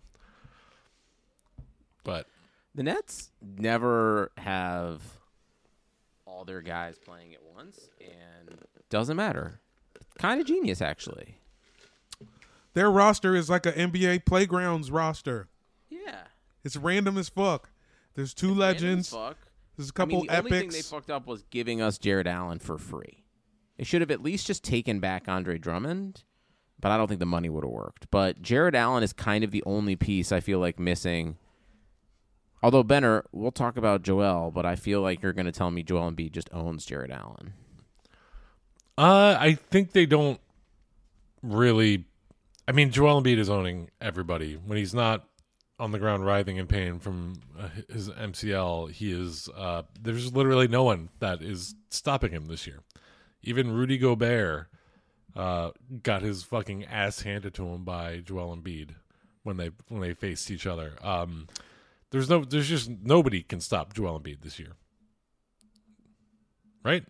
But 2.04 2.28
The 2.76 2.84
Nets 2.84 3.32
never 3.42 4.32
have 4.38 5.02
all 6.26 6.46
their 6.46 6.62
guys 6.62 6.98
playing 7.00 7.34
at 7.34 7.42
once, 7.56 7.90
and 8.00 8.60
doesn't 8.92 9.18
matter. 9.18 9.60
Kind 10.20 10.40
of 10.40 10.46
genius, 10.48 10.82
actually. 10.82 11.37
Their 12.78 12.92
roster 12.92 13.36
is 13.36 13.50
like 13.50 13.66
an 13.66 13.74
NBA 13.74 14.24
playgrounds 14.26 14.92
roster. 14.92 15.48
Yeah. 15.90 16.26
It's 16.64 16.78
random 16.78 17.18
as 17.18 17.28
fuck. 17.28 17.72
There's 18.14 18.36
two 18.36 18.54
legends. 18.54 19.10
Fuck. 19.10 19.36
There's 19.76 19.90
a 19.90 19.94
couple 19.94 20.20
mean, 20.20 20.28
the 20.28 20.38
only 20.38 20.52
thing 20.52 20.70
they 20.70 20.84
fucked 20.84 21.10
up 21.10 21.26
was 21.26 21.42
giving 21.50 21.82
us 21.82 21.98
Jarrett 21.98 22.28
Allen 22.28 22.60
for 22.60 22.78
free. 22.78 23.24
They 23.80 23.84
should 23.84 24.02
have 24.02 24.12
at 24.12 24.22
least 24.22 24.46
just 24.46 24.64
taken 24.64 25.00
back 25.00 25.28
Andre 25.28 25.58
Drummond, 25.58 26.24
but 26.80 26.92
I 26.92 26.98
don't 26.98 27.08
think 27.08 27.20
the 27.20 27.26
money 27.26 27.50
would 27.50 27.64
have 27.64 27.74
worked. 27.74 28.12
But 28.12 28.44
Jarrett 28.44 28.76
Allen 28.76 29.02
is 29.02 29.12
kind 29.12 29.44
of 29.44 29.50
the 29.50 29.64
only 29.66 29.96
piece 29.96 30.32
I 30.32 30.40
feel 30.40 30.60
like 30.60 30.78
missing. 30.78 31.38
Although 32.62 32.84
Benner, 32.84 33.26
we'll 33.32 33.50
talk 33.50 33.78
about 33.78 34.04
Joel, 34.04 34.52
but 34.52 34.68
I 34.68 34.76
feel 34.76 35.02
like 35.02 35.24
you're 35.24 35.34
going 35.34 35.48
to 35.48 35.52
tell 35.52 35.72
me 35.72 35.82
Joel 35.82 36.12
Embiid 36.12 36.32
just 36.32 36.54
owns 36.54 36.86
Jarrett 36.86 37.10
Allen. 37.10 37.54
uh, 39.00 39.36
I 39.40 39.56
think 39.56 39.94
they 39.94 40.06
don't 40.06 40.40
really. 41.42 42.06
I 42.68 42.74
mean, 42.74 42.92
Joel 42.92 43.22
Embiid 43.22 43.38
is 43.38 43.50
owning 43.50 43.90
everybody 44.02 44.56
when 44.56 44.78
he's 44.78 44.94
not 44.94 45.26
on 45.80 45.92
the 45.92 46.00
ground 46.00 46.26
writhing 46.26 46.58
in 46.58 46.68
pain 46.68 47.00
from 47.00 47.36
uh, 47.58 47.70
his 47.90 48.10
MCL. 48.10 48.92
He 48.92 49.12
is. 49.12 49.48
Uh, 49.56 49.84
there's 50.02 50.34
literally 50.34 50.68
no 50.68 50.84
one 50.84 51.10
that 51.20 51.42
is 51.42 51.76
stopping 51.90 52.32
him 52.32 52.48
this 52.48 52.68
year. 52.68 52.80
Even 53.42 53.72
Rudy 53.72 53.98
Gobert 53.98 54.68
uh, 55.36 55.72
got 56.04 56.24
his 56.24 56.44
fucking 56.44 56.86
ass 56.86 57.22
handed 57.22 57.54
to 57.54 57.68
him 57.68 57.84
by 57.84 58.18
Joel 58.18 58.58
Embiid 58.58 58.96
when 59.44 59.58
they 59.58 59.72
when 59.88 60.02
they 60.02 60.14
faced 60.14 60.52
each 60.52 60.68
other. 60.68 60.94
Um, 61.02 61.48
there's 62.10 62.30
no, 62.30 62.44
there's 62.44 62.68
just 62.68 62.90
nobody 62.90 63.44
can 63.44 63.62
stop 63.62 63.94
Joel 63.94 64.20
Embiid 64.20 64.42
this 64.42 64.60
year, 64.60 64.74
right? 66.84 67.06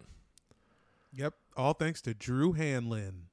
Yep. 1.14 1.34
All 1.56 1.74
thanks 1.74 2.02
to 2.04 2.14
Drew 2.14 2.54
Hanlen. 2.54 3.27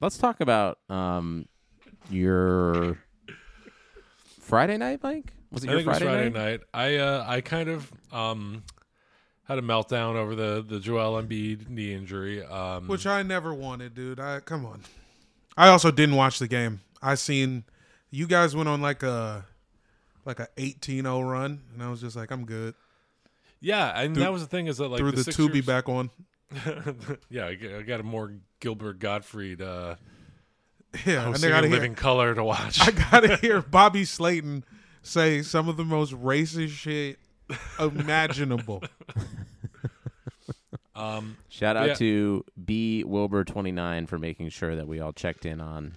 Let's 0.00 0.16
talk 0.18 0.40
about 0.40 0.78
um, 0.88 1.46
your 2.10 2.98
Friday 4.40 4.76
night, 4.76 5.00
Mike. 5.02 5.32
Was 5.50 5.64
it 5.64 5.68
I 5.70 5.72
your 5.72 5.80
think 5.80 5.90
Friday, 5.90 6.04
it 6.04 6.08
was 6.08 6.14
Friday 6.14 6.30
night? 6.30 6.50
night. 6.50 6.60
I 6.72 6.96
uh, 6.96 7.24
I 7.26 7.40
kind 7.40 7.68
of 7.68 7.92
um, 8.12 8.62
had 9.44 9.58
a 9.58 9.62
meltdown 9.62 10.14
over 10.14 10.34
the 10.34 10.64
the 10.66 10.78
Joel 10.78 11.20
Embiid 11.20 11.68
knee 11.68 11.92
injury. 11.94 12.44
Um, 12.44 12.86
which 12.86 13.06
I 13.06 13.22
never 13.22 13.52
wanted, 13.52 13.94
dude. 13.94 14.20
I 14.20 14.40
come 14.40 14.64
on. 14.64 14.82
I 15.56 15.68
also 15.68 15.90
didn't 15.90 16.14
watch 16.14 16.38
the 16.38 16.48
game. 16.48 16.80
I 17.02 17.16
seen 17.16 17.64
you 18.10 18.26
guys 18.28 18.54
went 18.54 18.68
on 18.68 18.80
like 18.80 19.02
a 19.02 19.44
like 20.24 20.38
a 20.40 20.48
18-0 20.58 21.28
run, 21.28 21.62
and 21.72 21.82
I 21.82 21.90
was 21.90 22.00
just 22.02 22.14
like, 22.14 22.30
I'm 22.30 22.44
good. 22.44 22.74
yeah, 23.60 23.98
and 24.00 24.14
Threw- 24.14 24.22
that 24.24 24.32
was 24.32 24.42
the 24.42 24.48
thing 24.48 24.66
is 24.66 24.76
that 24.76 24.88
like 24.88 24.98
Threw 24.98 25.10
the, 25.10 25.22
the, 25.22 25.30
Tubi 25.32 25.54
Sixers- 25.54 25.66
back 25.66 25.88
on. 25.88 26.10
yeah, 27.30 27.46
I 27.46 27.54
got 27.82 28.00
a 28.00 28.02
more 28.02 28.32
Gilbert 28.60 28.98
Gottfried 28.98 29.62
uh, 29.62 29.96
Yeah, 31.06 31.24
and 31.24 31.26
hosting 31.26 31.40
they 31.42 31.46
in 31.48 31.52
gotta 31.54 31.66
hear. 31.68 31.76
living 31.76 31.94
color 31.94 32.34
to 32.34 32.44
watch. 32.44 32.80
I 32.80 32.90
gotta 32.90 33.36
hear 33.36 33.62
Bobby 33.62 34.04
Slayton 34.04 34.64
say 35.02 35.42
some 35.42 35.68
of 35.68 35.76
the 35.76 35.84
most 35.84 36.12
racist 36.12 36.70
shit 36.70 37.18
imaginable. 37.78 38.82
um, 40.94 41.36
Shout 41.48 41.76
out 41.76 41.88
Yeah. 41.88 41.94
to 41.94 42.44
B 42.64 43.04
Wilbur 43.04 43.44
twenty 43.44 43.72
nine 43.72 44.06
for 44.06 44.18
making 44.18 44.48
sure 44.50 44.74
that 44.76 44.86
we 44.88 45.00
all 45.00 45.12
checked 45.12 45.46
in 45.46 45.60
on, 45.60 45.94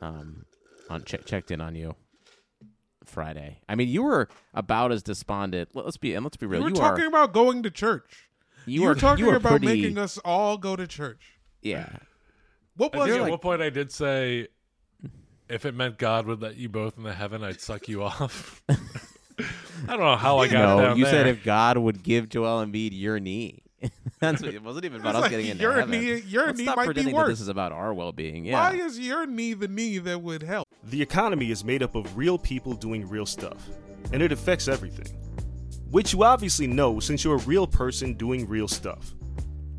um, 0.00 0.44
on 0.88 1.02
che- 1.02 1.18
checked 1.24 1.50
in 1.50 1.60
on 1.60 1.74
you. 1.74 1.94
Friday. 3.04 3.58
I 3.68 3.74
mean, 3.74 3.88
you 3.88 4.04
were 4.04 4.28
about 4.54 4.92
as 4.92 5.02
despondent. 5.02 5.70
let- 5.74 5.84
Let's 5.84 5.96
be 5.96 6.14
and 6.14 6.24
let's 6.24 6.36
be 6.36 6.46
real. 6.46 6.60
You 6.60 6.64
were 6.64 6.70
you 6.70 6.76
talking 6.76 7.04
are. 7.04 7.08
about 7.08 7.32
going 7.32 7.62
to 7.64 7.70
church. 7.70 8.28
You, 8.64 8.74
You, 8.74 8.82
were 8.82 8.88
were 8.90 8.94
talking 8.94 9.24
you 9.24 9.30
were 9.30 9.36
about 9.36 9.50
pretty, 9.60 9.66
making 9.66 9.98
us 9.98 10.18
all 10.18 10.56
go 10.56 10.76
to 10.76 10.86
church. 10.86 11.38
Yeah. 11.62 11.88
What 12.76 12.94
I 12.94 12.98
was 12.98 13.06
think 13.08 13.20
it? 13.20 13.24
at 13.24 13.30
one 13.30 13.38
point 13.38 13.62
I 13.62 13.70
did 13.70 13.92
say, 13.92 14.48
if 15.48 15.64
it 15.66 15.74
meant 15.74 15.98
God 15.98 16.26
would 16.26 16.40
let 16.42 16.56
you 16.56 16.68
both 16.68 16.96
into 16.98 17.12
heaven, 17.12 17.44
I'd 17.44 17.60
suck 17.60 17.88
you 17.88 18.02
off. 18.04 18.62
I 18.68 18.76
don't 19.86 20.00
know 20.00 20.16
how 20.16 20.38
I 20.38 20.48
got 20.48 20.76
No, 20.76 20.80
down 20.84 20.96
you 20.98 21.04
there. 21.04 21.12
said 21.12 21.26
if 21.26 21.42
God 21.44 21.78
would 21.78 22.02
give 22.02 22.28
Joel 22.28 22.64
Embiid 22.64 22.90
your 22.92 23.18
knee. 23.20 23.58
That's 24.20 24.40
what, 24.42 24.54
it 24.54 24.62
wasn't 24.62 24.84
even 24.84 25.00
about 25.00 25.10
It's 25.10 25.16
us 25.16 25.22
like 25.22 25.30
getting 25.32 25.46
into 25.46 25.62
your 25.62 25.72
heaven. 25.72 25.90
knee- 25.90 26.20
your 26.20 26.46
Let's 26.46 26.58
knee 26.58 26.64
stop 26.64 26.76
might 26.76 26.82
be 26.84 26.86
pretending 26.86 27.14
that 27.14 27.18
worse. 27.20 27.28
this 27.30 27.40
is 27.40 27.48
about 27.48 27.72
our 27.72 27.92
well 27.92 28.12
being. 28.12 28.44
Yeah. 28.44 28.52
Why 28.70 28.76
is 28.76 28.98
your 28.98 29.26
knee 29.26 29.54
the 29.54 29.66
knee 29.68 29.98
that 29.98 30.22
would 30.22 30.42
help? 30.44 30.68
The 30.84 31.02
economy 31.02 31.50
is 31.50 31.64
made 31.64 31.82
up 31.82 31.94
of 31.96 32.16
real 32.16 32.38
people 32.38 32.74
doing 32.74 33.08
real 33.08 33.26
stuff, 33.26 33.68
and 34.12 34.22
it 34.22 34.30
affects 34.30 34.68
everything. 34.68 35.16
Which 35.90 36.12
you 36.12 36.22
obviously 36.22 36.66
know 36.68 37.00
since 37.00 37.24
you're 37.24 37.34
a 37.34 37.38
real 37.40 37.66
person 37.66 38.14
doing 38.14 38.48
real 38.48 38.68
stuff. 38.68 39.14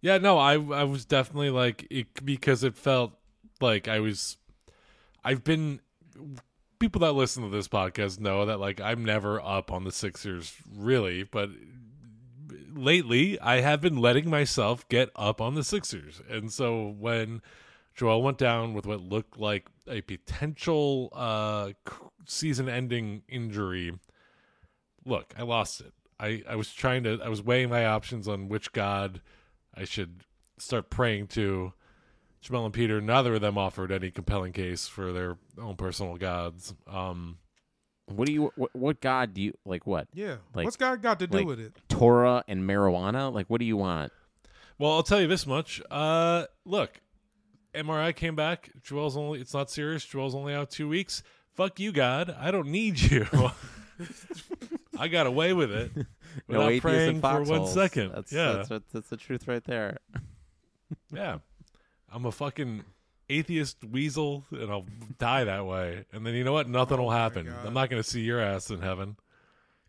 yeah, 0.00 0.18
no, 0.18 0.38
I 0.38 0.54
I 0.54 0.84
was 0.84 1.04
definitely 1.04 1.50
like 1.50 1.86
it 1.90 2.24
because 2.24 2.64
it 2.64 2.76
felt 2.76 3.12
like 3.60 3.88
I 3.88 4.00
was 4.00 4.36
I've 5.24 5.44
been 5.44 5.80
people 6.78 7.00
that 7.02 7.12
listen 7.12 7.42
to 7.42 7.50
this 7.50 7.68
podcast 7.68 8.18
know 8.18 8.46
that 8.46 8.58
like 8.58 8.80
I'm 8.80 9.04
never 9.04 9.40
up 9.40 9.70
on 9.70 9.84
the 9.84 9.92
Sixers 9.92 10.56
really, 10.74 11.22
but 11.22 11.50
lately 12.74 13.38
I 13.40 13.60
have 13.60 13.80
been 13.80 13.96
letting 13.96 14.30
myself 14.30 14.88
get 14.88 15.10
up 15.14 15.40
on 15.40 15.54
the 15.54 15.62
Sixers. 15.62 16.22
And 16.28 16.50
so 16.50 16.94
when 16.98 17.42
Joel 17.94 18.22
went 18.22 18.38
down 18.38 18.72
with 18.72 18.86
what 18.86 19.02
looked 19.02 19.38
like 19.38 19.68
a 19.86 20.00
potential 20.00 21.10
uh 21.12 21.72
season 22.24 22.68
ending 22.68 23.22
injury, 23.28 23.92
look, 25.04 25.34
I 25.38 25.42
lost 25.42 25.82
it. 25.82 25.92
I, 26.18 26.42
I 26.48 26.56
was 26.56 26.72
trying 26.72 27.02
to 27.04 27.20
I 27.22 27.28
was 27.28 27.42
weighing 27.42 27.68
my 27.68 27.84
options 27.84 28.26
on 28.26 28.48
which 28.48 28.72
god 28.72 29.20
I 29.74 29.84
should 29.84 30.24
start 30.58 30.90
praying 30.90 31.28
to. 31.28 31.72
Jamel 32.42 32.64
and 32.64 32.72
Peter, 32.72 33.02
neither 33.02 33.34
of 33.34 33.42
them 33.42 33.58
offered 33.58 33.92
any 33.92 34.10
compelling 34.10 34.52
case 34.54 34.88
for 34.88 35.12
their 35.12 35.36
own 35.60 35.76
personal 35.76 36.16
gods. 36.16 36.74
Um, 36.86 37.36
What 38.06 38.26
do 38.26 38.32
you? 38.32 38.50
What, 38.56 38.74
what 38.74 39.00
God 39.02 39.34
do 39.34 39.42
you 39.42 39.52
like? 39.66 39.86
What 39.86 40.08
Yeah. 40.14 40.36
Like- 40.54 40.64
What's 40.64 40.78
God 40.78 41.02
got 41.02 41.18
to 41.20 41.26
do 41.26 41.38
like- 41.38 41.46
with 41.46 41.60
it? 41.60 41.74
Torah 41.90 42.42
and 42.48 42.62
marijuana? 42.68 43.32
Like, 43.32 43.48
what 43.50 43.58
do 43.60 43.66
you 43.66 43.76
want? 43.76 44.10
well, 44.78 44.92
I'll 44.92 45.02
tell 45.02 45.20
you 45.20 45.26
this 45.26 45.46
much. 45.46 45.82
Uh, 45.90 46.46
look, 46.64 46.98
MRI 47.74 48.16
came 48.16 48.34
back. 48.34 48.70
Joel's 48.82 49.16
only 49.18 49.40
it's 49.40 49.52
not 49.52 49.70
serious. 49.70 50.04
Joel's 50.06 50.34
only 50.34 50.54
out 50.54 50.70
two 50.70 50.88
weeks. 50.88 51.22
Fuck 51.52 51.78
you, 51.78 51.92
God. 51.92 52.34
I 52.40 52.50
don't 52.50 52.68
need 52.68 52.98
you. 52.98 53.26
I 54.98 55.08
got 55.08 55.26
away 55.26 55.52
with 55.52 55.70
it 55.70 55.92
without 56.46 56.68
atheists 56.68 56.82
praying 56.82 57.10
and 57.10 57.20
for 57.20 57.42
one 57.42 57.66
second. 57.66 58.12
That's, 58.12 58.32
yeah, 58.32 58.52
that's, 58.52 58.70
what, 58.70 58.82
that's 58.92 59.08
the 59.08 59.16
truth 59.16 59.48
right 59.48 59.64
there. 59.64 59.98
Yeah. 61.12 61.38
I'm 62.12 62.26
a 62.26 62.32
fucking 62.32 62.82
atheist 63.28 63.84
weasel 63.84 64.44
and 64.50 64.70
I'll 64.70 64.86
die 65.18 65.44
that 65.44 65.64
way. 65.64 66.04
And 66.12 66.26
then 66.26 66.34
you 66.34 66.42
know 66.42 66.52
what? 66.52 66.68
Nothing 66.68 66.98
oh 66.98 67.02
will 67.02 67.10
happen. 67.10 67.46
God. 67.46 67.64
I'm 67.64 67.74
not 67.74 67.90
going 67.90 68.02
to 68.02 68.08
see 68.08 68.22
your 68.22 68.40
ass 68.40 68.70
in 68.70 68.80
heaven. 68.80 69.16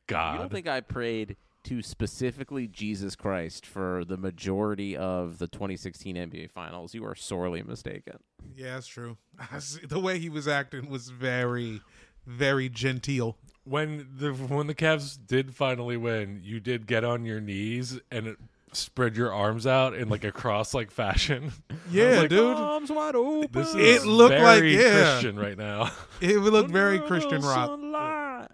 God. 0.07 0.33
You 0.33 0.39
don't 0.39 0.51
think 0.51 0.67
I 0.67 0.81
prayed 0.81 1.37
to 1.63 1.81
specifically 1.81 2.67
Jesus 2.67 3.15
Christ 3.15 3.65
for 3.65 4.03
the 4.05 4.17
majority 4.17 4.97
of 4.97 5.37
the 5.39 5.47
2016 5.47 6.15
NBA 6.15 6.51
Finals? 6.51 6.93
You 6.93 7.05
are 7.05 7.15
sorely 7.15 7.61
mistaken. 7.63 8.17
Yeah, 8.55 8.75
that's 8.75 8.87
true. 8.87 9.17
the 9.87 9.99
way 9.99 10.19
he 10.19 10.29
was 10.29 10.47
acting 10.47 10.89
was 10.89 11.09
very, 11.09 11.81
very 12.25 12.69
genteel. 12.69 13.37
When 13.63 14.07
the 14.17 14.31
when 14.33 14.67
the 14.67 14.75
Cavs 14.75 15.17
did 15.25 15.53
finally 15.55 15.97
win, 15.97 16.41
you 16.43 16.59
did 16.59 16.87
get 16.87 17.03
on 17.03 17.25
your 17.25 17.39
knees 17.39 17.99
and 18.11 18.35
spread 18.73 19.17
your 19.17 19.33
arms 19.33 19.67
out 19.67 19.93
in 19.93 20.07
like 20.09 20.23
a 20.23 20.31
cross 20.31 20.73
like 20.73 20.91
fashion. 20.91 21.51
Yeah, 21.91 22.21
like, 22.21 22.29
dude. 22.29 22.55
Arms 22.55 22.89
wide 22.89 23.15
open. 23.15 23.49
This 23.51 23.75
is 23.75 24.03
It 24.03 24.07
looked 24.07 24.39
like- 24.39 24.63
yeah. 24.63 25.11
Christian 25.19 25.37
right 25.37 25.57
now. 25.57 25.91
It 26.21 26.39
would 26.41 26.53
look 26.53 26.69
very 26.69 26.99
Christian 26.99 27.41
rock. 27.41 27.67
Sunlight. 27.67 28.47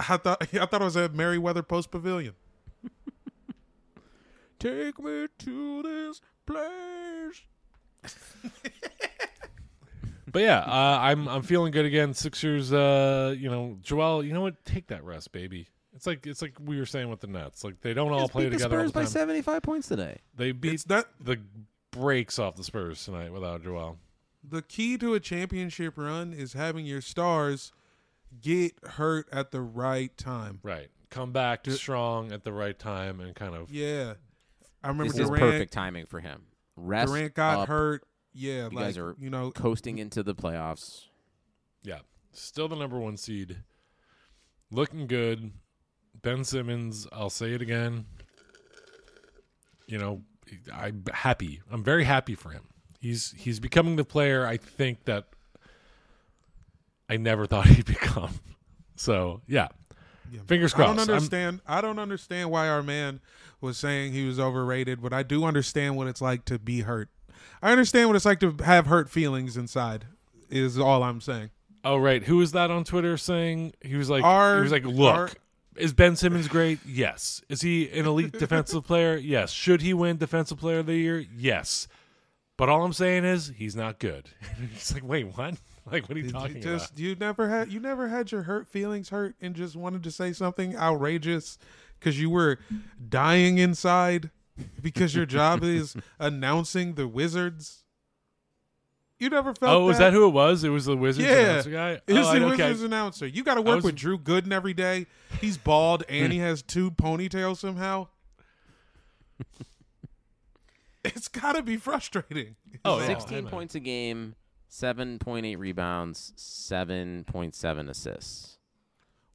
I 0.00 0.16
thought 0.18 0.42
I 0.54 0.66
thought 0.66 0.82
it 0.82 0.84
was 0.84 0.96
at 0.96 1.14
Merriweather 1.14 1.62
Post 1.62 1.90
Pavilion. 1.90 2.34
Take 4.58 4.98
me 4.98 5.26
to 5.38 5.82
this 5.82 6.20
place. 6.44 7.42
But 10.32 10.42
yeah, 10.42 10.58
uh, 10.60 10.98
I'm 11.00 11.28
I'm 11.28 11.42
feeling 11.42 11.72
good 11.72 11.84
again. 11.86 12.14
Sixers, 12.14 12.72
uh, 12.72 13.34
you 13.38 13.50
know, 13.50 13.78
Joel, 13.82 14.24
you 14.24 14.32
know 14.32 14.40
what? 14.42 14.64
Take 14.64 14.88
that 14.88 15.04
rest, 15.04 15.32
baby. 15.32 15.68
It's 15.94 16.06
like 16.06 16.26
it's 16.26 16.42
like 16.42 16.54
we 16.64 16.78
were 16.78 16.86
saying 16.86 17.08
with 17.08 17.20
the 17.20 17.26
Nets. 17.26 17.64
Like 17.64 17.80
they 17.80 17.94
don't 17.94 18.12
all 18.12 18.28
play 18.28 18.44
beat 18.44 18.50
the 18.50 18.56
together 18.58 18.76
all 18.80 18.88
Spurs 18.88 18.92
the 18.92 18.98
by 18.98 19.02
time. 19.04 19.10
75 19.10 19.62
points 19.62 19.88
today. 19.88 20.18
They 20.36 20.52
beat 20.52 20.74
It's 20.74 20.88
not 20.88 21.06
the 21.20 21.40
breaks 21.90 22.38
off 22.38 22.56
the 22.56 22.62
Spurs 22.64 23.04
tonight 23.04 23.32
without 23.32 23.64
Joel. 23.64 23.98
the 24.48 24.62
key 24.62 24.96
to 24.98 25.14
a 25.14 25.20
championship 25.20 25.94
run 25.96 26.32
is 26.32 26.52
having 26.52 26.86
your 26.86 27.00
stars 27.00 27.72
get 28.40 28.72
hurt 28.84 29.26
at 29.32 29.50
the 29.50 29.60
right 29.60 30.16
time. 30.16 30.60
Right, 30.62 30.88
come 31.10 31.32
back 31.32 31.66
strong 31.70 32.30
at 32.30 32.44
the 32.44 32.52
right 32.52 32.78
time 32.78 33.20
and 33.20 33.34
kind 33.34 33.54
of 33.54 33.70
Yeah, 33.72 34.14
I 34.84 34.88
remember 34.88 35.10
This 35.12 35.20
is 35.22 35.26
Durant. 35.28 35.40
perfect 35.42 35.72
timing 35.72 36.06
for 36.06 36.20
him. 36.20 36.42
Rest 36.76 37.08
Durant 37.12 37.34
got 37.34 37.60
up, 37.60 37.68
hurt. 37.68 38.04
Yeah, 38.40 38.68
You 38.68 38.76
like 38.76 38.84
guys 38.86 38.98
are 38.98 39.16
you 39.18 39.30
know, 39.30 39.50
coasting 39.50 39.98
into 39.98 40.22
the 40.22 40.34
playoffs. 40.34 41.06
yeah, 41.82 41.98
still 42.32 42.68
the 42.68 42.76
number 42.76 42.98
one 42.98 43.16
seed, 43.16 43.58
looking 44.70 45.06
good. 45.08 45.50
Ben 46.22 46.44
Simmons, 46.44 47.06
I'll 47.12 47.30
say 47.30 47.52
it 47.52 47.62
again. 47.62 48.04
You 49.86 49.98
know, 49.98 50.22
I'm 50.72 51.04
happy. 51.12 51.60
I'm 51.70 51.82
very 51.82 52.04
happy 52.04 52.34
for 52.34 52.50
him. 52.50 52.62
He's 53.00 53.32
he's 53.36 53.58
becoming 53.60 53.96
the 53.96 54.04
player 54.04 54.46
I 54.46 54.56
think 54.56 55.04
that 55.06 55.26
I 57.08 57.16
never 57.16 57.46
thought 57.50 57.66
he'd 57.66 57.86
become. 57.86 58.34
So 58.96 59.42
yeah, 59.46 59.68
Yeah. 60.30 60.40
fingers 60.46 60.74
I 60.74 60.76
crossed. 60.76 60.96
don't 60.96 61.08
I'm- 61.08 61.16
understand. 61.16 61.60
I 61.66 61.80
don't 61.80 61.98
understand 61.98 62.50
why 62.50 62.68
our 62.68 62.82
man 62.82 63.20
was 63.60 63.78
saying 63.78 64.12
he 64.12 64.26
was 64.26 64.38
overrated, 64.38 65.00
but 65.02 65.12
I 65.12 65.22
do 65.22 65.44
understand 65.44 65.96
what 65.96 66.06
it's 66.06 66.20
like 66.20 66.44
to 66.46 66.58
be 66.58 66.80
hurt. 66.82 67.08
I 67.62 67.72
understand 67.72 68.08
what 68.08 68.16
it's 68.16 68.24
like 68.24 68.40
to 68.40 68.54
have 68.64 68.86
hurt 68.86 69.08
feelings 69.10 69.56
inside. 69.56 70.06
Is 70.50 70.78
all 70.78 71.02
I'm 71.02 71.20
saying. 71.20 71.50
Oh 71.84 71.96
right, 71.98 72.22
who 72.22 72.38
was 72.38 72.52
that 72.52 72.70
on 72.70 72.84
Twitter 72.84 73.16
saying 73.16 73.72
he 73.82 73.96
was 73.96 74.08
like 74.10 74.24
Our- 74.24 74.56
he 74.56 74.62
was 74.62 74.72
like, 74.72 74.84
look, 74.84 75.14
our- 75.14 75.30
is 75.76 75.92
Ben 75.92 76.16
Simmons 76.16 76.48
great? 76.48 76.80
Yes. 76.86 77.40
Is 77.48 77.60
he 77.60 77.88
an 77.90 78.06
elite 78.06 78.32
defensive 78.38 78.84
player? 78.84 79.16
Yes. 79.16 79.50
Should 79.52 79.80
he 79.82 79.94
win 79.94 80.16
defensive 80.16 80.58
player 80.58 80.80
of 80.80 80.86
the 80.86 80.94
year? 80.96 81.24
Yes. 81.36 81.86
But 82.56 82.68
all 82.68 82.82
I'm 82.84 82.92
saying 82.92 83.24
is 83.24 83.52
he's 83.56 83.76
not 83.76 84.00
good. 84.00 84.28
it's 84.74 84.92
like, 84.92 85.04
wait, 85.04 85.24
what? 85.36 85.54
Like, 85.90 86.06
what 86.06 86.16
are 86.16 86.20
you 86.20 86.26
Did 86.26 86.32
talking 86.34 86.56
you 86.56 86.62
just 86.62 86.90
about? 86.90 86.98
you 87.00 87.14
never 87.14 87.48
had 87.48 87.72
you 87.72 87.80
never 87.80 88.08
had 88.08 88.30
your 88.30 88.42
hurt 88.42 88.68
feelings 88.68 89.08
hurt 89.08 89.34
and 89.40 89.54
just 89.54 89.74
wanted 89.74 90.02
to 90.02 90.10
say 90.10 90.34
something 90.34 90.76
outrageous 90.76 91.56
because 91.98 92.20
you 92.20 92.28
were 92.28 92.58
dying 93.08 93.56
inside 93.56 94.30
because 94.80 95.14
your 95.14 95.26
job 95.26 95.62
is 95.62 95.96
announcing 96.18 96.94
the 96.94 97.06
Wizards? 97.08 97.84
You 99.18 99.28
never 99.30 99.52
felt 99.52 99.72
Oh, 99.82 99.84
was 99.84 99.98
that 99.98 100.12
who 100.12 100.26
it 100.26 100.30
was? 100.32 100.62
It 100.62 100.68
was 100.68 100.84
the 100.84 100.96
Wizards 100.96 101.26
Yeah, 101.26 101.38
announcer 101.38 101.70
guy. 101.70 101.90
It's 102.06 102.28
oh, 102.28 102.30
I- 102.30 102.38
the 102.38 102.44
okay. 102.52 102.84
Announcer. 102.84 103.26
You 103.26 103.42
got 103.42 103.54
to 103.54 103.62
work 103.62 103.76
was- 103.76 103.84
with 103.84 103.96
Drew 103.96 104.16
Gooden 104.18 104.52
every 104.52 104.74
day. 104.74 105.06
He's 105.40 105.56
bald 105.58 106.04
and 106.08 106.32
he 106.32 106.38
has 106.38 106.62
two 106.62 106.92
ponytails 106.92 107.56
somehow. 107.56 108.06
it's 111.04 111.28
got 111.28 111.54
to 111.56 111.62
be 111.62 111.76
frustrating. 111.76 112.56
Oh, 112.84 113.00
yeah. 113.00 113.06
16 113.06 113.46
I 113.46 113.50
points 113.50 113.74
a 113.74 113.80
game, 113.80 114.34
7.8 114.70 115.58
rebounds, 115.58 116.32
7.7 116.36 117.88
assists. 117.88 118.58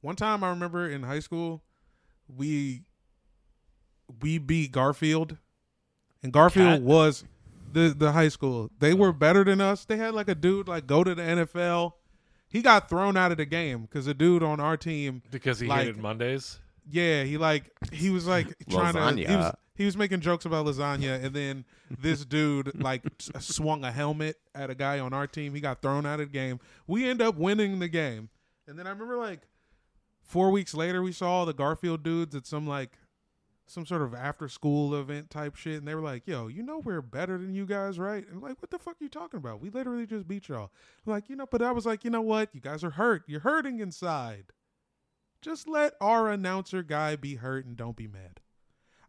One 0.00 0.16
time 0.16 0.44
I 0.44 0.50
remember 0.50 0.88
in 0.88 1.02
high 1.02 1.20
school, 1.20 1.62
we 2.28 2.82
we 4.20 4.38
beat 4.38 4.72
Garfield, 4.72 5.36
and 6.22 6.32
Garfield 6.32 6.80
Cat? 6.80 6.82
was 6.82 7.24
the 7.72 7.94
the 7.96 8.12
high 8.12 8.28
school. 8.28 8.70
They 8.78 8.94
were 8.94 9.12
better 9.12 9.44
than 9.44 9.60
us. 9.60 9.84
They 9.84 9.96
had 9.96 10.14
like 10.14 10.28
a 10.28 10.34
dude 10.34 10.68
like 10.68 10.86
go 10.86 11.04
to 11.04 11.14
the 11.14 11.22
NFL. 11.22 11.92
He 12.48 12.62
got 12.62 12.88
thrown 12.88 13.16
out 13.16 13.32
of 13.32 13.38
the 13.38 13.46
game 13.46 13.82
because 13.82 14.06
a 14.06 14.14
dude 14.14 14.42
on 14.42 14.60
our 14.60 14.76
team, 14.76 15.22
because 15.30 15.58
he 15.58 15.66
like- 15.66 15.80
hated 15.80 15.96
Mondays. 15.98 16.60
yeah, 16.90 17.24
he 17.24 17.36
like 17.36 17.70
he 17.92 18.10
was 18.10 18.26
like 18.26 18.54
trying 18.70 18.94
to 18.94 19.26
he 19.28 19.36
was 19.36 19.54
he 19.74 19.84
was 19.84 19.96
making 19.96 20.20
jokes 20.20 20.44
about 20.44 20.66
lasagna, 20.66 21.22
and 21.24 21.34
then 21.34 21.64
this 21.98 22.24
dude 22.24 22.80
like 22.80 23.02
swung 23.40 23.82
a 23.84 23.90
helmet 23.90 24.36
at 24.54 24.70
a 24.70 24.74
guy 24.76 25.00
on 25.00 25.12
our 25.12 25.26
team. 25.26 25.52
He 25.54 25.60
got 25.60 25.82
thrown 25.82 26.06
out 26.06 26.20
of 26.20 26.28
the 26.28 26.32
game. 26.32 26.60
We 26.86 27.08
end 27.08 27.20
up 27.20 27.34
winning 27.36 27.80
the 27.80 27.88
game, 27.88 28.28
and 28.68 28.78
then 28.78 28.86
I 28.86 28.90
remember 28.90 29.16
like 29.16 29.40
four 30.22 30.50
weeks 30.52 30.74
later, 30.74 31.02
we 31.02 31.10
saw 31.12 31.30
all 31.30 31.46
the 31.46 31.52
Garfield 31.54 32.04
dudes 32.04 32.36
at 32.36 32.46
some 32.46 32.68
like 32.68 32.92
some 33.66 33.86
sort 33.86 34.02
of 34.02 34.14
after 34.14 34.48
school 34.48 34.94
event 34.94 35.30
type 35.30 35.56
shit, 35.56 35.78
and 35.78 35.88
they 35.88 35.94
were 35.94 36.02
like, 36.02 36.26
"Yo, 36.26 36.48
you 36.48 36.62
know 36.62 36.78
we're 36.78 37.00
better 37.02 37.38
than 37.38 37.54
you 37.54 37.66
guys, 37.66 37.98
right?" 37.98 38.26
And 38.26 38.36
I'm 38.36 38.42
like, 38.42 38.60
"What 38.60 38.70
the 38.70 38.78
fuck 38.78 38.94
are 39.00 39.04
you 39.04 39.08
talking 39.08 39.38
about? 39.38 39.60
We 39.60 39.70
literally 39.70 40.06
just 40.06 40.28
beat 40.28 40.48
y'all." 40.48 40.70
I'm 41.06 41.12
like, 41.12 41.28
you 41.28 41.36
know, 41.36 41.46
but 41.50 41.62
I 41.62 41.72
was 41.72 41.86
like, 41.86 42.04
you 42.04 42.10
know 42.10 42.22
what? 42.22 42.54
You 42.54 42.60
guys 42.60 42.84
are 42.84 42.90
hurt. 42.90 43.24
You're 43.26 43.40
hurting 43.40 43.80
inside. 43.80 44.46
Just 45.40 45.68
let 45.68 45.94
our 46.00 46.30
announcer 46.30 46.82
guy 46.82 47.16
be 47.16 47.36
hurt 47.36 47.66
and 47.66 47.76
don't 47.76 47.96
be 47.96 48.06
mad. 48.06 48.40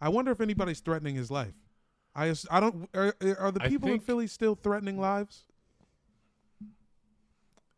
I 0.01 0.09
wonder 0.09 0.31
if 0.31 0.41
anybody's 0.41 0.81
threatening 0.81 1.15
his 1.15 1.31
life. 1.31 1.55
I 2.15 2.33
I 2.49 2.59
don't 2.59 2.89
are, 2.93 3.15
are 3.39 3.51
the 3.51 3.61
people 3.61 3.89
in 3.89 3.99
Philly 3.99 4.27
still 4.27 4.55
threatening 4.55 4.99
lives? 4.99 5.45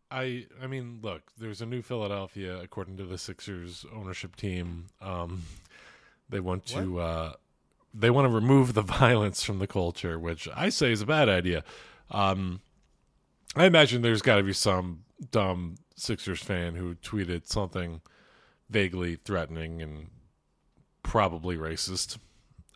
I 0.10 0.46
I 0.62 0.68
mean, 0.68 1.00
look, 1.02 1.32
there's 1.38 1.62
a 1.62 1.66
new 1.66 1.82
Philadelphia, 1.82 2.60
according 2.62 2.98
to 2.98 3.06
the 3.06 3.18
Sixers 3.18 3.86
ownership 3.94 4.36
team. 4.36 4.86
Um, 5.02 5.44
they 6.30 6.40
want 6.40 6.66
to 6.68 7.00
uh, 7.00 7.34
they 7.94 8.10
want 8.10 8.28
to 8.30 8.34
remove 8.34 8.74
the 8.74 8.82
violence 9.00 9.44
from 9.44 9.60
the 9.60 9.68
culture, 9.68 10.20
which 10.20 10.48
I 10.56 10.70
say 10.70 10.92
is 10.92 11.02
a 11.02 11.06
bad 11.06 11.30
idea. 11.30 11.64
Um, 12.12 12.62
I 13.56 13.66
imagine 13.66 14.02
there's 14.02 14.22
got 14.22 14.36
to 14.38 14.44
be 14.44 14.54
some 14.54 15.04
dumb 15.32 15.76
Sixers 15.96 16.42
fan 16.42 16.76
who 16.76 16.96
tweeted 16.96 17.48
something 17.48 18.02
vaguely 18.70 19.16
threatening 19.16 19.82
and 19.82 20.10
probably 21.02 21.58
racist 21.58 22.18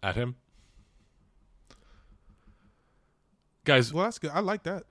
at 0.02 0.16
him. 0.16 0.36
Guys, 3.64 3.94
Well, 3.94 4.06
that's 4.06 4.18
good. 4.18 4.32
I 4.34 4.40
like 4.40 4.64
that. 4.64 4.86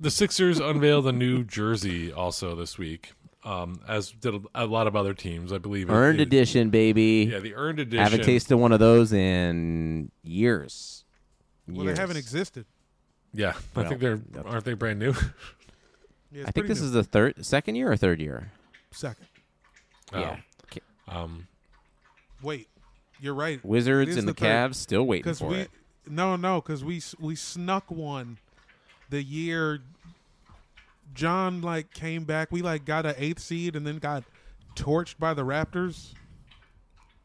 the 0.00 0.10
Sixers 0.10 0.58
unveiled 0.58 1.06
a 1.06 1.12
new 1.12 1.44
jersey 1.44 2.12
also 2.12 2.56
this 2.56 2.76
week, 2.76 3.12
um, 3.44 3.80
as 3.88 4.10
did 4.10 4.34
a, 4.34 4.40
a 4.54 4.66
lot 4.66 4.86
of 4.86 4.94
other 4.96 5.14
teams. 5.14 5.52
I 5.52 5.58
believe 5.58 5.88
Earned 5.90 6.20
it- 6.20 6.24
edition, 6.28 6.70
baby. 6.70 7.28
Yeah, 7.32 7.38
the 7.38 7.54
earned 7.54 7.78
edition. 7.80 8.02
Haven't 8.02 8.24
tasted 8.24 8.56
one 8.56 8.72
of 8.72 8.78
those 8.80 9.12
in 9.12 10.10
years. 10.22 11.04
Well, 11.66 11.84
Years. 11.84 11.96
they 11.96 12.00
haven't 12.02 12.16
existed. 12.16 12.66
Yeah, 13.32 13.52
I 13.76 13.84
think 13.84 14.00
they're 14.00 14.16
that's- 14.16 14.52
aren't 14.52 14.64
they 14.64 14.74
brand 14.74 14.98
new? 14.98 15.14
Yeah, 16.32 16.44
I 16.46 16.52
think 16.52 16.68
this 16.68 16.78
new. 16.78 16.86
is 16.86 16.92
the 16.92 17.02
third, 17.02 17.44
second 17.44 17.74
year 17.74 17.90
or 17.90 17.96
third 17.96 18.20
year. 18.20 18.52
second. 18.92 19.26
Yeah. 20.12 20.36
Oh, 21.08 21.22
um, 21.24 21.48
Wait, 22.40 22.68
you're 23.20 23.34
right. 23.34 23.64
Wizards 23.64 24.16
and 24.16 24.28
the, 24.28 24.32
the 24.32 24.40
third. 24.40 24.70
Cavs 24.70 24.76
still 24.76 25.02
waiting 25.04 25.34
for 25.34 25.48
we 25.48 25.56
it. 25.56 25.70
no 26.06 26.36
no 26.36 26.60
because 26.60 26.84
we 26.84 27.02
we 27.18 27.34
snuck 27.34 27.90
one 27.90 28.38
the 29.08 29.24
year 29.24 29.80
John 31.14 31.60
like 31.60 31.92
came 31.92 32.24
back. 32.24 32.50
We 32.50 32.62
like 32.62 32.84
got 32.84 33.06
an 33.06 33.14
eighth 33.18 33.40
seed 33.40 33.76
and 33.76 33.86
then 33.86 33.98
got 33.98 34.24
torched 34.74 35.18
by 35.18 35.34
the 35.34 35.42
Raptors. 35.42 36.14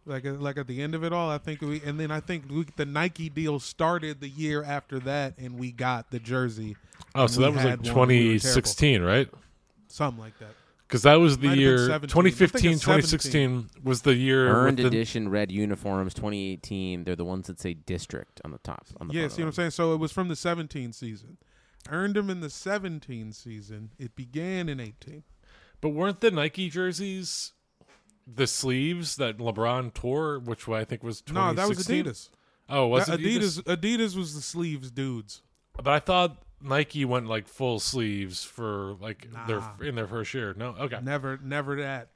Like 0.06 0.26
uh, 0.26 0.34
like 0.34 0.58
at 0.58 0.67
the 0.67 0.82
end 0.82 0.93
of 0.93 1.04
it 1.04 1.12
all, 1.12 1.30
I 1.30 1.39
think 1.39 1.62
we 1.62 1.82
and 1.84 2.00
then 2.00 2.12
I 2.12 2.19
think 2.19 2.45
we, 2.50 2.65
the 2.76 2.86
Nike 2.86 3.30
deal 3.30 3.60
started 3.60 4.21
the 4.21 4.30
year 4.30 4.63
after 4.63 5.00
that, 5.00 5.34
and 5.39 5.58
we 5.58 5.71
got 5.71 6.12
the 6.12 6.19
jersey, 6.19 6.76
oh, 7.15 7.26
so 7.26 7.41
that 7.41 7.54
was 7.54 7.63
like 7.63 7.84
had 7.84 7.95
one, 7.95 8.08
we 8.08 8.38
2016, 8.38 9.02
right? 9.02 9.28
something 9.88 10.21
like 10.21 10.38
that. 10.39 10.54
Because 10.88 11.02
that 11.02 11.15
was 11.15 11.39
the 11.39 11.48
Might 11.48 11.58
year 11.58 11.78
17. 11.88 12.10
2015, 12.10 12.74
2016 12.74 13.69
was 13.84 14.04
the 14.04 14.13
year 14.13 14.48
Earned 14.48 14.78
the, 14.78 14.86
edition 14.86 15.30
red 15.30 15.52
uniforms 15.52 16.13
2018. 16.13 17.04
They're 17.04 17.15
the 17.15 17.26
ones 17.26 17.48
that 17.48 17.60
say 17.60 17.74
district 17.74 18.39
on 18.45 18.52
the 18.52 18.60
top. 18.60 18.86
On 19.02 19.08
the 19.08 19.13
Yeah, 19.15 19.21
front 19.21 19.34
see 19.34 19.41
what 19.41 19.48
I'm 19.48 19.54
saying? 19.54 19.71
So 19.71 19.93
it 19.93 19.98
was 19.98 20.12
from 20.12 20.28
the 20.28 20.36
17 20.36 20.93
season. 20.93 21.38
Earned 21.89 22.15
them 22.15 22.30
in 22.30 22.39
the 22.39 22.50
17 22.50 23.32
season. 23.32 23.91
It 24.00 24.15
began 24.15 24.69
in 24.69 24.80
18. 24.80 25.24
But 25.82 25.89
weren't 25.89 26.19
the 26.21 26.32
Nike 26.32 26.69
jerseys 26.69 27.52
the 28.28 28.48
sleeves 28.48 29.17
that 29.17 29.38
LeBron 29.38 29.93
tore, 29.93 30.39
which 30.39 30.67
I 30.67 30.84
think 30.84 31.04
was 31.04 31.21
No, 31.32 31.54
that 31.54 31.67
was 31.69 31.86
Adidas. 31.88 32.30
Oh, 32.67 32.88
was 32.88 33.06
That- 33.06 33.19
it 33.19 33.24
Adidas? 33.24 33.62
Adidas 33.62 33.78
Adidas 33.78 34.15
was 34.17 34.34
the 34.34 34.41
sleeves 34.41 34.89
dudes. 34.89 35.43
But 35.74 35.88
I 35.88 36.00
thought 36.00 36.41
Nike 36.60 37.06
went 37.06 37.28
like 37.28 37.48
full 37.48 37.80
sleeves 37.80 38.43
for 38.43 38.95
like 39.00 39.32
Nah. 39.32 39.45
their 39.45 39.88
in 39.88 39.93
their 39.95 40.08
first 40.08 40.34
year. 40.34 40.56
No, 40.58 40.69
okay. 40.69 41.00
Never 41.04 41.38
never 41.38 41.76
that. 41.76 42.10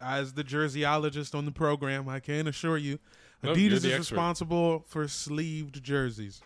As 0.00 0.34
the 0.34 0.44
jerseyologist 0.44 1.34
on 1.34 1.44
the 1.44 1.52
program, 1.52 2.08
I 2.08 2.20
can 2.20 2.46
assure 2.46 2.76
you, 2.78 2.98
Nope, 3.42 3.56
you're 3.56 3.70
Adidas 3.70 3.72
is 3.78 3.84
expert. 3.86 3.98
responsible 4.14 4.80
for 4.86 5.08
sleeved 5.08 5.82
jerseys. 5.82 6.40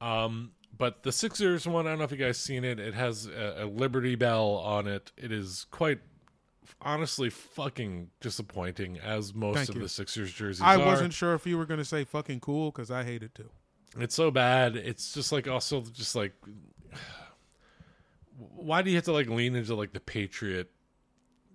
Um, 0.00 0.52
but 0.82 1.04
the 1.04 1.12
Sixers 1.12 1.64
one, 1.64 1.86
I 1.86 1.90
don't 1.90 1.98
know 1.98 2.04
if 2.06 2.10
you 2.10 2.16
guys 2.16 2.38
seen 2.38 2.64
it. 2.64 2.80
It 2.80 2.92
has 2.94 3.26
a, 3.26 3.58
a 3.60 3.66
Liberty 3.66 4.16
Bell 4.16 4.56
on 4.64 4.88
it. 4.88 5.12
It 5.16 5.30
is 5.30 5.64
quite 5.70 6.00
honestly 6.80 7.30
fucking 7.30 8.10
disappointing, 8.20 8.98
as 8.98 9.32
most 9.32 9.54
Thank 9.54 9.68
of 9.68 9.74
you. 9.76 9.82
the 9.82 9.88
Sixers 9.88 10.32
jerseys 10.32 10.60
I 10.60 10.74
are. 10.74 10.84
wasn't 10.84 11.12
sure 11.12 11.34
if 11.34 11.46
you 11.46 11.56
were 11.56 11.66
going 11.66 11.78
to 11.78 11.84
say 11.84 12.02
fucking 12.02 12.40
cool 12.40 12.72
because 12.72 12.90
I 12.90 13.04
hate 13.04 13.22
it 13.22 13.32
too. 13.32 13.48
It's 13.96 14.16
so 14.16 14.32
bad. 14.32 14.74
It's 14.74 15.14
just 15.14 15.30
like 15.30 15.46
also 15.46 15.82
just 15.82 16.16
like 16.16 16.32
why 18.36 18.82
do 18.82 18.90
you 18.90 18.96
have 18.96 19.04
to 19.04 19.12
like 19.12 19.28
lean 19.28 19.54
into 19.54 19.76
like 19.76 19.92
the 19.92 20.00
patriot 20.00 20.68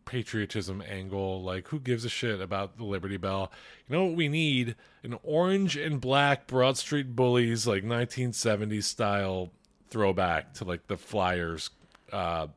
patriotism 0.08 0.82
angle? 0.90 1.44
Like 1.44 1.68
who 1.68 1.80
gives 1.80 2.04
a 2.06 2.10
shit 2.10 2.42
about 2.42 2.78
the 2.78 2.84
Liberty 2.84 3.18
Bell? 3.18 3.52
You 3.88 3.96
know 3.96 4.06
what 4.06 4.16
we 4.16 4.28
need? 4.28 4.76
An 5.04 5.20
orange 5.22 5.78
and 5.78 6.02
black 6.02 6.48
Broad 6.48 6.78
Street 6.78 7.16
Bullies 7.16 7.68
like 7.68 7.84
1970s 7.84 8.84
style 8.84 9.52
throwback 9.90 10.54
to 10.56 10.64
like 10.64 10.88
the 10.88 10.98
Flyers 10.98 11.70
uh 12.12 12.48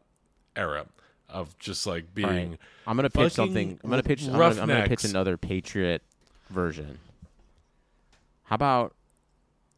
era 0.56 0.86
of 1.28 1.56
just 1.58 1.86
like 1.86 2.04
All 2.16 2.24
right. 2.24 2.34
being 2.34 2.58
I'm 2.86 2.96
gonna 2.96 3.10
pitch 3.10 3.34
something. 3.34 3.78
I'm 3.84 3.90
gonna 3.90 4.02
pitch. 4.02 4.26
I'm 4.26 4.32
gonna, 4.32 4.60
I'm 4.62 4.68
gonna 4.68 4.88
pitch 4.88 5.04
another 5.04 5.36
Patriot 5.36 6.02
version. 6.48 6.98
How 8.44 8.54
about 8.54 8.94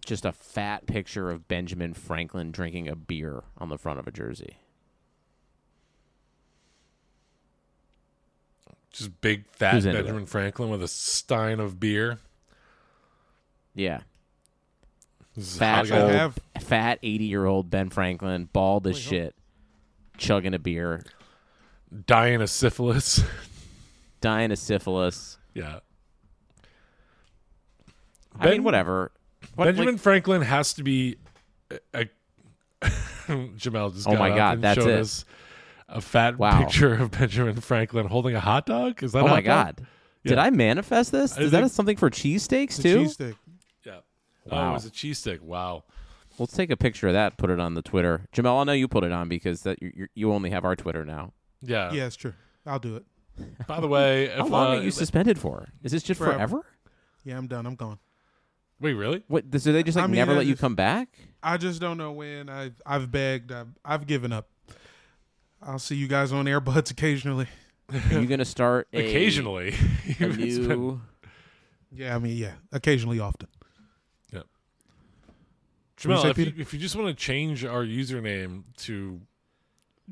just 0.05 0.25
a 0.25 0.33
fat 0.33 0.87
picture 0.87 1.31
of 1.31 1.47
Benjamin 1.47 1.95
Franklin 1.95 2.51
drinking 2.51 2.89
a 2.89 2.97
beer 2.97 3.43
on 3.59 3.69
the 3.69 3.79
front 3.79 3.99
of 3.99 4.07
a 4.07 4.11
jersey? 4.11 4.57
Just 8.93 9.21
big 9.21 9.45
fat 9.53 9.75
Who's 9.75 9.87
into? 9.87 9.99
Benjamin 9.99 10.27
Franklin 10.27 10.71
with 10.71 10.83
a 10.83 10.89
stein 10.89 11.61
of 11.61 11.79
beer. 11.81 12.19
Yeah, 13.75 14.01
This 15.35 15.53
is 15.53 15.59
fat 15.59 15.89
how 15.89 15.95
I 15.97 15.99
I 15.99 16.03
old, 16.03 16.13
have- 16.13 16.39
fat 16.61 16.99
80 17.03 17.25
year 17.25 17.47
old 17.47 17.71
Ben 17.71 17.89
Franklin, 17.91 18.49
bald 18.53 18.87
as 18.87 18.99
shit, 18.99 19.35
chugging 20.19 20.53
a 20.53 20.59
beer, 20.59 21.03
dying 22.07 22.43
of 22.43 22.51
syphilis. 22.51 23.23
dying 24.21 24.53
of 24.53 24.59
syphilis. 24.59 25.39
yeah. 25.55 25.79
I 28.39 28.45
mean, 28.47 28.55
Ben- 28.57 28.65
whatever. 28.65 29.13
What, 29.55 29.65
Benjamin 29.67 29.95
like- 29.95 30.03
Franklin 30.03 30.43
has 30.43 30.75
to 30.75 30.83
be. 30.83 31.17
A, 31.71 31.79
a 31.95 32.07
Jamel 33.29 33.95
just 33.95 34.07
Oh 34.09 34.13
got 34.13 34.19
my 34.19 34.31
up 34.31 34.37
God, 34.37 34.55
and 34.55 34.65
that's 34.65 34.79
showed 34.81 34.89
it. 34.91 35.01
us 35.01 35.25
a 35.93 36.01
fat 36.01 36.39
Wow. 36.39 36.59
picture 36.65 36.95
of 36.95 37.11
Benjamin 37.13 37.61
Franklin 37.61 38.07
holding 38.07 38.35
a 38.35 38.41
hot 38.41 38.67
dog. 38.67 39.03
Is 39.03 39.13
that? 39.13 39.23
oh 39.23 39.27
a 39.27 39.29
my 39.29 39.35
hot 39.37 39.45
dog? 39.45 39.77
god. 39.77 39.87
Did 40.25 40.39
I 40.39 40.51
manifest 40.51 41.11
this? 41.13 41.37
I 41.37 41.43
Is 41.43 41.51
that 41.51 41.61
think- 41.63 41.73
something 41.73 41.97
for 41.97 42.11
cheesesteaks 42.11 42.77
The 42.77 42.83
too? 42.83 43.03
cheese 43.05 43.13
stick. 43.15 43.35
Yeah. 43.85 43.99
Oh, 44.51 44.57
Wow. 44.57 44.71
it 44.71 44.73
was 44.75 44.87
a 44.87 44.91
cheese 44.91 45.19
stick. 45.19 45.41
Wow. 45.43 45.85
Let's 46.39 46.55
take 46.55 46.71
a 46.71 46.77
picture 46.77 47.09
of 47.09 47.13
that. 47.15 47.37
Put 47.37 47.51
it 47.51 47.61
on 47.61 47.75
the 47.75 47.83
Twitter. 47.83 48.27
Jamel, 48.33 48.61
I 48.61 48.65
know 48.65 48.73
you 48.73 48.89
put 48.89 49.05
it 49.05 49.13
on 49.13 49.29
because 49.29 49.63
that 49.63 49.83
you 49.83 49.93
you 49.95 50.07
you 50.15 50.33
only 50.33 50.51
have 50.51 50.65
our 50.65 50.75
Twitter 50.77 51.05
now. 51.05 51.33
Yeah. 51.61 51.93
Yeah, 51.93 52.07
it's 52.07 52.17
true. 52.17 52.33
I'll 52.67 52.79
do 52.79 52.97
it. 52.97 53.05
By 53.67 53.81
the 53.81 53.89
way, 53.89 54.25
if, 54.27 54.37
How 54.39 54.47
long 54.47 54.67
uh, 54.77 54.79
are 54.79 54.83
you 54.83 54.91
suspended 54.91 55.39
for? 55.39 55.69
Is 55.83 55.93
this 55.93 56.03
just 56.03 56.19
Forever. 56.19 56.37
forever? 56.49 56.67
Yeah, 57.25 57.37
I'm 57.39 57.47
done. 57.49 57.67
I'm 57.67 57.75
gone. 57.77 57.99
wait, 58.81 58.95
really? 58.95 59.23
What? 59.29 59.45
So 59.61 59.73
they 59.73 59.83
just 59.83 59.97
like 59.97 60.05
I 60.05 60.07
mean, 60.07 60.17
never 60.17 60.33
I 60.33 60.37
let 60.37 60.47
you 60.47 60.57
come 60.57 60.75
back? 60.75 61.09
I 61.43 61.57
just 61.57 61.81
don't 61.81 61.99
know 61.99 62.13
when. 62.13 62.49
I've 62.49 62.81
I've 62.87 63.11
begged. 63.11 63.53
I've 63.53 63.69
I've 63.85 64.07
given 64.07 64.33
up. 64.33 64.49
I'll 65.63 65.79
see 65.79 65.97
you 65.97 66.09
guys 66.09 66.33
on 66.33 66.47
Airbuds 66.47 66.91
occasionally. 66.91 67.47
Are 67.93 68.21
you 68.21 68.27
gonna 68.27 68.45
start 68.45 68.89
a, 68.93 68.99
Occasionally, 69.09 69.69
a 69.69 69.73
It's 70.19 70.59
been- 70.59 70.69
new? 70.69 71.01
Yeah, 71.95 72.17
I 72.17 72.19
mean, 72.19 72.37
yeah, 72.37 72.53
occasionally, 72.73 73.21
often. 73.21 73.49
Jamel, 75.99 76.23
say, 76.23 76.31
if 76.31 76.39
you, 76.39 76.53
if 76.59 76.73
you 76.75 76.81
just 76.81 76.97
want 76.97 77.09
to 77.09 77.15
change 77.15 77.65
our 77.65 77.85
username 77.85 78.65
to 78.79 79.21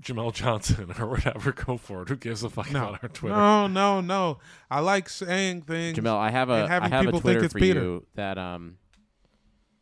Jamel 0.01 0.33
Johnson 0.33 0.93
or 1.01 1.07
whatever, 1.09 1.51
go 1.53 1.77
for 1.79 2.03
it. 2.03 2.09
Who 2.09 2.17
gives 2.17 2.45
a 2.45 2.51
fuck 2.51 2.71
No, 2.71 2.91
about 2.91 3.03
our 3.03 3.09
Twitter? 3.09 3.35
no, 3.35 3.67
no, 3.67 4.01
no. 4.01 4.39
I 4.71 4.81
like 4.81 5.09
saying 5.09 5.63
things. 5.63 5.99
Jamel, 5.99 6.17
I 6.17 6.31
have 6.31 6.49
a 6.49 6.53
and 6.55 6.65
I 6.65 6.69
having 6.69 6.91
have 6.93 7.01
a 7.01 7.05
people 7.07 7.21
think 7.21 7.23
Twitter 7.23 7.45
it's 7.45 7.53
for 7.55 7.59
Peter. 7.59 7.81
you 7.83 8.07
that 8.15 8.39
um. 8.39 8.77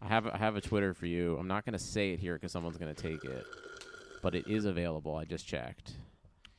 I 0.00 0.06
have 0.06 0.26
I 0.28 0.38
have 0.38 0.54
a 0.56 0.60
Twitter 0.62 0.94
for 0.94 1.06
you. 1.06 1.36
I'm 1.36 1.48
not 1.48 1.64
gonna 1.66 1.78
say 1.78 2.12
it 2.12 2.20
here 2.20 2.34
because 2.34 2.52
someone's 2.52 2.78
gonna 2.78 2.94
take 2.94 3.22
it, 3.24 3.44
but 4.22 4.34
it 4.34 4.46
is 4.48 4.64
available. 4.64 5.16
I 5.16 5.24
just 5.24 5.46
checked. 5.46 5.92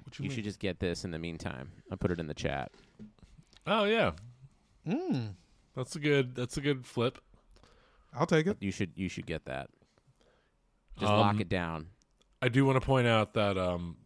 What 0.04 0.18
You, 0.18 0.24
you, 0.24 0.30
mean? 0.30 0.36
should 0.36 0.44
just 0.46 0.60
get 0.60 0.80
this 0.80 1.04
in 1.04 1.12
the 1.12 1.20
meantime. 1.20 1.72
I 1.92 1.96
put 1.96 2.12
it 2.12 2.20
in 2.20 2.28
the 2.28 2.34
chat. 2.34 2.72
Oh 3.68 3.84
yeah, 3.84 4.12
Mm, 4.88 5.34
that's 5.76 5.96
a 5.96 6.00
good. 6.00 6.34
That's 6.36 6.58
a 6.58 6.62
good 6.62 6.86
flip. 6.86 7.20
I'll 8.14 8.26
take 8.26 8.48
it. 8.48 8.58
You 8.60 8.72
should 8.72 8.92
you 8.96 9.08
should 9.10 9.26
get 9.28 9.46
that. 9.46 9.70
Just 10.98 11.12
lock 11.12 11.36
Um, 11.36 11.42
it 11.42 11.50
down. 11.50 11.88
I 12.42 12.50
do 12.50 12.66
want 12.66 12.80
to 12.80 12.86
point 12.86 13.06
out 13.08 13.34
that 13.34 13.58
um, 13.58 13.98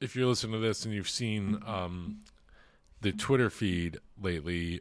if 0.00 0.14
you're 0.16 0.26
listening 0.26 0.52
to 0.52 0.58
this 0.58 0.84
and 0.84 0.94
you've 0.94 1.08
seen 1.08 1.60
um, 1.66 2.20
the 3.00 3.12
Twitter 3.12 3.50
feed 3.50 3.98
lately, 4.20 4.80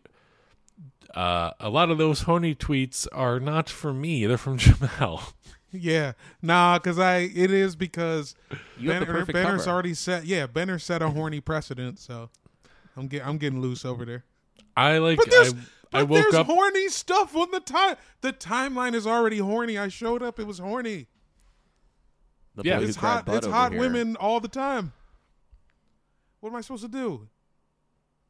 uh, 1.16 1.52
a 1.60 1.70
lot 1.70 1.90
of 1.90 1.98
those 1.98 2.22
horny 2.22 2.56
tweets 2.56 3.08
are 3.12 3.40
not 3.40 3.68
from 3.70 4.00
me; 4.00 4.26
they're 4.26 4.38
from 4.38 4.58
Jamel. 4.60 5.34
Yeah, 5.72 6.14
nah, 6.42 6.78
because 6.80 6.98
I 6.98 7.18
it 7.34 7.52
is 7.52 7.76
because 7.76 8.36
You 8.78 8.92
have 8.92 9.02
the 9.02 9.06
Benner, 9.14 9.26
Benner's 9.26 9.62
cover. 9.66 9.74
already 9.74 9.94
set. 9.94 10.26
Yeah, 10.26 10.48
Benner 10.48 10.80
set 10.80 11.02
a 11.02 11.10
horny 11.10 11.42
precedent, 11.42 12.00
so 12.00 12.30
I'm 12.96 13.08
get 13.08 13.26
I'm 13.28 13.38
getting 13.38 13.60
loose 13.62 13.84
over 13.86 14.06
there. 14.06 14.24
I 14.76 14.98
like. 15.00 15.18
But 15.18 15.30
there's 15.30 15.54
I, 15.54 15.58
but 15.92 15.98
I 16.00 16.04
woke 16.04 16.22
there's 16.22 16.34
up. 16.36 16.46
horny 16.48 16.88
stuff 16.90 17.36
on 17.36 17.52
the 17.52 17.60
time. 17.60 17.96
The 18.22 18.32
timeline 18.34 18.94
is 18.94 19.06
already 19.06 19.40
horny. 19.40 19.78
I 19.78 19.90
showed 19.90 20.24
up. 20.24 20.40
It 20.40 20.48
was 20.48 20.60
horny. 20.60 21.08
The 22.56 22.64
Yeah, 22.66 22.80
It's 22.80 22.96
hot. 22.96 23.26
It's 23.28 23.46
hot 23.46 23.72
here. 23.74 23.82
women 23.82 24.16
all 24.16 24.40
the 24.40 24.48
time. 24.48 24.94
What 26.40 26.50
am 26.52 26.56
I 26.56 26.62
supposed 26.62 26.84
to 26.84 26.90
do? 26.90 27.28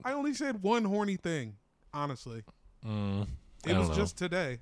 I 0.04 0.14
only 0.14 0.34
said 0.34 0.64
one 0.64 0.86
horny 0.86 1.18
thing. 1.18 1.56
Honestly, 1.94 2.44
Mm, 2.86 3.28
it 3.66 3.76
was 3.76 3.90
know. 3.90 3.96
just 3.96 4.18
today. 4.18 4.60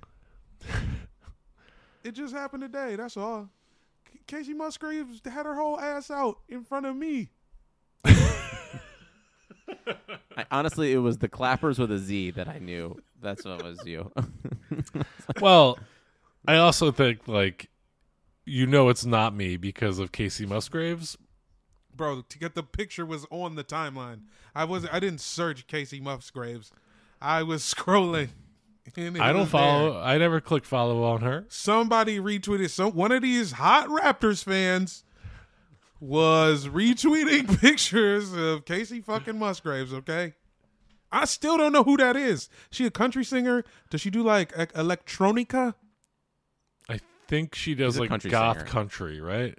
it 2.06 2.14
just 2.14 2.32
happened 2.34 2.62
today. 2.62 2.96
That's 2.96 3.16
all. 3.16 3.48
Kacey 4.28 4.54
Musgraves 4.54 5.20
had 5.24 5.46
her 5.46 5.54
whole 5.54 5.78
ass 5.78 6.10
out 6.10 6.38
in 6.48 6.64
front 6.64 6.86
of 6.86 6.96
me. 6.96 7.28
I, 10.36 10.44
honestly, 10.50 10.92
it 10.92 10.98
was 10.98 11.18
the 11.18 11.28
clappers 11.28 11.78
with 11.78 11.90
a 11.90 11.98
Z 11.98 12.32
that 12.32 12.48
I 12.48 12.58
knew. 12.58 13.00
That's 13.20 13.44
what 13.44 13.62
was 13.62 13.84
you. 13.84 14.12
well, 15.40 15.78
I 16.46 16.56
also 16.56 16.90
think 16.92 17.26
like 17.26 17.70
you 18.44 18.66
know 18.66 18.88
it's 18.88 19.04
not 19.04 19.34
me 19.34 19.56
because 19.56 19.98
of 19.98 20.12
Kacey 20.12 20.46
Musgraves. 20.46 21.16
Bro, 21.94 22.24
to 22.28 22.38
get 22.38 22.54
the 22.54 22.62
picture 22.62 23.06
was 23.06 23.26
on 23.30 23.54
the 23.54 23.64
timeline. 23.64 24.22
I 24.54 24.64
was 24.64 24.86
I 24.90 25.00
didn't 25.00 25.20
search 25.20 25.66
Kacey 25.66 26.00
Musgraves. 26.00 26.70
I 27.20 27.42
was 27.42 27.62
scrolling. 27.74 28.28
And 28.96 29.18
I 29.18 29.32
don't 29.32 29.46
follow. 29.46 29.94
there. 29.94 30.02
I 30.02 30.18
never 30.18 30.40
click 30.40 30.64
follow 30.64 31.02
on 31.04 31.20
her. 31.22 31.44
Somebody 31.48 32.18
retweeted 32.20 32.70
some 32.70 32.92
one 32.92 33.12
of 33.12 33.22
these 33.22 33.52
hot 33.52 33.88
Raptors 33.88 34.44
fans 34.44 35.04
was 36.00 36.68
retweeting 36.68 37.60
pictures 37.60 38.32
of 38.32 38.64
Kacey 38.64 39.02
fucking 39.04 39.38
Musgraves, 39.38 39.92
okay? 39.92 40.34
I 41.10 41.24
still 41.24 41.56
don't 41.56 41.72
know 41.72 41.84
who 41.84 41.96
that 41.96 42.16
is. 42.16 42.48
She 42.70 42.84
a 42.86 42.90
country 42.90 43.24
singer? 43.24 43.64
Does 43.90 44.00
she 44.00 44.10
do 44.10 44.22
like 44.22 44.52
e- 44.52 44.66
electronica? 44.66 45.74
I 46.88 47.00
think 47.28 47.54
she 47.54 47.74
does 47.74 47.94
She's 47.94 48.00
like 48.00 48.08
country 48.10 48.30
goth 48.30 48.58
singer. 48.58 48.68
country, 48.68 49.20
right? 49.20 49.58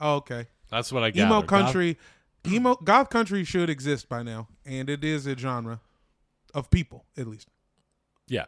Oh, 0.00 0.16
okay. 0.16 0.46
That's 0.70 0.92
what 0.92 1.02
I 1.02 1.10
got. 1.10 1.26
Emo 1.26 1.42
country. 1.42 1.98
Emo 2.46 2.74
goth 2.76 3.10
country 3.10 3.44
should 3.44 3.70
exist 3.70 4.08
by 4.08 4.22
now, 4.22 4.48
and 4.64 4.88
it 4.90 5.02
is 5.04 5.26
a 5.26 5.36
genre 5.36 5.80
of 6.52 6.70
people, 6.70 7.04
at 7.16 7.26
least. 7.26 7.48
Yeah, 8.28 8.44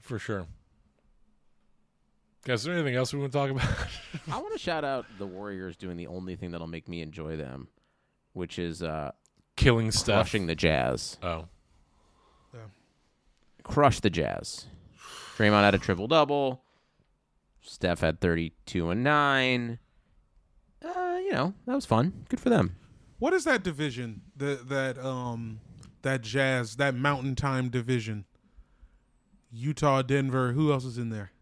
for 0.00 0.18
sure. 0.18 0.46
Guys, 2.44 2.60
is 2.60 2.64
there 2.64 2.74
anything 2.74 2.94
else 2.94 3.12
we 3.12 3.20
want 3.20 3.32
to 3.32 3.38
talk 3.38 3.50
about? 3.50 3.68
I 4.32 4.38
want 4.38 4.52
to 4.52 4.58
shout 4.58 4.84
out 4.84 5.04
the 5.18 5.26
Warriors 5.26 5.76
doing 5.76 5.96
the 5.96 6.06
only 6.06 6.36
thing 6.36 6.50
that'll 6.52 6.66
make 6.66 6.88
me 6.88 7.02
enjoy 7.02 7.36
them, 7.36 7.68
which 8.32 8.58
is 8.58 8.82
uh, 8.82 9.12
Killing 9.56 9.90
stuff. 9.90 10.16
crushing 10.26 10.46
the 10.46 10.54
Jazz. 10.54 11.18
Oh, 11.22 11.46
yeah. 12.54 12.60
Crush 13.62 14.00
the 14.00 14.08
Jazz. 14.10 14.66
Draymond 15.36 15.62
had 15.64 15.74
a 15.74 15.78
triple 15.78 16.06
double. 16.08 16.62
Steph 17.62 18.00
had 18.00 18.20
32 18.20 18.88
and 18.90 19.04
9. 19.04 19.78
Uh, 20.82 20.88
you 21.22 21.32
know, 21.32 21.52
that 21.66 21.74
was 21.74 21.84
fun. 21.84 22.24
Good 22.30 22.40
for 22.40 22.48
them. 22.48 22.76
What 23.18 23.34
is 23.34 23.44
that 23.44 23.62
division? 23.62 24.22
The 24.34 24.58
that 24.68 24.96
um 24.98 25.60
that 26.00 26.22
jazz 26.22 26.76
that 26.76 26.94
mountain 26.94 27.34
time 27.36 27.68
division. 27.68 28.24
Utah, 29.52 30.02
Denver. 30.02 30.52
Who 30.52 30.72
else 30.72 30.84
is 30.84 30.98
in 30.98 31.10
there? 31.10 31.32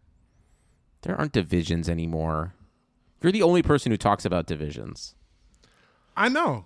There 1.01 1.15
aren't 1.17 1.31
divisions 1.31 1.87
anymore. 1.87 2.53
You're 3.21 3.31
the 3.31 3.43
only 3.43 3.61
person 3.61 3.91
who 3.91 3.97
talks 3.97 4.25
about 4.25 4.47
divisions. 4.47 5.15
I 6.15 6.29
know. 6.29 6.65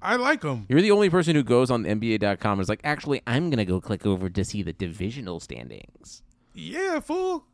I 0.00 0.16
like 0.16 0.42
them. 0.42 0.66
You're 0.68 0.82
the 0.82 0.90
only 0.90 1.08
person 1.08 1.34
who 1.34 1.42
goes 1.42 1.70
on 1.70 1.84
NBA.com 1.84 2.52
and 2.52 2.60
is 2.60 2.68
like, 2.68 2.80
actually, 2.84 3.22
I'm 3.26 3.48
going 3.48 3.58
to 3.58 3.64
go 3.64 3.80
click 3.80 4.04
over 4.06 4.28
to 4.28 4.44
see 4.44 4.62
the 4.62 4.72
divisional 4.74 5.40
standings. 5.40 6.22
Yeah, 6.52 7.00
fool. 7.00 7.46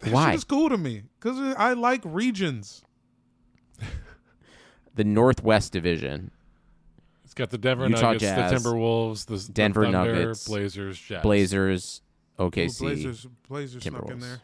That 0.00 0.12
Why? 0.12 0.26
shit 0.26 0.34
is 0.36 0.44
cool 0.44 0.68
to 0.68 0.76
me 0.76 1.04
because 1.18 1.38
I 1.56 1.72
like 1.74 2.02
regions. 2.04 2.82
The 4.94 5.04
Northwest 5.04 5.74
Division, 5.74 6.30
it's 6.30 6.35
got 7.36 7.50
the 7.50 7.58
Denver 7.58 7.86
Utah 7.86 8.12
Nuggets, 8.12 8.22
Jazz, 8.24 8.62
the 8.62 8.70
Timberwolves, 8.70 9.26
the 9.26 9.36
the 9.36 9.52
Denver 9.52 9.84
Thunder, 9.84 10.14
Nuggets, 10.14 10.48
Blazers, 10.48 10.98
Jazz. 10.98 11.22
Blazers, 11.22 12.02
Ooh, 12.40 12.50
OKC. 12.50 12.78
Blazers, 12.80 13.26
Blazers 13.48 13.82
snuck 13.84 14.10
in 14.10 14.18
Timberwolves. 14.18 14.20
there. 14.20 14.40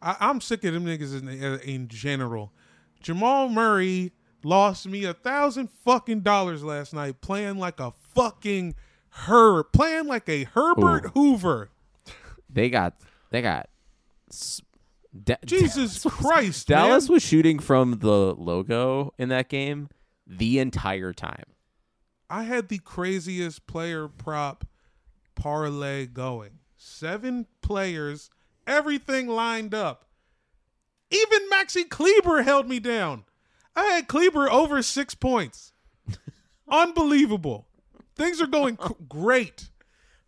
I, 0.00 0.16
I'm 0.20 0.40
sick 0.40 0.64
of 0.64 0.72
them 0.72 0.86
niggas 0.86 1.20
in, 1.20 1.28
in 1.60 1.88
general. 1.88 2.52
Jamal 3.02 3.48
Murray 3.50 4.12
lost 4.42 4.86
me 4.88 5.04
a 5.04 5.12
thousand 5.12 5.68
fucking 5.84 6.20
dollars 6.20 6.64
last 6.64 6.94
night 6.94 7.20
playing 7.20 7.58
like 7.58 7.78
a 7.80 7.92
fucking 8.14 8.74
her 9.10 9.62
playing 9.64 10.06
like 10.06 10.28
a 10.28 10.44
Herbert 10.44 11.06
Ooh. 11.06 11.10
Hoover. 11.14 11.70
They 12.48 12.70
got, 12.70 12.94
they 13.30 13.42
got. 13.42 13.68
Da- 15.24 15.36
Jesus 15.44 16.04
Christ, 16.04 16.68
Dallas 16.68 17.08
man. 17.08 17.14
was 17.14 17.22
shooting 17.22 17.58
from 17.58 17.98
the 17.98 18.34
logo 18.34 19.12
in 19.18 19.28
that 19.30 19.48
game 19.48 19.88
the 20.26 20.60
entire 20.60 21.12
time. 21.12 21.42
I 22.30 22.44
had 22.44 22.68
the 22.68 22.78
craziest 22.78 23.66
player 23.66 24.06
prop 24.08 24.64
parlay 25.34 26.06
going. 26.06 26.60
Seven 26.76 27.46
players, 27.60 28.30
everything 28.66 29.26
lined 29.26 29.74
up. 29.74 30.06
Even 31.10 31.50
Maxi 31.52 31.88
Kleber 31.88 32.42
held 32.42 32.68
me 32.68 32.78
down. 32.78 33.24
I 33.74 33.84
had 33.86 34.06
Kleber 34.06 34.48
over 34.48 34.80
six 34.82 35.14
points. 35.14 35.72
Unbelievable. 36.68 37.66
Things 38.16 38.40
are 38.40 38.46
going 38.46 38.78
c- 38.86 38.94
great. 39.08 39.68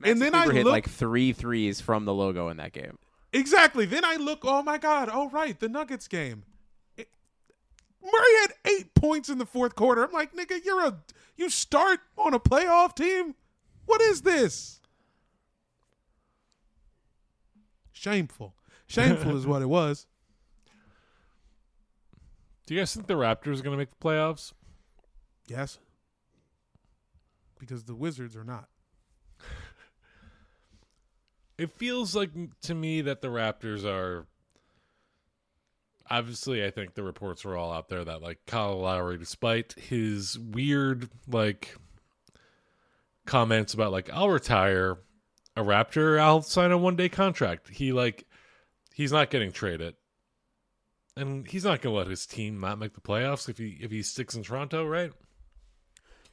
and 0.02 0.20
then 0.20 0.34
I 0.34 0.42
Kleber 0.44 0.52
hit 0.56 0.64
look 0.64 0.72
like 0.72 0.88
three 0.90 1.32
threes 1.32 1.80
from 1.80 2.04
the 2.04 2.12
logo 2.14 2.48
in 2.48 2.56
that 2.56 2.72
game. 2.72 2.98
exactly. 3.32 3.86
Then 3.86 4.04
I 4.04 4.16
look. 4.16 4.40
Oh 4.42 4.62
my 4.62 4.78
God! 4.78 5.08
Oh 5.12 5.30
right, 5.30 5.58
the 5.58 5.68
Nuggets 5.68 6.08
game. 6.08 6.42
Murray 8.02 8.40
had 8.40 8.52
eight 8.64 8.94
points 8.94 9.28
in 9.28 9.38
the 9.38 9.46
fourth 9.46 9.76
quarter. 9.76 10.04
I'm 10.04 10.12
like, 10.12 10.34
nigga, 10.34 10.64
you're 10.64 10.86
a 10.86 10.98
you 11.36 11.48
start 11.48 12.00
on 12.18 12.34
a 12.34 12.40
playoff 12.40 12.94
team. 12.94 13.34
What 13.86 14.00
is 14.00 14.22
this? 14.22 14.80
Shameful. 17.92 18.54
Shameful 18.86 19.36
is 19.36 19.46
what 19.46 19.62
it 19.62 19.68
was. 19.68 20.06
Do 22.66 22.74
you 22.74 22.80
guys 22.80 22.94
think 22.94 23.06
the 23.06 23.14
Raptors 23.14 23.60
are 23.60 23.62
going 23.62 23.72
to 23.72 23.76
make 23.76 23.90
the 23.90 24.04
playoffs? 24.04 24.52
Yes. 25.46 25.78
Because 27.58 27.84
the 27.84 27.94
Wizards 27.94 28.36
are 28.36 28.44
not. 28.44 28.68
It 31.58 31.70
feels 31.76 32.16
like 32.16 32.30
to 32.62 32.74
me 32.74 33.02
that 33.02 33.20
the 33.20 33.28
Raptors 33.28 33.84
are. 33.84 34.26
Obviously, 36.12 36.64
I 36.64 36.70
think 36.70 36.94
the 36.94 37.02
reports 37.02 37.44
are 37.44 37.56
all 37.56 37.72
out 37.72 37.88
there 37.88 38.04
that 38.04 38.22
like 38.22 38.44
Kyle 38.46 38.78
Lowry, 38.78 39.16
despite 39.16 39.72
his 39.72 40.38
weird 40.38 41.08
like 41.26 41.74
comments 43.24 43.72
about 43.72 43.92
like 43.92 44.10
I'll 44.12 44.28
retire 44.28 44.98
a 45.56 45.62
Raptor, 45.62 46.20
I'll 46.20 46.42
sign 46.42 46.70
a 46.70 46.78
one 46.78 46.96
day 46.96 47.08
contract. 47.08 47.70
He 47.70 47.92
like 47.92 48.26
he's 48.94 49.10
not 49.10 49.30
getting 49.30 49.52
traded, 49.52 49.94
and 51.16 51.48
he's 51.48 51.64
not 51.64 51.80
gonna 51.80 51.96
let 51.96 52.06
his 52.06 52.26
team 52.26 52.60
not 52.60 52.78
make 52.78 52.92
the 52.92 53.00
playoffs 53.00 53.48
if 53.48 53.56
he 53.58 53.78
if 53.80 53.90
he 53.90 54.02
sticks 54.02 54.34
in 54.34 54.42
Toronto, 54.42 54.86
right? 54.86 55.12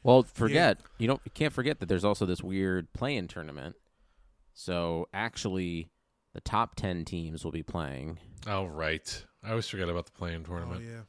Well, 0.04 0.24
forget 0.24 0.80
you 0.98 1.08
don't 1.08 1.22
you 1.24 1.32
can't 1.34 1.54
forget 1.54 1.80
that 1.80 1.88
there's 1.88 2.06
also 2.06 2.26
this 2.26 2.44
weird 2.44 2.92
play-in 2.94 3.28
tournament. 3.28 3.76
So 4.54 5.08
actually, 5.14 5.88
the 6.34 6.42
top 6.42 6.76
ten 6.76 7.06
teams 7.06 7.44
will 7.44 7.52
be 7.52 7.64
playing. 7.64 8.20
Oh 8.48 8.66
right, 8.66 9.26
I 9.44 9.52
always 9.52 9.68
forget 9.68 9.90
about 9.90 10.06
the 10.06 10.12
play-in 10.12 10.44
tournament. 10.44 10.82
Oh 10.82 10.84
tournament. 10.84 11.06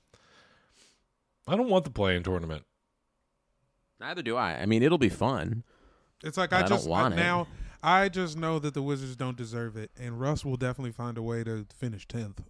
yeah. 1.47 1.53
I 1.53 1.57
don't 1.57 1.69
want 1.69 1.85
the 1.85 1.91
play-in 1.91 2.23
tournament. 2.23 2.65
Neither 3.99 4.23
do 4.23 4.37
I. 4.37 4.55
I 4.55 4.67
mean, 4.67 4.83
it'll 4.83 4.99
be 4.99 5.09
fun. 5.09 5.65
It's 6.23 6.39
like 6.39 6.53
I 6.53 6.59
I 6.59 6.61
don't 6.61 6.71
just 6.71 6.89
want 6.89 7.15
I, 7.15 7.17
it. 7.17 7.21
now 7.21 7.47
I 7.83 8.09
just 8.09 8.37
know 8.37 8.59
that 8.59 8.75
the 8.75 8.83
Wizards 8.83 9.17
don't 9.17 9.37
deserve 9.37 9.77
it, 9.77 9.91
and 9.99 10.21
Russ 10.21 10.45
will 10.45 10.57
definitely 10.57 10.93
find 10.93 11.17
a 11.17 11.23
way 11.23 11.45
to 11.45 11.67
finish 11.75 12.07
tenth. 12.07 12.43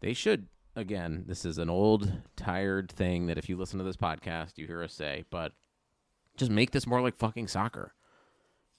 They 0.00 0.12
should. 0.12 0.48
Again, 0.76 1.24
this 1.26 1.44
is 1.44 1.58
an 1.58 1.68
old, 1.68 2.12
tired 2.36 2.92
thing 2.92 3.26
that 3.26 3.38
if 3.38 3.48
you 3.48 3.56
listen 3.56 3.78
to 3.78 3.84
this 3.84 3.96
podcast, 3.96 4.52
you 4.56 4.66
hear 4.66 4.82
us 4.82 4.92
say, 4.92 5.24
but 5.30 5.52
just 6.36 6.52
make 6.52 6.70
this 6.70 6.86
more 6.86 7.00
like 7.00 7.16
fucking 7.16 7.48
soccer. 7.48 7.94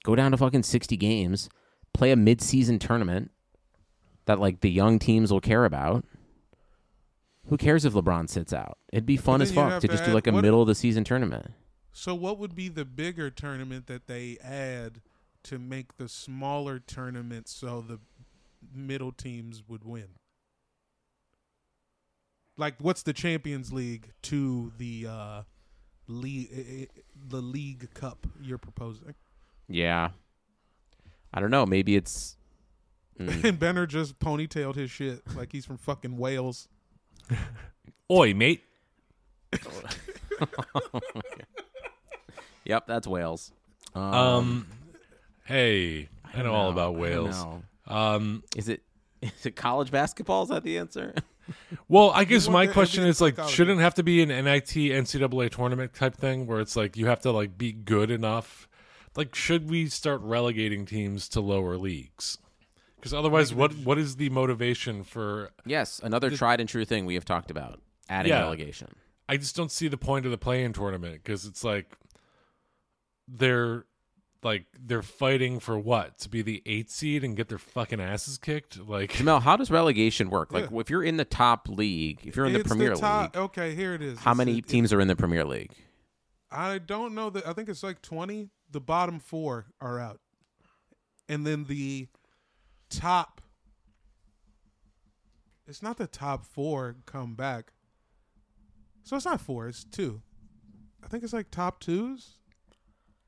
Go 0.05 0.15
down 0.15 0.31
to 0.31 0.37
fucking 0.37 0.63
60 0.63 0.95
games, 0.95 1.49
play 1.93 2.11
a 2.11 2.15
mid-season 2.15 2.79
tournament 2.79 3.31
that 4.25 4.39
like 4.39 4.61
the 4.61 4.69
young 4.69 4.99
teams 4.99 5.31
will 5.31 5.41
care 5.41 5.65
about. 5.65 6.05
Who 7.47 7.57
cares 7.57 7.83
if 7.83 7.93
LeBron 7.93 8.29
sits 8.29 8.53
out? 8.53 8.77
It'd 8.93 9.05
be 9.05 9.17
fun 9.17 9.41
as 9.41 9.51
fuck 9.51 9.81
to 9.81 9.87
to 9.87 9.91
just 9.91 10.05
do 10.05 10.13
like 10.13 10.27
a 10.27 10.31
what- 10.31 10.41
middle 10.43 10.61
of 10.61 10.67
the 10.67 10.75
season 10.75 11.03
tournament. 11.03 11.51
So 11.91 12.13
what 12.13 12.37
would 12.37 12.55
be 12.55 12.69
the 12.69 12.85
bigger 12.85 13.29
tournament 13.31 13.87
that 13.87 14.07
they 14.07 14.37
add 14.43 15.01
to 15.43 15.57
make 15.57 15.97
the 15.97 16.07
smaller 16.07 16.79
tournament 16.79 17.47
so 17.47 17.81
the 17.81 17.99
middle 18.73 19.11
teams 19.11 19.63
would 19.67 19.83
win? 19.83 20.09
Like 22.57 22.75
what's 22.79 23.03
the 23.03 23.13
Champions 23.13 23.73
League 23.73 24.11
to 24.23 24.71
the 24.77 25.07
uh 25.09 25.41
league 26.07 26.89
the 27.27 27.41
League 27.41 27.93
Cup 27.93 28.27
you're 28.41 28.57
proposing? 28.57 29.15
Yeah. 29.67 30.09
I 31.33 31.39
don't 31.39 31.51
know. 31.51 31.65
Maybe 31.65 31.95
it's. 31.95 32.37
Mm. 33.19 33.43
And 33.43 33.59
Benner 33.59 33.85
just 33.85 34.19
ponytailed 34.19 34.75
his 34.75 34.89
shit 34.91 35.21
like 35.35 35.51
he's 35.51 35.65
from 35.65 35.77
fucking 35.77 36.17
Wales. 36.17 36.67
Oi, 38.11 38.33
mate. 38.33 38.63
Yep, 42.65 42.85
that's 42.87 43.07
Wales. 43.07 43.51
Um, 43.95 44.03
Um, 44.13 44.67
hey, 45.45 46.07
I 46.33 46.43
know, 46.43 46.53
all 46.53 46.69
about 46.69 46.95
I 46.95 46.99
Wales. 46.99 47.45
Um, 47.87 48.43
Is 48.55 48.69
it 48.69 48.83
is 49.21 49.45
it 49.45 49.55
college 49.55 49.89
basketball? 49.91 50.43
Is 50.43 50.49
that 50.49 50.63
the 50.63 50.77
answer? 50.77 51.15
well, 51.87 52.11
I 52.11 52.23
guess 52.25 52.47
my 52.47 52.67
question 52.67 53.03
NBA 53.03 53.07
is 53.07 53.21
like, 53.21 53.35
college. 53.37 53.51
shouldn't 53.51 53.79
it 53.79 53.83
have 53.83 53.95
to 53.95 54.03
be 54.03 54.21
an 54.21 54.29
NIT 54.29 54.67
NCAA 54.69 55.49
tournament 55.49 55.93
type 55.93 56.15
thing 56.15 56.45
where 56.45 56.59
it's 56.59 56.75
like 56.75 56.95
you 56.95 57.07
have 57.07 57.21
to 57.21 57.31
like 57.31 57.57
be 57.57 57.71
good 57.71 58.11
enough? 58.11 58.68
Like, 59.15 59.35
should 59.35 59.69
we 59.69 59.87
start 59.87 60.21
relegating 60.21 60.85
teams 60.85 61.27
to 61.29 61.41
lower 61.41 61.77
leagues? 61.77 62.37
Because 62.95 63.13
otherwise, 63.13 63.53
what 63.53 63.73
what 63.77 63.97
is 63.97 64.17
the 64.17 64.29
motivation 64.29 65.03
for? 65.03 65.51
yes, 65.65 65.99
another 66.03 66.29
tried 66.31 66.59
and 66.59 66.67
true 66.69 66.85
thing 66.85 67.05
we 67.05 67.13
have 67.15 67.25
talked 67.25 67.49
about: 67.49 67.79
adding 68.09 68.31
Yeah. 68.31 68.41
relegation. 68.41 68.89
I 69.27 69.37
just 69.37 69.55
don't 69.55 69.71
see 69.71 69.87
the 69.87 69.97
point 69.97 70.25
of 70.25 70.31
the 70.31 70.37
play-in 70.37 70.73
tournament 70.73 71.21
because 71.23 71.45
it's 71.45 71.63
like 71.63 71.97
they're 73.27 73.85
like 74.41 74.65
they're 74.79 75.01
fighting 75.01 75.59
for 75.59 75.77
what 75.77 76.17
to 76.19 76.29
be 76.29 76.41
the 76.41 76.61
eighth 76.65 76.89
seed 76.91 77.23
and 77.23 77.35
get 77.35 77.49
their 77.49 77.57
fucking 77.57 77.99
asses 77.99 78.37
kicked. 78.37 78.79
Like, 78.79 79.11
Jamel, 79.13 79.41
how 79.41 79.55
does 79.57 79.69
relegation 79.69 80.29
work? 80.29 80.51
Like, 80.53 80.69
Yeah. 80.71 80.79
if 80.79 80.89
you're 80.89 81.03
in 81.03 81.17
the 81.17 81.25
top 81.25 81.67
league, 81.67 82.19
if 82.25 82.35
you're 82.37 82.45
in 82.45 82.53
the 82.53 82.59
It's 82.61 82.67
Premier 82.69 82.95
top, 82.95 83.35
League, 83.35 83.43
Okay, 83.43 83.75
here 83.75 83.93
it 83.93 84.01
is. 84.01 84.19
how 84.19 84.31
It's- 84.31 84.37
many 84.37 84.57
it- 84.59 84.67
teams 84.67 84.93
are 84.93 85.01
in 85.01 85.07
the 85.09 85.15
Premier 85.15 85.43
League? 85.45 85.73
I 86.51 86.77
don't 86.79 87.13
know 87.15 87.29
that. 87.29 87.45
I 87.47 87.53
think 87.53 87.69
it's 87.69 87.83
like 87.83 88.01
twenty. 88.01 88.49
The 88.71 88.79
bottom 88.81 89.19
four 89.19 89.67
are 89.81 89.99
out, 89.99 90.19
and 91.27 91.45
then 91.45 91.65
the 91.65 92.07
top. 92.89 93.41
It's 95.67 95.83
not 95.83 95.97
the 95.97 96.07
top 96.07 96.45
four 96.45 96.95
come 97.05 97.35
back. 97.35 97.73
So 99.03 99.15
it's 99.15 99.25
not 99.25 99.41
four. 99.41 99.67
It's 99.67 99.83
two. 99.83 100.21
I 101.03 101.07
think 101.07 101.23
it's 101.23 101.33
like 101.33 101.51
top 101.51 101.79
twos. 101.79 102.35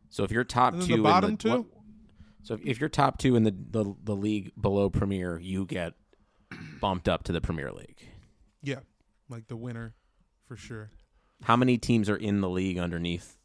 So 0.10 0.24
if 0.24 0.32
you're 0.32 0.44
top 0.44 0.74
two, 0.80 0.98
the 0.98 1.04
bottom 1.04 1.32
in 1.32 1.36
the, 1.36 1.42
two. 1.42 1.50
what- 1.50 1.66
so 2.44 2.58
if 2.66 2.80
you're 2.80 2.90
top 2.90 3.20
two 3.20 3.36
in 3.36 3.44
the, 3.44 3.52
the 3.70 3.94
the 4.04 4.16
league 4.16 4.52
below 4.60 4.90
Premier, 4.90 5.40
you 5.40 5.66
get 5.66 5.94
bumped 6.80 7.08
up 7.08 7.24
to 7.26 7.32
the 7.32 7.40
Premier 7.42 7.72
League. 7.72 7.98
Yeah, 8.64 8.80
like 9.30 9.48
the 9.48 9.56
winner, 9.56 9.94
for 10.48 10.56
sure. 10.56 10.90
How 11.44 11.56
many 11.56 11.78
teams 11.78 12.10
are 12.10 12.16
in 12.18 12.42
the 12.42 12.50
league 12.50 12.78
underneath 12.80 13.38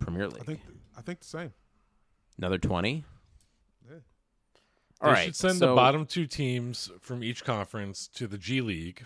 Premier 0.00 0.28
League? 0.28 0.40
I 0.42 0.44
think. 0.44 0.60
I 0.98 1.02
think 1.02 1.20
the 1.20 1.26
same. 1.26 1.52
Another 2.38 2.58
twenty. 2.58 3.04
Yeah. 3.88 3.96
All 5.00 5.08
they 5.10 5.14
right. 5.14 5.24
should 5.26 5.36
send 5.36 5.58
so- 5.58 5.68
the 5.68 5.74
bottom 5.74 6.04
two 6.06 6.26
teams 6.26 6.90
from 7.00 7.22
each 7.22 7.44
conference 7.44 8.08
to 8.14 8.26
the 8.26 8.36
G 8.38 8.60
League, 8.60 9.04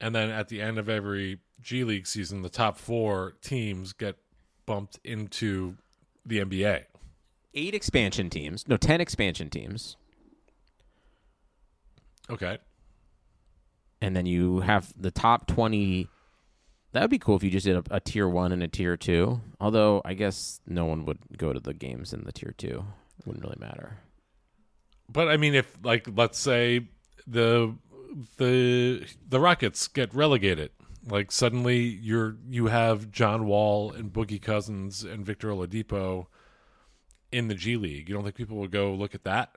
and 0.00 0.14
then 0.14 0.30
at 0.30 0.48
the 0.48 0.60
end 0.62 0.78
of 0.78 0.88
every 0.88 1.40
G 1.60 1.82
League 1.84 2.06
season, 2.06 2.42
the 2.42 2.48
top 2.48 2.78
four 2.78 3.34
teams 3.42 3.92
get 3.92 4.16
bumped 4.66 4.98
into 5.04 5.76
the 6.24 6.38
NBA. 6.40 6.84
eight 7.54 7.74
expansion 7.74 8.30
teams. 8.30 8.66
No, 8.68 8.76
ten 8.76 9.00
expansion 9.00 9.50
teams, 9.50 9.96
Okay. 12.30 12.58
and 14.00 14.16
then 14.16 14.26
you 14.26 14.60
have 14.60 14.92
the 15.00 15.10
top 15.10 15.46
twenty. 15.46 16.08
That 16.94 17.00
would 17.00 17.10
be 17.10 17.18
cool 17.18 17.34
if 17.34 17.42
you 17.42 17.50
just 17.50 17.66
did 17.66 17.76
a, 17.76 17.96
a 17.96 18.00
tier 18.00 18.28
one 18.28 18.52
and 18.52 18.62
a 18.62 18.68
tier 18.68 18.96
two. 18.96 19.40
Although 19.60 20.00
I 20.04 20.14
guess 20.14 20.60
no 20.64 20.84
one 20.84 21.04
would 21.06 21.18
go 21.36 21.52
to 21.52 21.58
the 21.58 21.74
games 21.74 22.12
in 22.12 22.22
the 22.22 22.30
tier 22.30 22.54
two. 22.56 22.84
It 23.18 23.26
wouldn't 23.26 23.44
really 23.44 23.58
matter. 23.58 23.98
But 25.12 25.28
I 25.28 25.36
mean, 25.36 25.56
if 25.56 25.76
like 25.82 26.06
let's 26.14 26.38
say 26.38 26.86
the 27.26 27.74
the 28.36 29.04
the 29.28 29.40
Rockets 29.40 29.88
get 29.88 30.14
relegated, 30.14 30.70
like 31.08 31.32
suddenly 31.32 31.78
you're 31.78 32.36
you 32.48 32.66
have 32.66 33.10
John 33.10 33.46
Wall 33.46 33.90
and 33.90 34.12
Boogie 34.12 34.40
Cousins 34.40 35.02
and 35.02 35.26
Victor 35.26 35.48
Oladipo 35.48 36.26
in 37.32 37.48
the 37.48 37.56
G 37.56 37.76
League. 37.76 38.08
You 38.08 38.14
don't 38.14 38.22
think 38.22 38.36
people 38.36 38.58
would 38.58 38.70
go 38.70 38.94
look 38.94 39.16
at 39.16 39.24
that? 39.24 39.56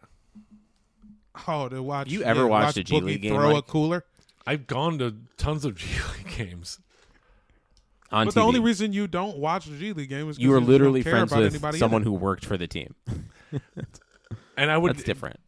Oh, 1.48 1.70
to 1.70 1.84
watch. 1.84 2.10
You 2.10 2.24
ever 2.24 2.42
yeah, 2.42 2.48
watched 2.48 2.66
watch 2.66 2.78
a 2.78 2.84
G 2.84 2.96
Boogie 2.96 3.04
League 3.04 3.22
game, 3.22 3.36
Throw 3.36 3.58
a 3.58 3.62
cooler. 3.62 4.06
I've 4.48 4.66
gone 4.66 4.98
to 4.98 5.18
tons 5.38 5.66
of 5.66 5.76
G 5.78 5.86
League 6.18 6.36
games. 6.36 6.80
On 8.12 8.26
But 8.26 8.32
TV. 8.32 8.36
the 8.36 8.42
only 8.42 8.60
reason 8.62 8.94
you 8.94 9.08
don't 9.08 9.38
watch 9.38 9.66
the 9.66 9.78
G 9.78 9.92
League 9.94 10.10
game 10.10 10.30
is 10.30 10.38
'cause 10.38 10.44
you 10.44 10.50
were 10.52 10.60
don't 10.60 10.70
literally 10.70 11.04
care 11.04 11.26
friends 11.28 11.32
with 11.62 11.76
someone 11.78 12.02
it. 12.02 12.06
who 12.06 12.14
worked 12.14 12.46
for 12.46 12.58
the 12.58 12.68
team. 12.68 12.96
And 14.58 14.72
I 14.72 14.78
would 14.78 14.96
That's 14.96 15.04
different. 15.04 15.40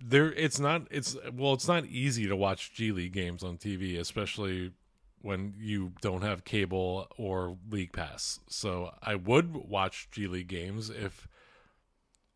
there 0.00 0.32
it's 0.32 0.58
not 0.58 0.82
it's 0.90 1.16
well 1.32 1.52
it's 1.54 1.68
not 1.68 1.86
easy 1.86 2.26
to 2.26 2.34
watch 2.36 2.72
G 2.74 2.90
League 2.92 3.12
games 3.12 3.42
on 3.44 3.56
TV 3.56 3.98
especially 3.98 4.72
when 5.20 5.54
you 5.58 5.92
don't 6.00 6.22
have 6.22 6.44
cable 6.44 7.06
or 7.16 7.56
league 7.70 7.92
pass. 7.92 8.40
So 8.48 8.92
I 9.02 9.14
would 9.14 9.54
watch 9.54 10.08
G 10.10 10.26
League 10.26 10.48
games 10.48 10.90
if 10.90 11.28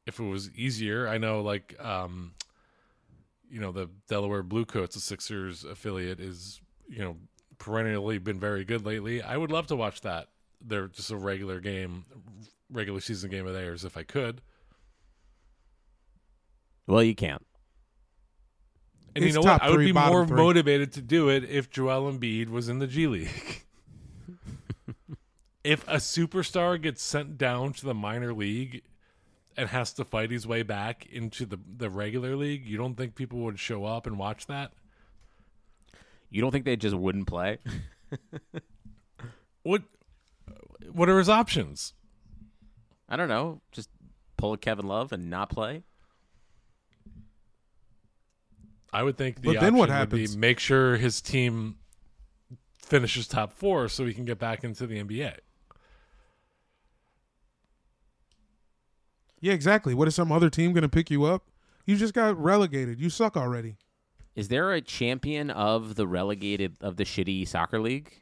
if 0.07 0.21
it 0.21 0.25
was 0.25 0.51
easier. 0.53 1.09
I 1.09 1.19
know 1.19 1.41
like 1.43 1.75
um 1.83 2.35
you 3.51 3.61
know 3.61 3.73
the 3.73 3.89
Delaware 4.09 4.43
Bluecoats, 4.45 4.95
the 4.95 5.01
Sixers 5.01 5.65
affiliate 5.65 6.21
is, 6.21 6.61
you 6.89 7.01
know, 7.01 7.17
perennially 7.63 8.19
been 8.19 8.41
very 8.41 8.65
good 8.65 8.85
lately. 8.85 9.23
I 9.23 9.37
would 9.37 9.53
love 9.53 9.69
to 9.69 9.77
watch 9.77 10.01
that. 10.01 10.29
They're 10.61 10.89
just 10.89 11.11
a 11.13 11.17
regular 11.17 11.61
game 11.61 12.05
regular 12.71 13.01
season 13.01 13.31
game 13.31 13.47
of 13.47 13.53
theirs 13.55 13.85
if 13.85 13.97
I 13.97 14.03
could. 14.03 14.41
Well, 16.87 17.03
you 17.03 17.15
can't. 17.15 17.47
And 19.15 19.25
It's 19.25 19.35
you 19.37 19.41
know 19.41 19.45
what? 19.47 19.61
top 19.61 19.63
I 19.63 19.71
would 19.71 19.79
be 19.79 19.93
more 19.93 20.27
three. 20.27 20.37
motivated 20.37 20.93
to 20.95 21.03
do 21.03 21.29
it 21.29 21.45
if 21.45 21.71
Joel 21.71 22.11
Embiid 22.13 22.49
was 22.49 22.69
in 22.69 22.81
the 22.81 22.87
G 22.87 23.07
League. 23.07 23.65
if 25.65 25.87
a 25.87 25.97
superstar 25.97 26.81
gets 26.81 27.03
sent 27.03 27.39
down 27.39 27.73
to 27.75 27.85
the 27.87 27.95
minor 27.95 28.33
league 28.33 28.83
and 29.57 29.69
has 29.69 29.93
to 29.93 30.05
fight 30.05 30.31
his 30.31 30.47
way 30.47 30.63
back 30.63 31.07
into 31.07 31.47
the, 31.47 31.59
the 31.77 31.91
regular 31.91 32.35
league, 32.35 32.67
you 32.67 32.77
don't 32.77 32.95
think 32.97 33.15
people 33.15 33.39
would 33.41 33.61
show 33.61 33.85
up 33.85 34.07
and 34.07 34.19
watch 34.19 34.47
that? 34.47 34.73
You 36.33 36.41
don't 36.41 36.51
think 36.51 36.65
they 36.65 36.77
just 36.77 36.97
wouldn't 36.97 37.27
play? 37.29 37.59
What 39.65 39.83
what 40.91 41.09
are 41.09 41.19
his 41.19 41.29
options? 41.29 41.93
I 43.09 43.15
don't 43.17 43.29
know. 43.29 43.61
Just 43.71 43.89
pull 44.37 44.53
a 44.53 44.59
Kevin 44.59 44.89
Love 44.89 45.13
and 45.13 45.31
not 45.31 45.51
play. 45.51 45.85
I 48.93 49.05
would 49.05 49.17
think 49.17 49.41
the 49.43 49.53
But 49.53 49.61
then 49.61 49.75
what 49.77 49.89
option 49.89 50.01
would 50.01 50.11
be 50.11 50.21
happens? 50.23 50.37
make 50.37 50.59
sure 50.59 50.97
his 50.97 51.21
team 51.21 51.77
finishes 52.79 53.29
top 53.29 53.53
four 53.53 53.89
so 53.89 54.05
he 54.05 54.13
can 54.13 54.25
get 54.25 54.39
back 54.41 54.65
into 54.65 54.87
the 54.87 55.03
NBA. 55.03 55.37
Yeah, 59.41 59.53
exactly. 59.53 59.95
What 59.95 60.09
is 60.09 60.15
some 60.15 60.31
other 60.31 60.51
team 60.51 60.73
going 60.73 60.83
to 60.83 60.89
pick 60.89 61.11
you 61.11 61.25
up? 61.25 61.49
You 61.87 61.97
just 61.97 62.15
got 62.15 62.37
relegated. 62.37 63.01
You 63.01 63.11
suck 63.11 63.37
already. 63.37 63.77
Is 64.35 64.49
there 64.49 64.73
a 64.73 64.81
champion 64.81 65.51
of 65.51 65.95
the 65.97 66.07
relegated 66.07 66.77
of 66.81 66.97
the 66.97 67.05
shitty 67.05 67.47
soccer 67.47 67.81
league? 67.81 68.13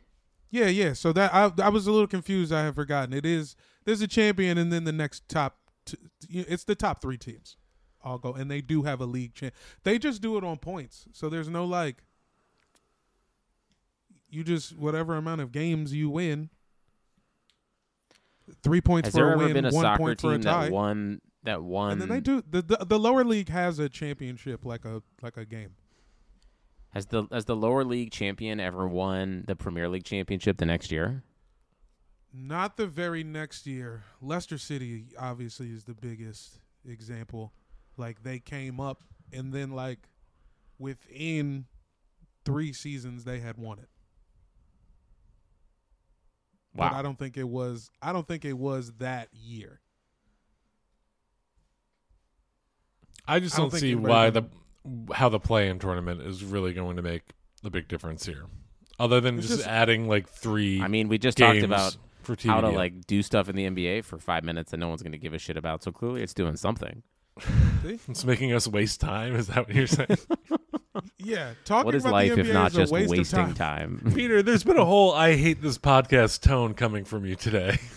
Yeah, 0.51 0.67
yeah. 0.67 0.93
So 0.93 1.13
that 1.13 1.33
I 1.33 1.53
I 1.63 1.69
was 1.69 1.87
a 1.87 1.93
little 1.93 2.09
confused. 2.09 2.53
I 2.53 2.65
have 2.65 2.75
forgotten. 2.75 3.15
It 3.15 3.25
is 3.25 3.55
there's 3.85 4.01
a 4.01 4.09
champion, 4.09 4.59
and 4.59 4.73
then 4.73 4.85
the 4.85 4.93
next 4.93 5.29
top. 5.29 5.57
T- 5.87 5.97
it's 6.29 6.65
the 6.65 6.75
top 6.75 7.01
three 7.01 7.17
teams. 7.17 7.57
I'll 8.03 8.19
go, 8.19 8.33
and 8.33 8.51
they 8.51 8.61
do 8.61 8.83
have 8.83 9.01
a 9.01 9.07
league 9.07 9.35
champ. 9.35 9.55
They 9.85 9.99
just 9.99 10.23
do 10.23 10.37
it 10.37 10.45
on 10.45 10.59
points, 10.59 11.07
so 11.13 11.29
there's 11.29 11.49
no 11.49 11.65
like. 11.65 12.03
You 14.29 14.45
just 14.45 14.77
whatever 14.77 15.17
amount 15.17 15.41
of 15.41 15.53
games 15.53 15.93
you 15.93 16.11
win. 16.11 16.51
Three 18.63 18.81
points 18.81 19.09
Has 19.09 19.15
for 19.15 19.17
there 19.19 19.29
a 19.29 19.33
ever 19.33 19.45
win, 19.45 19.53
been 19.53 19.65
a 19.67 19.71
one 19.71 19.83
soccer 19.83 20.03
point 20.03 20.21
for 20.21 20.35
a 20.35 20.39
tie. 20.39 20.65
that 20.65 20.73
won 20.73 21.21
that 21.45 21.63
won? 21.63 21.93
and 21.93 22.01
then 22.01 22.09
they 22.09 22.21
do 22.21 22.43
the, 22.49 22.63
the 22.63 22.85
the 22.85 22.99
lower 22.99 23.25
league 23.25 23.49
has 23.49 23.79
a 23.79 23.89
championship 23.89 24.65
like 24.65 24.85
a 24.85 25.03
like 25.23 25.37
a 25.37 25.45
game. 25.45 25.75
Has 26.91 27.07
the 27.07 27.25
has 27.31 27.45
the 27.45 27.57
lower 27.57 27.85
league 27.85 28.11
champion 28.11 28.59
ever 28.59 28.87
won 28.89 29.45
the 29.47 29.55
Premier 29.55 29.89
League 29.89 30.05
championship 30.05 30.59
the 30.59 30.67
next 30.67 30.91
year? 30.91 31.23
Not 32.33 32.77
the 32.77 32.87
very 32.87 33.23
next 33.25 33.67
year. 33.67 34.05
Leicester 34.21 34.59
City 34.59 35.07
obviously 35.19 35.71
is 35.71 35.85
the 35.85 35.95
biggest 35.95 36.61
example. 36.85 37.53
Like 37.97 38.23
they 38.23 38.39
came 38.39 38.81
up 38.81 39.03
and 39.33 39.53
then 39.53 39.71
like 39.71 40.09
within 40.79 41.67
3 42.45 42.73
seasons 42.73 43.25
they 43.25 43.39
had 43.39 43.57
won 43.57 43.79
it. 43.79 43.89
But 46.75 46.93
I 46.93 47.03
don't 47.03 47.19
think 47.19 47.37
it 47.37 47.49
was 47.49 47.91
I 48.03 48.13
don't 48.13 48.27
think 48.27 48.45
it 48.45 48.59
was 48.59 48.93
that 48.99 49.29
year. 49.33 49.81
I 53.29 53.39
just 53.39 53.55
I 53.55 53.59
don't 53.59 53.71
don't, 53.71 53.81
see 53.81 53.95
why 53.95 54.31
the 54.31 54.45
how 55.13 55.29
the 55.29 55.41
play-in 55.41 55.79
tournament 55.79 56.23
is 56.23 56.45
really 56.45 56.73
going 56.73 56.97
to 56.97 57.03
make 57.03 57.23
the 57.63 57.71
big 57.71 57.89
difference 57.89 58.27
here, 58.27 58.47
other 58.99 59.21
than 59.21 59.37
just, 59.41 59.49
just- 59.57 59.67
adding 59.67 60.09
like 60.09 60.29
three. 60.29 60.81
I 60.81 60.89
mean, 60.89 61.09
we 61.09 61.19
just 61.19 61.39
talked 61.39 61.63
about 61.63 61.97
for 62.23 62.37
TV. 62.37 62.51
how 62.51 62.61
to 62.61 62.69
like 62.71 63.07
do 63.07 63.23
stuff 63.23 63.49
in 63.49 63.57
the 63.57 63.65
NBA 63.69 64.05
for 64.05 64.19
five 64.19 64.45
minutes 64.45 64.71
that 64.71 64.77
no 64.79 64.89
one's 64.89 65.03
going 65.03 65.13
to 65.13 65.19
give 65.19 65.35
a 65.35 65.39
shit 65.39 65.57
about. 65.57 65.83
So 65.83 65.93
clearly, 65.93 66.23
it's 66.23 66.35
doing 66.35 66.57
something. 66.57 67.03
it's 67.85 68.25
making 68.25 68.53
us 68.53 68.67
waste 68.69 69.01
time. 69.01 69.35
Is 69.35 69.47
that 69.49 69.67
what 69.67 69.75
you're 69.75 69.87
saying, 69.87 70.09
Yeah, 71.19 71.53
talking 71.65 71.87
what 71.87 71.95
is 71.95 72.05
about 72.05 72.13
life 72.13 72.35
the 72.35 72.41
if 72.41 72.47
NBA 72.49 72.53
not 72.53 72.71
is 72.73 72.77
a 72.77 72.81
just 72.81 72.93
waste 72.93 73.11
wasting 73.11 73.39
time. 73.39 73.55
time? 73.55 74.13
Peter? 74.15 74.43
There's 74.43 74.65
been 74.65 74.77
a 74.79 74.85
whole 74.85 75.13
"I 75.13 75.37
hate 75.37 75.63
this 75.63 75.79
podcast" 75.79 76.41
tone 76.43 76.75
coming 76.75 77.05
from 77.05 77.25
you 77.25 77.37
today. 77.37 77.79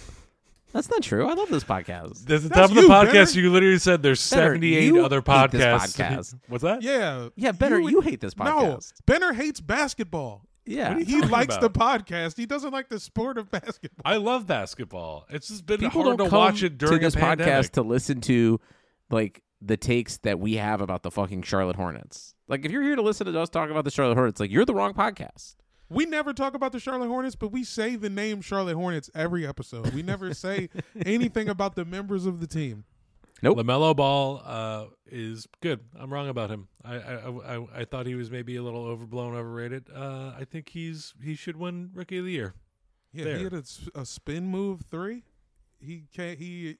That's 0.73 0.89
not 0.89 1.03
true. 1.03 1.27
I 1.29 1.33
love 1.33 1.49
this 1.49 1.63
podcast. 1.63 2.21
At 2.23 2.27
the 2.27 2.37
That's 2.39 2.49
top 2.49 2.69
of 2.71 2.75
the 2.75 2.81
you, 2.81 2.89
podcast, 2.89 3.33
Benner. 3.35 3.41
you 3.45 3.51
literally 3.51 3.77
said 3.79 4.01
there's 4.03 4.27
Benner, 4.29 4.53
78 4.55 4.83
you 4.85 5.05
other 5.05 5.17
hate 5.25 5.51
this 5.51 5.63
podcasts. 5.63 5.95
podcast. 5.95 6.39
What's 6.49 6.63
that? 6.63 6.81
Yeah. 6.81 7.29
Yeah, 7.35 7.51
better. 7.51 7.79
would- 7.79 7.91
You, 7.91 8.01
hate 8.01 8.19
this 8.21 8.35
No, 8.35 8.43
podcast. 8.45 8.93
Benner 9.05 9.33
hates 9.33 9.61
basketball. 9.61 10.45
Yeah, 10.65 10.97
He 10.97 11.21
likes 11.21 11.55
about? 11.57 11.61
the 11.73 11.79
podcast. 11.79 12.37
He 12.37 12.45
doesn't 12.45 12.71
like 12.71 12.87
the 12.89 12.97
sport 12.99 13.37
of 13.37 13.51
basketball. 13.51 14.01
I 14.05 14.15
love 14.15 14.47
basketball. 14.47 15.25
It's 15.29 15.49
just 15.49 15.65
been 15.65 15.79
people 15.79 16.03
hard 16.03 16.17
don't 16.17 16.27
to 16.27 16.29
come 16.31 16.39
watch 16.39 16.63
it 16.63 16.77
during 16.77 16.99
to 16.99 17.05
this 17.05 17.15
a 17.15 17.19
pandemic. 17.19 17.53
podcast 17.53 17.71
to 17.71 17.81
listen 17.81 18.21
to 18.21 18.61
like 19.11 19.43
the 19.61 19.75
takes 19.77 20.17
that 20.19 20.39
we 20.39 20.55
have 20.55 20.79
about 20.81 21.03
the 21.03 21.11
fucking 21.11 21.41
Charlotte 21.43 21.75
Hornets. 21.75 22.33
Like, 22.47 22.63
if 22.65 22.71
you're 22.71 22.81
here 22.81 22.95
to 22.95 23.01
listen 23.01 23.27
to 23.31 23.37
us 23.39 23.49
talk 23.49 23.69
about 23.71 23.83
the 23.83 23.91
Charlotte 23.91 24.15
Hornets, 24.15 24.39
like 24.39 24.51
you're 24.51 24.63
the 24.65 24.73
wrong 24.73 24.93
podcast. 24.93 25.55
We 25.93 26.05
never 26.05 26.33
talk 26.33 26.53
about 26.55 26.71
the 26.71 26.79
Charlotte 26.79 27.07
Hornets, 27.07 27.35
but 27.35 27.51
we 27.51 27.63
say 27.63 27.95
the 27.95 28.09
name 28.09 28.41
Charlotte 28.41 28.75
Hornets 28.75 29.09
every 29.13 29.45
episode. 29.47 29.93
We 29.93 30.01
never 30.01 30.33
say 30.33 30.69
anything 31.05 31.49
about 31.49 31.75
the 31.75 31.85
members 31.85 32.25
of 32.25 32.39
the 32.39 32.47
team. 32.47 32.83
Nope. 33.41 33.57
LaMelo 33.57 33.93
Ball 33.95 34.41
uh, 34.45 34.85
is 35.05 35.47
good. 35.61 35.81
I'm 35.99 36.11
wrong 36.13 36.29
about 36.29 36.49
him. 36.49 36.69
I 36.83 36.95
I, 36.95 37.55
I 37.55 37.67
I 37.81 37.85
thought 37.85 38.05
he 38.05 38.15
was 38.15 38.31
maybe 38.31 38.55
a 38.55 38.63
little 38.63 38.85
overblown, 38.85 39.35
overrated. 39.35 39.89
Uh, 39.93 40.31
I 40.39 40.45
think 40.49 40.69
he's 40.69 41.13
he 41.21 41.35
should 41.35 41.57
win 41.57 41.89
Rookie 41.93 42.19
of 42.19 42.25
the 42.25 42.31
Year. 42.31 42.53
Yeah, 43.11 43.25
There. 43.25 43.37
he 43.37 43.43
had 43.43 43.53
a, 43.53 43.57
s- 43.57 43.89
a 43.93 44.05
spin 44.05 44.47
move 44.47 44.81
three. 44.89 45.23
He 45.79 46.05
can't. 46.15 46.39
He 46.39 46.77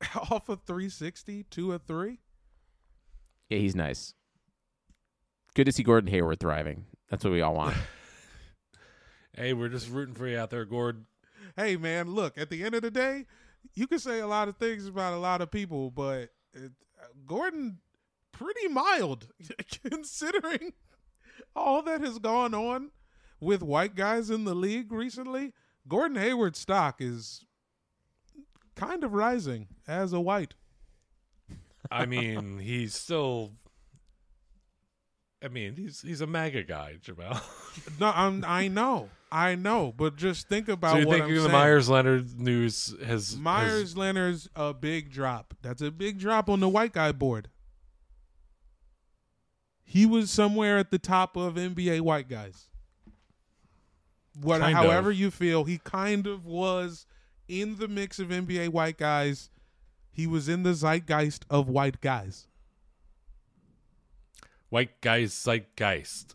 off 0.30 0.48
a 0.48 0.54
360 0.56 1.42
to 1.50 1.72
a 1.72 1.78
three. 1.80 2.20
Yeah, 3.50 3.58
he's 3.58 3.74
nice. 3.74 4.14
Good 5.54 5.64
to 5.64 5.72
see 5.72 5.82
Gordon 5.82 6.08
Hayward 6.10 6.38
thriving. 6.38 6.84
That's 7.10 7.24
what 7.24 7.32
we 7.32 7.40
all 7.42 7.54
want. 7.54 7.76
Hey, 9.38 9.52
we're 9.52 9.68
just 9.68 9.88
rooting 9.88 10.16
for 10.16 10.26
you 10.26 10.36
out 10.36 10.50
there, 10.50 10.64
Gord. 10.64 11.04
Hey 11.56 11.76
man, 11.76 12.10
look. 12.10 12.36
At 12.36 12.50
the 12.50 12.64
end 12.64 12.74
of 12.74 12.82
the 12.82 12.90
day, 12.90 13.26
you 13.72 13.86
can 13.86 14.00
say 14.00 14.18
a 14.18 14.26
lot 14.26 14.48
of 14.48 14.56
things 14.56 14.88
about 14.88 15.12
a 15.12 15.18
lot 15.18 15.40
of 15.40 15.52
people, 15.52 15.92
but 15.92 16.30
it, 16.52 16.72
Gordon 17.24 17.78
pretty 18.32 18.66
mild 18.66 19.28
considering 19.88 20.72
all 21.54 21.82
that 21.82 22.00
has 22.00 22.18
gone 22.18 22.52
on 22.52 22.90
with 23.40 23.62
white 23.62 23.94
guys 23.94 24.28
in 24.28 24.44
the 24.44 24.56
league 24.56 24.90
recently. 24.90 25.52
Gordon 25.86 26.16
Hayward's 26.16 26.58
stock 26.58 26.96
is 26.98 27.44
kind 28.74 29.04
of 29.04 29.12
rising 29.12 29.68
as 29.86 30.12
a 30.12 30.20
white. 30.20 30.54
I 31.92 32.06
mean, 32.06 32.58
he's 32.58 32.96
still. 32.96 33.52
I 35.42 35.48
mean, 35.48 35.76
he's 35.76 36.00
he's 36.02 36.20
a 36.20 36.26
MAGA 36.26 36.64
guy, 36.64 36.96
Jamal. 37.00 37.40
No, 38.00 38.10
I'm, 38.12 38.44
I 38.44 38.66
know, 38.66 39.08
I 39.30 39.54
know, 39.54 39.94
but 39.96 40.16
just 40.16 40.48
think 40.48 40.68
about 40.68 40.94
so 40.94 40.98
you 40.98 41.04
think 41.04 41.26
the. 41.28 41.48
Meyers 41.48 41.88
Leonard 41.88 42.40
news 42.40 42.92
has 43.04 43.36
Meyers 43.36 43.80
has- 43.80 43.96
Leonard's 43.96 44.48
a 44.56 44.74
big 44.74 45.12
drop. 45.12 45.54
That's 45.62 45.80
a 45.80 45.92
big 45.92 46.18
drop 46.18 46.48
on 46.50 46.58
the 46.58 46.68
white 46.68 46.92
guy 46.92 47.12
board. 47.12 47.48
He 49.84 50.06
was 50.06 50.30
somewhere 50.30 50.76
at 50.76 50.90
the 50.90 50.98
top 50.98 51.36
of 51.36 51.54
NBA 51.54 52.00
white 52.00 52.28
guys. 52.28 52.68
What, 54.40 54.60
Kind 54.60 54.76
however 54.76 55.10
of. 55.10 55.16
you 55.16 55.30
feel, 55.30 55.64
he 55.64 55.78
kind 55.78 56.26
of 56.26 56.44
was 56.44 57.06
in 57.46 57.76
the 57.76 57.86
mix 57.88 58.18
of 58.18 58.28
NBA 58.28 58.70
white 58.70 58.98
guys. 58.98 59.50
He 60.10 60.26
was 60.26 60.48
in 60.48 60.62
the 60.64 60.74
zeitgeist 60.74 61.44
of 61.48 61.68
white 61.68 62.00
guys. 62.00 62.47
White 64.70 65.00
guys 65.00 65.32
zeitgeist. 65.34 66.34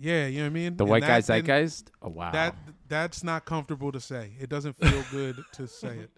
Yeah, 0.00 0.26
you 0.26 0.38
know 0.38 0.44
what 0.44 0.46
I 0.46 0.50
mean. 0.50 0.76
The 0.76 0.84
And 0.84 0.90
white 0.90 1.00
that- 1.02 1.06
guy 1.08 1.16
and 1.16 1.24
zeitgeist. 1.46 1.84
Oh 2.02 2.08
wow. 2.10 2.30
That 2.32 2.56
that's 2.88 3.22
not 3.24 3.44
comfortable 3.44 3.92
to 3.92 4.00
say. 4.00 4.32
It 4.40 4.48
doesn't 4.48 4.74
feel 4.76 5.04
good 5.10 5.42
to 5.52 5.66
say 5.68 5.98
it. 5.98 6.10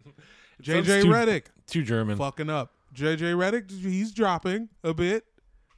JJ 0.62 1.02
too- 1.02 1.08
Redick. 1.08 1.44
Too 1.66 1.82
German. 1.84 2.16
fucking 2.16 2.48
up. 2.50 2.72
JJ 2.94 3.34
Redick, 3.36 3.70
he's 3.70 4.12
dropping 4.12 4.68
a 4.82 4.94
bit. 4.94 5.24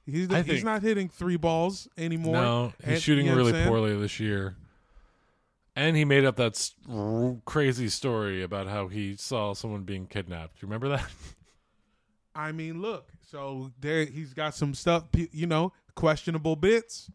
He's 0.06 0.30
I 0.30 0.38
he's 0.42 0.46
think- 0.46 0.64
not 0.64 0.82
hitting 0.82 1.08
three 1.08 1.36
balls 1.36 1.88
anymore. 1.98 2.34
No, 2.34 2.72
he's 2.80 2.88
And- 2.94 3.02
shooting 3.02 3.26
you 3.26 3.32
know 3.32 3.38
really 3.38 3.64
poorly 3.64 3.96
this 3.98 4.18
year. 4.20 4.56
And 5.76 5.96
he 5.96 6.04
made 6.04 6.24
up 6.24 6.34
that 6.36 6.56
s- 6.56 6.74
r- 6.90 7.36
crazy 7.44 7.88
story 7.88 8.42
about 8.42 8.66
how 8.66 8.88
he 8.88 9.14
saw 9.16 9.52
someone 9.54 9.82
being 9.82 10.06
kidnapped. 10.06 10.60
You 10.60 10.66
remember 10.66 10.88
that? 10.88 11.06
I 12.38 12.52
mean, 12.52 12.80
look. 12.80 13.10
So 13.20 13.72
there, 13.80 14.04
he's 14.04 14.32
got 14.32 14.54
some 14.54 14.72
stuff. 14.72 15.06
You 15.32 15.48
know, 15.48 15.72
questionable 15.96 16.54
bits 16.54 17.10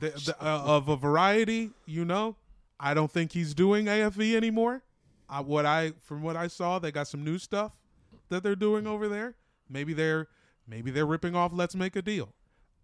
the, 0.00 0.10
the, 0.10 0.36
uh, 0.38 0.62
of 0.64 0.90
a 0.90 0.96
variety. 0.96 1.70
You 1.86 2.04
know, 2.04 2.36
I 2.78 2.92
don't 2.92 3.10
think 3.10 3.32
he's 3.32 3.54
doing 3.54 3.86
AFV 3.86 4.34
anymore. 4.34 4.82
I, 5.30 5.40
what 5.40 5.64
I 5.64 5.94
from 6.02 6.20
what 6.22 6.36
I 6.36 6.46
saw, 6.46 6.78
they 6.78 6.92
got 6.92 7.08
some 7.08 7.24
new 7.24 7.38
stuff 7.38 7.72
that 8.28 8.42
they're 8.42 8.54
doing 8.54 8.86
over 8.86 9.08
there. 9.08 9.34
Maybe 9.66 9.94
they're 9.94 10.28
maybe 10.68 10.90
they're 10.90 11.06
ripping 11.06 11.34
off 11.34 11.52
Let's 11.54 11.74
Make 11.74 11.96
a 11.96 12.02
Deal. 12.02 12.34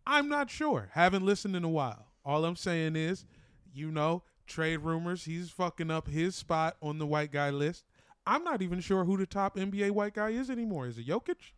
I'm 0.06 0.30
not 0.30 0.48
sure. 0.48 0.88
Haven't 0.92 1.26
listened 1.26 1.56
in 1.56 1.64
a 1.64 1.68
while. 1.68 2.06
All 2.24 2.46
I'm 2.46 2.56
saying 2.56 2.96
is, 2.96 3.26
you 3.74 3.90
know, 3.90 4.22
trade 4.46 4.78
rumors. 4.78 5.26
He's 5.26 5.50
fucking 5.50 5.90
up 5.90 6.08
his 6.08 6.34
spot 6.34 6.78
on 6.80 6.96
the 6.96 7.06
white 7.06 7.32
guy 7.32 7.50
list. 7.50 7.84
I'm 8.28 8.44
not 8.44 8.60
even 8.60 8.80
sure 8.80 9.04
who 9.04 9.16
the 9.16 9.24
top 9.24 9.56
NBA 9.56 9.92
white 9.92 10.12
guy 10.12 10.28
is 10.30 10.50
anymore. 10.50 10.86
Is 10.86 10.98
it 10.98 11.06
Jokic? 11.08 11.52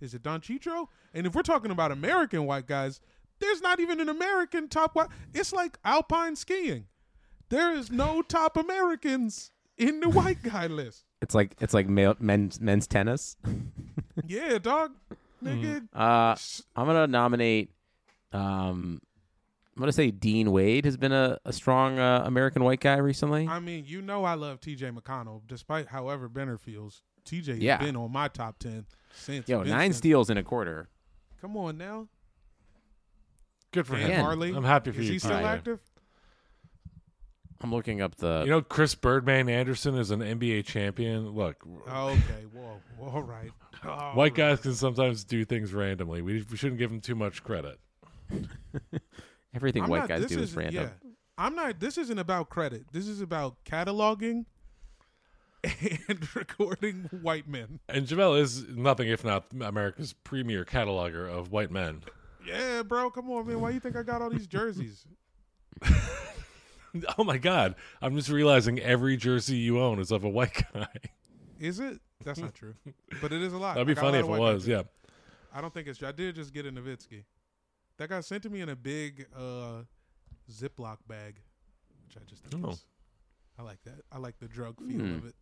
Is 0.00 0.14
it 0.14 0.22
Don 0.22 0.40
Chitro? 0.40 0.88
And 1.12 1.26
if 1.26 1.34
we're 1.34 1.42
talking 1.42 1.70
about 1.70 1.92
American 1.92 2.46
white 2.46 2.66
guys, 2.66 3.00
there's 3.40 3.60
not 3.60 3.78
even 3.78 4.00
an 4.00 4.08
American 4.08 4.68
top 4.68 4.96
white. 4.96 5.08
It's 5.34 5.52
like 5.52 5.78
alpine 5.84 6.34
skiing. 6.34 6.86
There 7.50 7.72
is 7.76 7.90
no 7.90 8.22
top 8.22 8.56
Americans 8.56 9.50
in 9.76 10.00
the 10.00 10.08
white 10.08 10.42
guy 10.42 10.66
list. 10.80 11.04
it's 11.20 11.34
like 11.34 11.56
it's 11.60 11.74
like 11.74 11.88
male, 11.88 12.16
men's 12.18 12.58
men's 12.58 12.86
tennis. 12.86 13.36
Yeah, 14.26 14.58
dog. 14.58 14.92
Nigga. 15.44 15.86
Uh, 15.92 16.34
I'm 16.74 16.86
gonna 16.86 17.06
nominate. 17.06 17.70
Um, 18.32 19.02
I'm 19.76 19.80
gonna 19.80 19.92
say 19.92 20.10
Dean 20.10 20.52
Wade 20.52 20.84
has 20.84 20.96
been 20.96 21.12
a, 21.12 21.38
a 21.44 21.52
strong 21.52 21.98
uh, 21.98 22.22
American 22.24 22.62
white 22.62 22.80
guy 22.80 22.96
recently. 22.98 23.48
I 23.48 23.58
mean, 23.58 23.84
you 23.86 24.02
know 24.02 24.24
I 24.24 24.34
love 24.34 24.60
TJ 24.60 24.96
McConnell, 24.96 25.42
despite 25.46 25.88
however 25.88 26.28
Benner 26.28 26.58
feels. 26.58 27.02
T.J. 27.24 27.54
Yeah. 27.54 27.78
been 27.78 27.96
on 27.96 28.12
my 28.12 28.28
top 28.28 28.58
ten 28.58 28.84
since. 29.14 29.48
Yo, 29.48 29.58
Vincent. 29.60 29.76
nine 29.78 29.92
steals 29.94 30.28
in 30.30 30.36
a 30.36 30.42
quarter. 30.42 30.88
Come 31.40 31.56
on 31.56 31.78
now. 31.78 32.06
Good 33.72 33.86
for 33.86 33.94
Dan 33.96 34.04
Again, 34.04 34.18
him. 34.20 34.24
Harley. 34.24 34.52
I'm 34.54 34.62
happy 34.64 34.92
for 34.92 35.00
Is 35.00 35.06
you. 35.06 35.12
he 35.14 35.18
still 35.18 35.30
Tyler. 35.32 35.48
active? 35.48 35.80
I'm 37.62 37.72
looking 37.72 38.02
up 38.02 38.14
the. 38.16 38.42
You 38.44 38.50
know, 38.50 38.60
Chris 38.62 38.94
Birdman 38.94 39.48
Andersen 39.48 39.96
is 39.96 40.10
an 40.10 40.20
NBA 40.20 40.66
champion. 40.66 41.30
Look, 41.30 41.56
Oh, 41.88 42.08
okay. 42.10 42.44
Whoa. 42.52 42.80
Whoa, 42.98 43.08
All 43.10 43.22
right. 43.22 43.50
All 43.84 44.12
white 44.12 44.32
right. 44.32 44.34
guys 44.34 44.60
can 44.60 44.74
sometimes 44.74 45.24
do 45.24 45.44
things 45.46 45.72
randomly. 45.72 46.20
We, 46.22 46.44
we 46.50 46.56
shouldn't 46.58 46.78
give 46.78 46.90
them 46.90 47.00
too 47.00 47.14
much 47.14 47.42
credit. 47.42 47.78
everything 49.54 49.84
I'm 49.84 49.88
white 49.90 50.00
not- 50.00 50.08
guys 50.08 50.22
this 50.22 50.32
do 50.32 50.40
is 50.40 50.54
random. 50.54 50.90
Yeah. 51.02 51.10
I'm 51.36 51.56
not. 51.56 51.80
This 51.80 51.98
isn't 51.98 52.18
about 52.18 52.48
credit. 52.48 52.84
This 52.92 53.08
is 53.08 53.20
about 53.20 53.56
cataloging 53.64 54.44
and 55.64 56.36
recording 56.36 57.08
white 57.22 57.48
men. 57.48 57.80
And 57.88 58.06
Jamel 58.06 58.38
is 58.40 58.68
nothing 58.68 59.08
if 59.08 59.24
not 59.24 59.46
America's 59.60 60.12
premier 60.12 60.64
cataloger 60.64 61.28
of 61.28 61.50
white 61.50 61.70
men. 61.70 62.02
Yeah, 62.46 62.82
bro. 62.82 63.10
Come 63.10 63.30
on, 63.30 63.46
man. 63.48 63.60
Why 63.60 63.70
do 63.70 63.74
you 63.74 63.80
think 63.80 63.96
I 63.96 64.02
got 64.02 64.22
all 64.22 64.30
these 64.30 64.46
jerseys? 64.46 65.06
Oh 67.18 67.24
my 67.24 67.38
God! 67.38 67.74
I'm 68.00 68.14
just 68.14 68.28
realizing 68.28 68.78
every 68.78 69.16
jersey 69.16 69.56
you 69.56 69.80
own 69.80 69.98
is 69.98 70.12
of 70.12 70.22
a 70.22 70.28
white 70.28 70.62
guy. 70.72 70.86
Is 71.58 71.80
it? 71.80 72.00
That's 72.24 72.38
not 72.38 72.54
true. 72.54 72.74
But 73.20 73.32
it 73.32 73.42
is 73.42 73.52
a 73.52 73.58
lot. 73.58 73.74
That'd 73.74 73.88
be 73.88 73.92
I 73.92 73.94
got 73.96 74.00
a 74.00 74.04
funny 74.06 74.18
if 74.18 74.24
it 74.26 74.28
was. 74.40 74.64
too. 74.66 74.70
Yeah. 74.70 74.82
I 75.52 75.60
don't 75.60 75.74
think 75.74 75.88
it's. 75.88 76.00
I 76.04 76.12
did 76.12 76.36
just 76.36 76.54
get 76.54 76.66
a 76.66 76.70
Nowitzki. 76.70 77.24
That 77.98 78.08
got 78.08 78.24
sent 78.24 78.42
to 78.44 78.50
me 78.50 78.60
in 78.60 78.68
a 78.68 78.76
big 78.76 79.26
uh, 79.36 79.82
Ziploc 80.50 80.98
bag, 81.08 81.40
which 82.06 82.16
I 82.16 82.24
just 82.28 82.42
think 82.44 82.64
Oh. 82.66 82.70
is. 82.70 82.84
I 83.58 83.62
like 83.62 83.82
that. 83.84 84.00
I 84.10 84.18
like 84.18 84.38
the 84.40 84.48
drug 84.48 84.78
feel 84.78 84.98
Hmm. 84.98 85.14
of 85.14 85.26
it. 85.26 85.34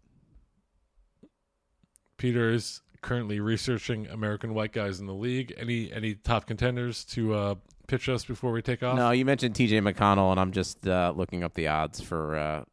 Peter 2.19 2.51
is 2.51 2.83
currently 3.01 3.41
researching 3.41 4.07
American 4.07 4.55
white 4.55 4.73
guys 4.73 5.01
in 5.01 5.07
the 5.07 5.15
league. 5.15 5.53
Any 5.57 5.91
any 5.93 6.15
top 6.15 6.47
contenders 6.47 7.05
to 7.07 7.35
uh, 7.35 7.55
pitch 7.89 8.09
us 8.09 8.25
before 8.25 8.53
we 8.53 8.63
take 8.63 8.83
off? 8.83 8.97
No, 8.97 9.11
you 9.11 9.25
mentioned 9.25 9.55
T.J. 9.57 9.81
McConnell, 9.81 10.31
and 10.31 10.39
I'm 10.39 10.53
just 10.53 10.87
uh, 10.87 11.13
looking 11.17 11.43
up 11.43 11.55
the 11.55 11.67
odds 11.69 12.01
for 12.01 12.37
uh, 12.37 12.65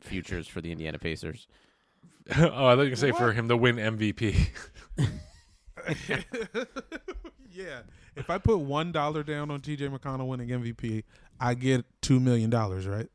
futures 0.00 0.48
for 0.48 0.60
the 0.60 0.72
Indiana 0.72 0.98
Pacers. 0.98 1.46
oh, 2.36 2.44
I 2.44 2.48
thought 2.48 2.70
you 2.70 2.76
were 2.78 2.84
gonna 2.86 2.96
say 2.96 3.12
for 3.12 3.32
him 3.32 3.48
to 3.48 3.56
win 3.56 3.76
MVP. 3.76 4.48
yeah. 7.52 7.82
If 8.16 8.28
I 8.30 8.38
put 8.38 8.58
one 8.58 8.92
dollar 8.92 9.22
down 9.22 9.50
on 9.50 9.60
TJ 9.60 9.88
McConnell 9.96 10.26
winning 10.26 10.48
MVP, 10.48 11.04
I 11.40 11.54
get 11.54 11.84
two 12.02 12.20
million 12.20 12.50
dollars, 12.50 12.86
right? 12.86 13.08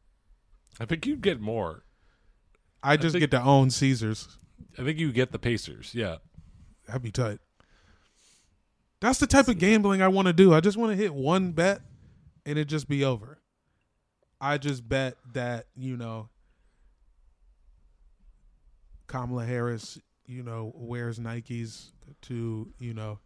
I 0.80 0.86
think 0.86 1.06
you'd 1.06 1.22
get 1.22 1.40
more. 1.40 1.84
I 2.84 2.98
just 2.98 3.14
think- 3.14 3.22
get 3.22 3.32
to 3.32 3.42
own 3.42 3.70
Caesars. 3.70 4.38
I 4.78 4.84
think 4.84 4.98
you 5.00 5.12
get 5.12 5.32
the 5.32 5.40
Pacers. 5.40 5.92
Yeah. 5.94 6.18
That'd 6.88 7.02
be 7.02 7.12
tight. 7.12 7.40
That's 9.02 9.20
the 9.20 9.28
type 9.28 9.48
of 9.48 9.58
gambling 9.60 10.02
I 10.02 10.08
want 10.08 10.28
to 10.28 10.34
do. 10.34 10.54
I 10.54 10.60
just 10.62 10.78
want 10.78 10.92
to 10.92 10.96
hit 10.96 11.14
one 11.14 11.52
bet 11.52 11.82
and 12.46 12.58
it 12.58 12.66
just 12.66 12.88
be 12.88 13.04
over. 13.04 13.40
I 14.42 14.58
just 14.58 14.88
bet 14.88 15.18
that, 15.34 15.68
you 15.76 15.98
know, 15.98 16.30
Kamala 19.08 19.46
Harris, 19.46 20.00
you 20.26 20.44
know, 20.44 20.72
wears 20.76 21.20
Nikes 21.20 21.92
to, 22.24 22.68
you 22.80 22.94
know, 22.94 23.20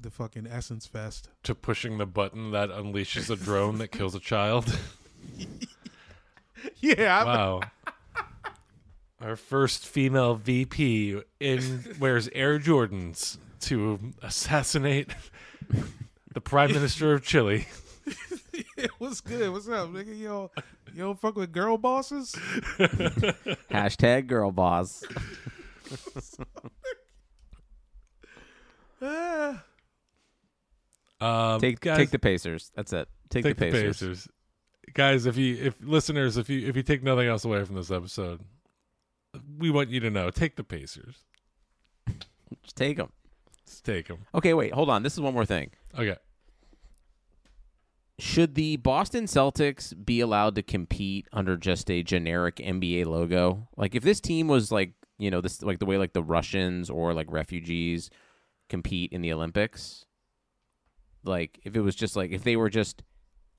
the 0.00 0.10
fucking 0.10 0.46
Essence 0.46 0.86
Fest. 0.86 1.28
To 1.44 1.54
pushing 1.54 1.98
the 1.98 2.06
button 2.06 2.50
that 2.52 2.70
unleashes 2.70 3.30
a 3.30 3.36
drone 3.36 3.78
that 3.78 3.88
kills 3.88 4.14
a 4.14 4.20
child. 4.20 4.78
Yeah. 6.80 7.24
Wow. 7.24 7.60
Our 9.20 9.36
first 9.36 9.86
female 9.86 10.34
VP 10.34 11.22
in 11.40 11.96
wears 11.98 12.28
Air 12.34 12.58
Jordans 12.58 13.38
to 13.60 13.98
assassinate 14.22 15.08
the 16.32 16.40
Prime 16.40 16.72
Minister 16.72 17.14
of 17.14 17.24
Chile. 17.24 17.66
it 18.76 18.90
was 18.98 19.20
good. 19.20 19.50
What's 19.52 19.68
up, 19.68 19.88
nigga? 19.90 20.18
Yo, 20.18 20.50
you 20.92 21.02
don't 21.02 21.20
fuck 21.20 21.36
with 21.36 21.52
girl 21.52 21.76
bosses? 21.76 22.32
Hashtag 23.70 24.26
girl 24.26 24.50
boss. 24.52 25.04
Ah. 29.02 29.64
Um, 31.20 31.60
Take 31.60 31.80
guys, 31.80 31.98
take 31.98 32.10
the 32.10 32.18
Pacers. 32.18 32.72
That's 32.74 32.92
it. 32.92 33.08
Take, 33.28 33.44
take 33.44 33.56
the 33.56 33.70
Pacers. 33.70 34.28
Guys, 34.94 35.26
if 35.26 35.36
you 35.36 35.56
if 35.56 35.74
listeners, 35.82 36.36
if 36.36 36.48
you 36.48 36.66
if 36.66 36.76
you 36.76 36.82
take 36.82 37.02
nothing 37.02 37.28
else 37.28 37.44
away 37.44 37.62
from 37.64 37.76
this 37.76 37.90
episode, 37.90 38.40
we 39.58 39.70
want 39.70 39.90
you 39.90 40.00
to 40.00 40.10
know: 40.10 40.30
take 40.30 40.56
the 40.56 40.64
Pacers. 40.64 41.24
Just 42.62 42.76
take 42.76 42.96
them. 42.96 43.12
Just 43.66 43.84
take 43.84 44.08
them. 44.08 44.18
Okay, 44.34 44.54
wait. 44.54 44.72
Hold 44.72 44.90
on. 44.90 45.02
This 45.02 45.12
is 45.14 45.20
one 45.20 45.34
more 45.34 45.46
thing. 45.46 45.70
Okay. 45.96 46.16
Should 48.18 48.54
the 48.54 48.76
Boston 48.76 49.24
Celtics 49.24 49.94
be 50.04 50.20
allowed 50.20 50.54
to 50.56 50.62
compete 50.62 51.26
under 51.32 51.56
just 51.56 51.90
a 51.90 52.02
generic 52.02 52.56
NBA 52.56 53.06
logo? 53.06 53.68
Like 53.76 53.94
if 53.94 54.02
this 54.02 54.20
team 54.20 54.48
was 54.48 54.70
like, 54.70 54.92
you 55.18 55.30
know, 55.30 55.40
this 55.40 55.62
like 55.62 55.78
the 55.78 55.86
way 55.86 55.96
like 55.96 56.12
the 56.12 56.22
Russians 56.22 56.90
or 56.90 57.14
like 57.14 57.30
refugees 57.30 58.10
compete 58.68 59.12
in 59.12 59.22
the 59.22 59.32
Olympics, 59.32 60.04
like 61.24 61.60
if 61.64 61.76
it 61.76 61.80
was 61.80 61.94
just 61.94 62.16
like 62.16 62.30
if 62.30 62.42
they 62.44 62.56
were 62.56 62.70
just 62.70 63.02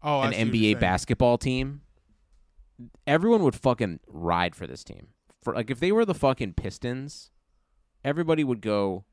Oh, 0.04 0.22
an 0.22 0.34
see 0.34 0.38
what 0.46 0.54
you're 0.56 0.76
NBA 0.76 0.80
basketball 0.80 1.38
team, 1.38 1.82
everyone 3.06 3.44
would 3.44 3.56
fucking 3.56 4.00
ride 4.08 4.56
for 4.56 4.66
this 4.66 4.84
team. 4.84 5.10
For 5.44 5.54
like 5.54 5.70
if 5.70 5.80
they 5.80 5.92
were 5.92 6.06
the 6.06 6.14
fucking 6.16 6.54
Pistons, 6.54 7.30
everybody 8.04 8.44
would 8.44 8.62
go 8.62 9.06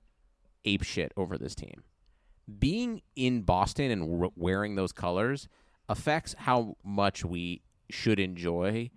ape 0.65 0.83
shit 0.83 1.13
over 1.17 1.37
this 1.37 1.55
team. 1.55 1.85
Being 2.59 3.03
in 3.15 3.43
Boston 3.43 3.91
and 3.91 4.23
r- 4.23 4.31
wearing 4.35 4.75
those 4.75 4.93
colors 4.93 5.49
affects 5.89 6.35
how 6.39 6.77
much 6.83 7.25
we 7.25 7.63
should 7.91 8.19
enjoy 8.19 8.91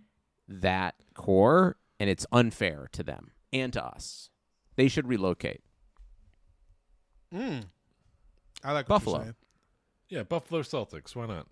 that 0.47 0.95
core, 1.13 1.77
and 1.99 2.09
it's 2.09 2.25
unfair 2.31 2.87
to 2.93 3.03
them 3.03 3.31
and 3.53 3.71
to 3.73 3.85
us. 3.85 4.29
They 4.75 4.87
should 4.87 5.07
relocate. 5.07 5.61
Mm. 7.33 7.65
I 8.63 8.73
like 8.73 8.87
Buffalo. 8.87 9.33
Yeah, 10.09 10.23
Buffalo 10.23 10.61
Celtics. 10.61 11.15
Why 11.15 11.25
not? 11.25 11.47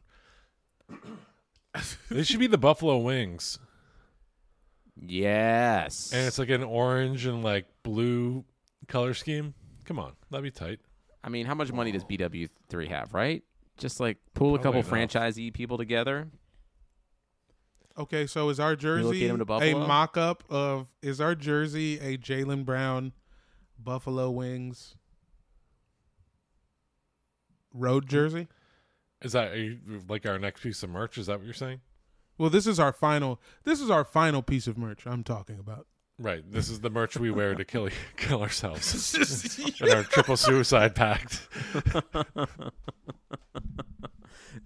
they 2.09 2.23
should 2.23 2.39
be 2.39 2.47
the 2.47 2.57
Buffalo 2.57 2.97
Wings, 2.97 3.59
Yes. 5.01 6.11
and 6.13 6.25
it's 6.27 6.39
like 6.39 6.49
an 6.49 6.63
orange 6.63 7.25
and 7.25 7.43
like 7.43 7.65
blue 7.83 8.43
color 8.87 9.13
scheme. 9.13 9.53
Come 9.85 9.99
on, 9.99 10.13
that'd 10.29 10.43
be 10.43 10.51
tight. 10.51 10.79
I 11.23 11.29
mean, 11.29 11.45
how 11.45 11.53
much 11.55 11.71
money 11.71 11.91
does 11.91 12.03
BW3 12.03 12.87
have, 12.89 13.13
right? 13.13 13.43
Just 13.77 13.99
like 13.99 14.17
pull 14.33 14.55
a 14.55 14.59
couple 14.59 14.79
enough. 14.81 14.89
franchisee 14.89 15.53
people 15.53 15.77
together. 15.77 16.27
Okay, 17.97 18.27
so 18.27 18.49
is 18.49 18.59
our 18.59 18.75
jersey 18.75 19.03
Relocate 19.27 19.35
to 19.35 19.41
a 19.41 19.45
Buffalo? 19.45 19.87
mock 19.87 20.17
up 20.17 20.43
of 20.49 20.87
is 21.01 21.19
our 21.21 21.35
jersey 21.35 21.99
a 21.99 22.17
Jaylen 22.17 22.63
Brown 22.65 23.13
Buffalo 23.77 24.29
Wings 24.31 24.95
road 27.73 28.07
jersey? 28.07 28.47
Is 29.21 29.33
that 29.33 29.51
are 29.51 29.57
you, 29.57 29.79
like 30.07 30.25
our 30.25 30.39
next 30.39 30.61
piece 30.61 30.83
of 30.83 30.89
merch? 30.89 31.17
Is 31.17 31.27
that 31.27 31.37
what 31.37 31.45
you're 31.45 31.53
saying? 31.53 31.81
Well, 32.37 32.49
this 32.49 32.67
is 32.67 32.79
our 32.79 32.93
final 32.93 33.39
this 33.63 33.81
is 33.81 33.89
our 33.89 34.03
final 34.03 34.41
piece 34.41 34.67
of 34.67 34.77
merch 34.77 35.05
I'm 35.05 35.23
talking 35.23 35.59
about. 35.59 35.87
Right. 36.17 36.43
This 36.49 36.69
is 36.69 36.81
the 36.81 36.89
merch 36.89 37.17
we 37.17 37.31
wear 37.31 37.55
to 37.55 37.65
kill 37.65 37.89
kill 38.17 38.41
ourselves 38.41 39.15
in 39.81 39.91
our 39.91 40.03
triple 40.03 40.37
suicide 40.37 40.95
pact. 40.95 41.47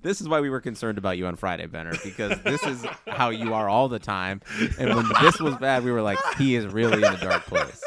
This 0.04 0.20
is 0.20 0.28
why 0.28 0.42
we 0.42 0.50
were 0.50 0.60
concerned 0.60 0.98
about 0.98 1.18
you 1.18 1.26
on 1.28 1.38
Friday, 1.38 1.66
Benner, 1.66 1.94
because 2.04 2.38
this 2.42 2.62
is 2.64 2.86
how 3.08 3.30
you 3.30 3.54
are 3.54 3.70
all 3.70 3.88
the 3.88 4.00
time. 4.00 4.42
And 4.78 4.94
when 4.94 5.10
this 5.22 5.40
was 5.40 5.56
bad, 5.58 5.86
we 5.86 5.92
were 5.92 6.02
like, 6.02 6.20
he 6.38 6.56
is 6.56 6.68
really 6.68 6.98
in 6.98 7.14
a 7.14 7.18
dark 7.18 7.46
place. 7.46 7.82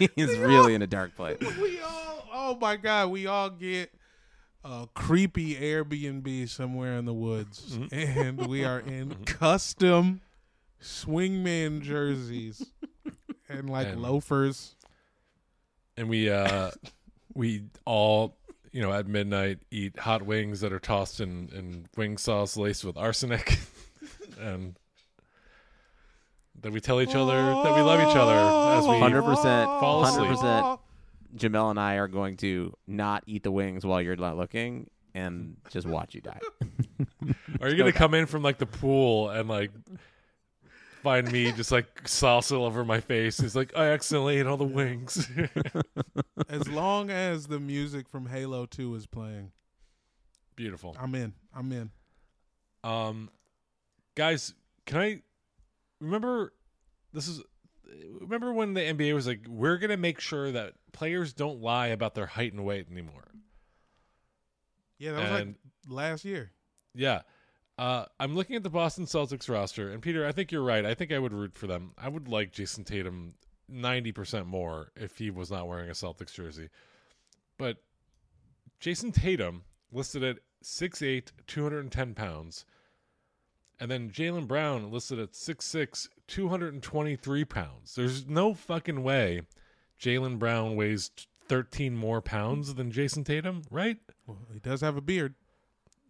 he 0.16 0.22
is 0.22 0.36
really 0.38 0.74
in 0.74 0.82
a 0.82 0.86
dark 0.86 1.14
place. 1.14 1.38
we 1.60 1.80
all 1.80 2.28
oh 2.32 2.58
my 2.60 2.76
god, 2.76 3.10
we 3.10 3.26
all 3.26 3.50
get 3.50 3.92
a 4.64 4.88
creepy 4.94 5.54
Airbnb 5.56 6.48
somewhere 6.48 6.96
in 6.96 7.04
the 7.04 7.14
woods, 7.14 7.78
and 7.92 8.46
we 8.46 8.64
are 8.64 8.80
in 8.80 9.14
custom 9.24 10.20
swingman 10.82 11.80
jerseys 11.82 12.64
and 13.48 13.68
like 13.70 13.88
And- 13.88 14.02
loafers. 14.02 14.74
and 15.96 16.08
we 16.08 16.30
uh 16.30 16.70
we 17.34 17.64
all 17.84 18.36
you 18.72 18.80
know 18.80 18.92
at 18.92 19.06
midnight 19.06 19.58
eat 19.70 19.98
hot 19.98 20.22
wings 20.22 20.60
that 20.60 20.72
are 20.72 20.78
tossed 20.80 21.20
in 21.20 21.50
in 21.54 21.86
wing 21.96 22.16
sauce 22.16 22.56
laced 22.56 22.84
with 22.84 22.96
arsenic 22.96 23.58
and 24.40 24.76
that 26.62 26.72
we 26.72 26.80
tell 26.80 27.00
each 27.00 27.14
other 27.14 27.36
that 27.36 27.74
we 27.74 27.80
love 27.80 28.00
each 28.00 28.16
other 28.16 28.34
as 28.78 28.86
we 28.86 28.94
100%, 28.94 29.80
fall 29.80 30.04
asleep. 30.04 30.30
100%. 30.30 30.78
Jamel 31.36 31.70
and 31.70 31.78
I 31.78 31.94
are 31.94 32.08
going 32.08 32.36
to 32.38 32.74
not 32.86 33.22
eat 33.26 33.42
the 33.42 33.52
wings 33.52 33.84
while 33.84 34.02
you're 34.02 34.16
not 34.16 34.36
looking 34.36 34.90
and 35.14 35.56
just 35.70 35.86
watch 35.86 36.14
you 36.14 36.20
die. 36.20 36.40
are 37.60 37.68
you 37.68 37.76
gonna 37.76 37.92
come 37.92 38.14
in 38.14 38.26
from 38.26 38.42
like 38.42 38.58
the 38.58 38.66
pool 38.66 39.30
and 39.30 39.48
like 39.48 39.70
find 41.02 41.30
me 41.30 41.52
just 41.52 41.72
like 41.72 42.04
salsa 42.04 42.52
over 42.52 42.84
my 42.84 43.00
face. 43.00 43.40
It's 43.40 43.54
like 43.54 43.76
I 43.76 43.88
accidentally 43.88 44.38
ate 44.38 44.46
all 44.46 44.56
the 44.56 44.64
wings. 44.64 45.28
As 46.48 46.68
long 46.68 47.10
as 47.10 47.46
the 47.46 47.60
music 47.60 48.08
from 48.08 48.26
Halo 48.26 48.66
2 48.66 48.94
is 48.96 49.06
playing, 49.06 49.52
Beautiful. 50.56 50.94
I'm 51.00 51.14
in. 51.14 51.32
I'm 51.54 51.72
in. 51.72 51.90
Um, 52.84 53.30
guys, 54.14 54.52
can 54.84 55.00
I 55.00 55.22
remember? 56.00 56.52
This 57.12 57.28
is 57.28 57.42
remember 58.20 58.52
when 58.52 58.74
the 58.74 58.80
NBA 58.80 59.14
was 59.14 59.26
like, 59.26 59.46
"We're 59.48 59.78
gonna 59.78 59.96
make 59.96 60.20
sure 60.20 60.52
that 60.52 60.74
players 60.92 61.32
don't 61.32 61.60
lie 61.60 61.88
about 61.88 62.14
their 62.14 62.26
height 62.26 62.52
and 62.52 62.64
weight 62.64 62.88
anymore." 62.90 63.32
Yeah, 64.98 65.12
that 65.12 65.22
was 65.22 65.30
like 65.30 65.54
last 65.88 66.24
year. 66.24 66.52
Yeah. 66.94 67.22
Uh, 67.78 68.04
I'm 68.18 68.34
looking 68.34 68.56
at 68.56 68.62
the 68.62 68.68
Boston 68.68 69.06
Celtics 69.06 69.48
roster, 69.48 69.90
and 69.90 70.02
Peter, 70.02 70.26
I 70.26 70.32
think 70.32 70.52
you're 70.52 70.62
right. 70.62 70.84
I 70.84 70.92
think 70.92 71.12
I 71.12 71.18
would 71.18 71.32
root 71.32 71.56
for 71.56 71.66
them. 71.66 71.92
I 71.96 72.08
would 72.10 72.28
like 72.28 72.52
Jayson 72.52 72.84
Tatum 72.84 73.32
90% 73.72 74.46
more 74.46 74.92
if 74.96 75.16
he 75.16 75.30
was 75.30 75.50
not 75.50 75.66
wearing 75.66 75.88
a 75.88 75.94
Celtics 75.94 76.34
jersey. 76.34 76.68
But 77.56 77.78
Jayson 78.80 79.12
Tatum 79.12 79.62
listed 79.92 80.22
at 80.22 80.40
6'8, 80.62 81.32
210 81.46 82.14
pounds. 82.14 82.66
And 83.80 83.90
then 83.90 84.10
Jaylen 84.10 84.46
Brown 84.46 84.90
listed 84.90 85.18
at 85.18 85.32
6'6, 85.32 86.08
223 86.26 87.44
pounds. 87.46 87.94
There's 87.94 88.28
no 88.28 88.52
fucking 88.52 89.02
way 89.02 89.42
Jaylen 89.98 90.38
Brown 90.38 90.76
weighs 90.76 91.10
13 91.48 91.96
more 91.96 92.20
pounds 92.20 92.74
than 92.74 92.92
Jayson 92.92 93.24
Tatum, 93.24 93.62
right? 93.70 93.96
Well, 94.26 94.38
he 94.52 94.60
does 94.60 94.82
have 94.82 94.96
a 94.96 95.00
beard. 95.00 95.34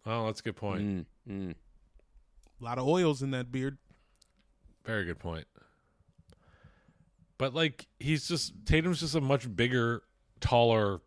Oh, 0.05 0.25
that's 0.25 0.41
a 0.41 0.43
good 0.43 0.55
point. 0.55 0.81
Mm, 0.81 1.05
mm. 1.29 1.55
A 2.59 2.63
lot 2.63 2.77
of 2.77 2.87
oils 2.87 3.21
in 3.21 3.31
that 3.31 3.51
beard. 3.51 3.77
Very 4.85 5.05
good 5.05 5.19
point. 5.19 5.47
But 7.37 7.55
like 7.55 7.87
he's 7.99 8.27
just 8.27 8.53
Tatum's 8.65 8.99
just 8.99 9.15
a 9.15 9.21
much 9.21 9.55
bigger, 9.55 10.03
taller, 10.39 11.01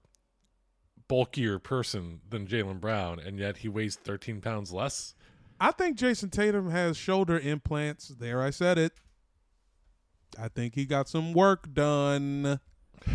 bulkier 1.06 1.58
person 1.60 2.20
than 2.28 2.46
Jaylen 2.46 2.80
Brown, 2.80 3.20
and 3.20 3.38
yet 3.38 3.58
he 3.58 3.68
weighs 3.68 3.94
thirteen 3.96 4.40
pounds 4.40 4.72
less. 4.72 5.14
I 5.60 5.70
think 5.70 5.96
Jayson 5.96 6.30
Tatum 6.30 6.70
has 6.70 6.96
shoulder 6.96 7.38
implants. 7.38 8.08
There, 8.08 8.42
I 8.42 8.50
said 8.50 8.78
it. 8.78 8.92
I 10.38 10.48
think 10.48 10.74
he 10.74 10.84
got 10.84 11.08
some 11.08 11.32
work 11.32 11.72
done. 11.72 12.60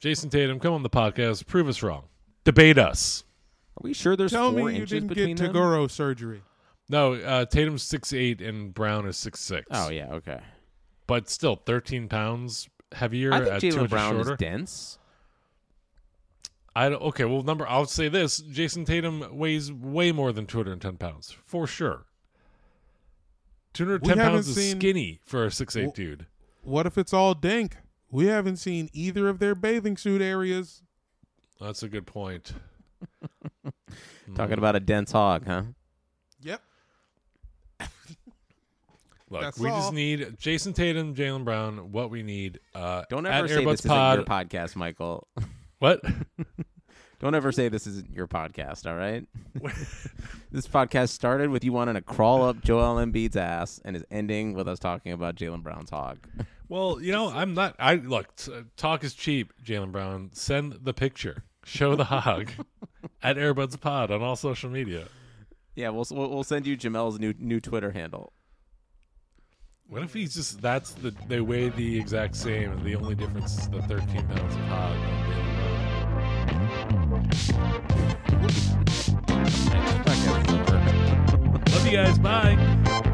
Jayson 0.00 0.30
Tatum, 0.30 0.58
come 0.60 0.74
on 0.74 0.82
the 0.82 0.90
podcast, 0.90 1.46
prove 1.46 1.68
us 1.68 1.82
wrong, 1.82 2.04
debate 2.44 2.78
us. 2.78 3.24
Are 3.76 3.82
we 3.82 3.92
sure 3.92 4.16
there's 4.16 4.32
Tell 4.32 4.50
four 4.50 4.66
me 4.66 4.74
you 4.74 4.80
inches 4.82 4.90
didn't 4.90 5.08
between 5.08 5.36
get 5.36 5.52
them? 5.52 5.54
Tagoro 5.54 5.90
surgery. 5.90 6.42
No, 6.88 7.14
uh, 7.14 7.44
Tatum's 7.44 7.82
six 7.82 8.12
eight 8.12 8.40
and 8.40 8.74
Brown 8.74 9.06
is 9.06 9.16
six 9.16 9.40
six. 9.40 9.66
Oh 9.70 9.90
yeah, 9.90 10.08
okay. 10.12 10.40
but 11.06 11.28
still 11.28 11.56
thirteen 11.56 12.08
pounds 12.08 12.68
heavier. 12.92 13.32
I 13.32 13.40
think 13.40 13.52
at 13.52 13.62
Jaylen 13.62 13.88
Brown 13.88 14.14
shorter. 14.16 14.32
is 14.32 14.38
dense. 14.38 14.98
I 16.76 16.88
don't, 16.88 17.02
okay. 17.02 17.24
Well, 17.24 17.42
number 17.42 17.66
I'll 17.68 17.86
say 17.86 18.08
this: 18.08 18.40
Jayson 18.40 18.84
Tatum 18.86 19.36
weighs 19.36 19.72
way 19.72 20.12
more 20.12 20.32
than 20.32 20.46
two 20.46 20.58
hundred 20.58 20.72
and 20.74 20.82
ten 20.82 20.96
pounds 20.96 21.36
for 21.44 21.66
sure. 21.66 22.06
Two 23.72 23.84
hundred 23.84 24.02
We 24.02 24.08
ten 24.08 24.18
haven't 24.18 24.32
pounds 24.34 24.48
is 24.48 24.54
seen- 24.56 24.78
skinny 24.78 25.20
for 25.24 25.44
a 25.44 25.50
six 25.50 25.76
eight 25.76 25.84
Well- 25.86 25.92
dude. 25.92 26.26
What 26.62 26.86
if 26.86 26.98
it's 26.98 27.12
all 27.14 27.34
dink? 27.34 27.76
We 28.10 28.26
haven't 28.26 28.56
seen 28.56 28.90
either 28.92 29.28
of 29.28 29.38
their 29.38 29.54
bathing 29.54 29.96
suit 29.96 30.20
areas. 30.20 30.82
That's 31.60 31.82
a 31.82 31.88
good 31.88 32.06
point. 32.06 32.52
Talking 34.34 34.58
about 34.58 34.76
a 34.76 34.80
dense 34.80 35.10
hog, 35.12 35.46
huh? 35.46 35.62
Yep. 36.42 36.60
Look, 39.30 39.42
That's 39.42 39.58
we 39.58 39.68
all. 39.70 39.78
just 39.80 39.92
need 39.92 40.36
Jayson 40.40 40.72
Tatum, 40.74 41.14
Jaylen 41.14 41.44
Brown. 41.44 41.92
What 41.92 42.10
we 42.10 42.22
need. 42.24 42.58
Uh, 42.74 43.04
Don't 43.08 43.26
at 43.26 43.34
ever 43.34 43.48
say 43.48 43.54
Airbuds 43.64 43.70
this 43.70 43.84
isn't 43.86 44.14
your 44.14 44.24
podcast, 44.24 44.74
Michael. 44.76 45.26
What? 45.80 46.04
Don't 47.20 47.34
ever 47.34 47.52
say 47.52 47.68
this 47.68 47.86
isn't 47.86 48.14
your 48.14 48.26
podcast, 48.26 48.86
all 48.86 48.96
right? 48.96 49.26
this 50.52 50.66
podcast 50.66 51.08
started 51.08 51.50
with 51.50 51.64
you 51.64 51.72
wanting 51.72 51.94
to 51.94 52.02
crawl 52.02 52.42
up 52.42 52.62
Joel 52.62 52.96
Embiid's 52.96 53.36
ass 53.36 53.80
and 53.84 53.96
is 53.96 54.04
ending 54.10 54.54
with 54.54 54.68
us 54.68 54.78
talking 54.78 55.12
about 55.12 55.36
Jaylen 55.36 55.62
Brown's 55.62 55.90
hog. 55.90 56.18
well, 56.68 57.00
you 57.00 57.12
know, 57.12 57.30
I'm 57.30 57.54
not. 57.54 57.76
I 57.78 57.96
look. 57.96 58.36
T- 58.36 58.52
talk 58.76 59.04
is 59.04 59.14
cheap, 59.14 59.52
Jaylen 59.62 59.90
Brown. 59.90 60.30
Send 60.32 60.78
the 60.82 60.94
picture. 60.94 61.44
Show 61.64 61.94
the 61.96 62.04
hog 62.04 62.50
at 63.22 63.36
Airbuds 63.36 63.78
Pod 63.80 64.10
on 64.10 64.22
all 64.22 64.36
social 64.36 64.70
media. 64.70 65.08
yeah, 65.74 65.90
we'll, 65.90 66.06
we'll 66.10 66.44
send 66.44 66.66
you 66.66 66.76
Jamel's 66.76 67.18
new 67.18 67.34
new 67.38 67.60
Twitter 67.60 67.90
handle. 67.90 68.32
What 69.88 70.02
if 70.02 70.14
he's 70.14 70.34
just 70.34 70.62
that's 70.62 70.92
the 70.92 71.14
they 71.28 71.40
weigh 71.40 71.70
the 71.70 71.98
exact 71.98 72.36
same 72.36 72.70
and 72.70 72.84
the 72.84 72.96
only 72.96 73.14
difference 73.14 73.58
is 73.58 73.68
the 73.68 73.82
13 73.82 74.26
pounds 74.28 74.54
of 74.54 74.60
hog 74.62 74.96
on 74.96 75.26
Jaylen 75.26 75.26
Brown? 75.26 75.49
Love 81.70 81.86
you 81.86 81.92
guys. 81.92 82.18
Bye. 82.18 83.09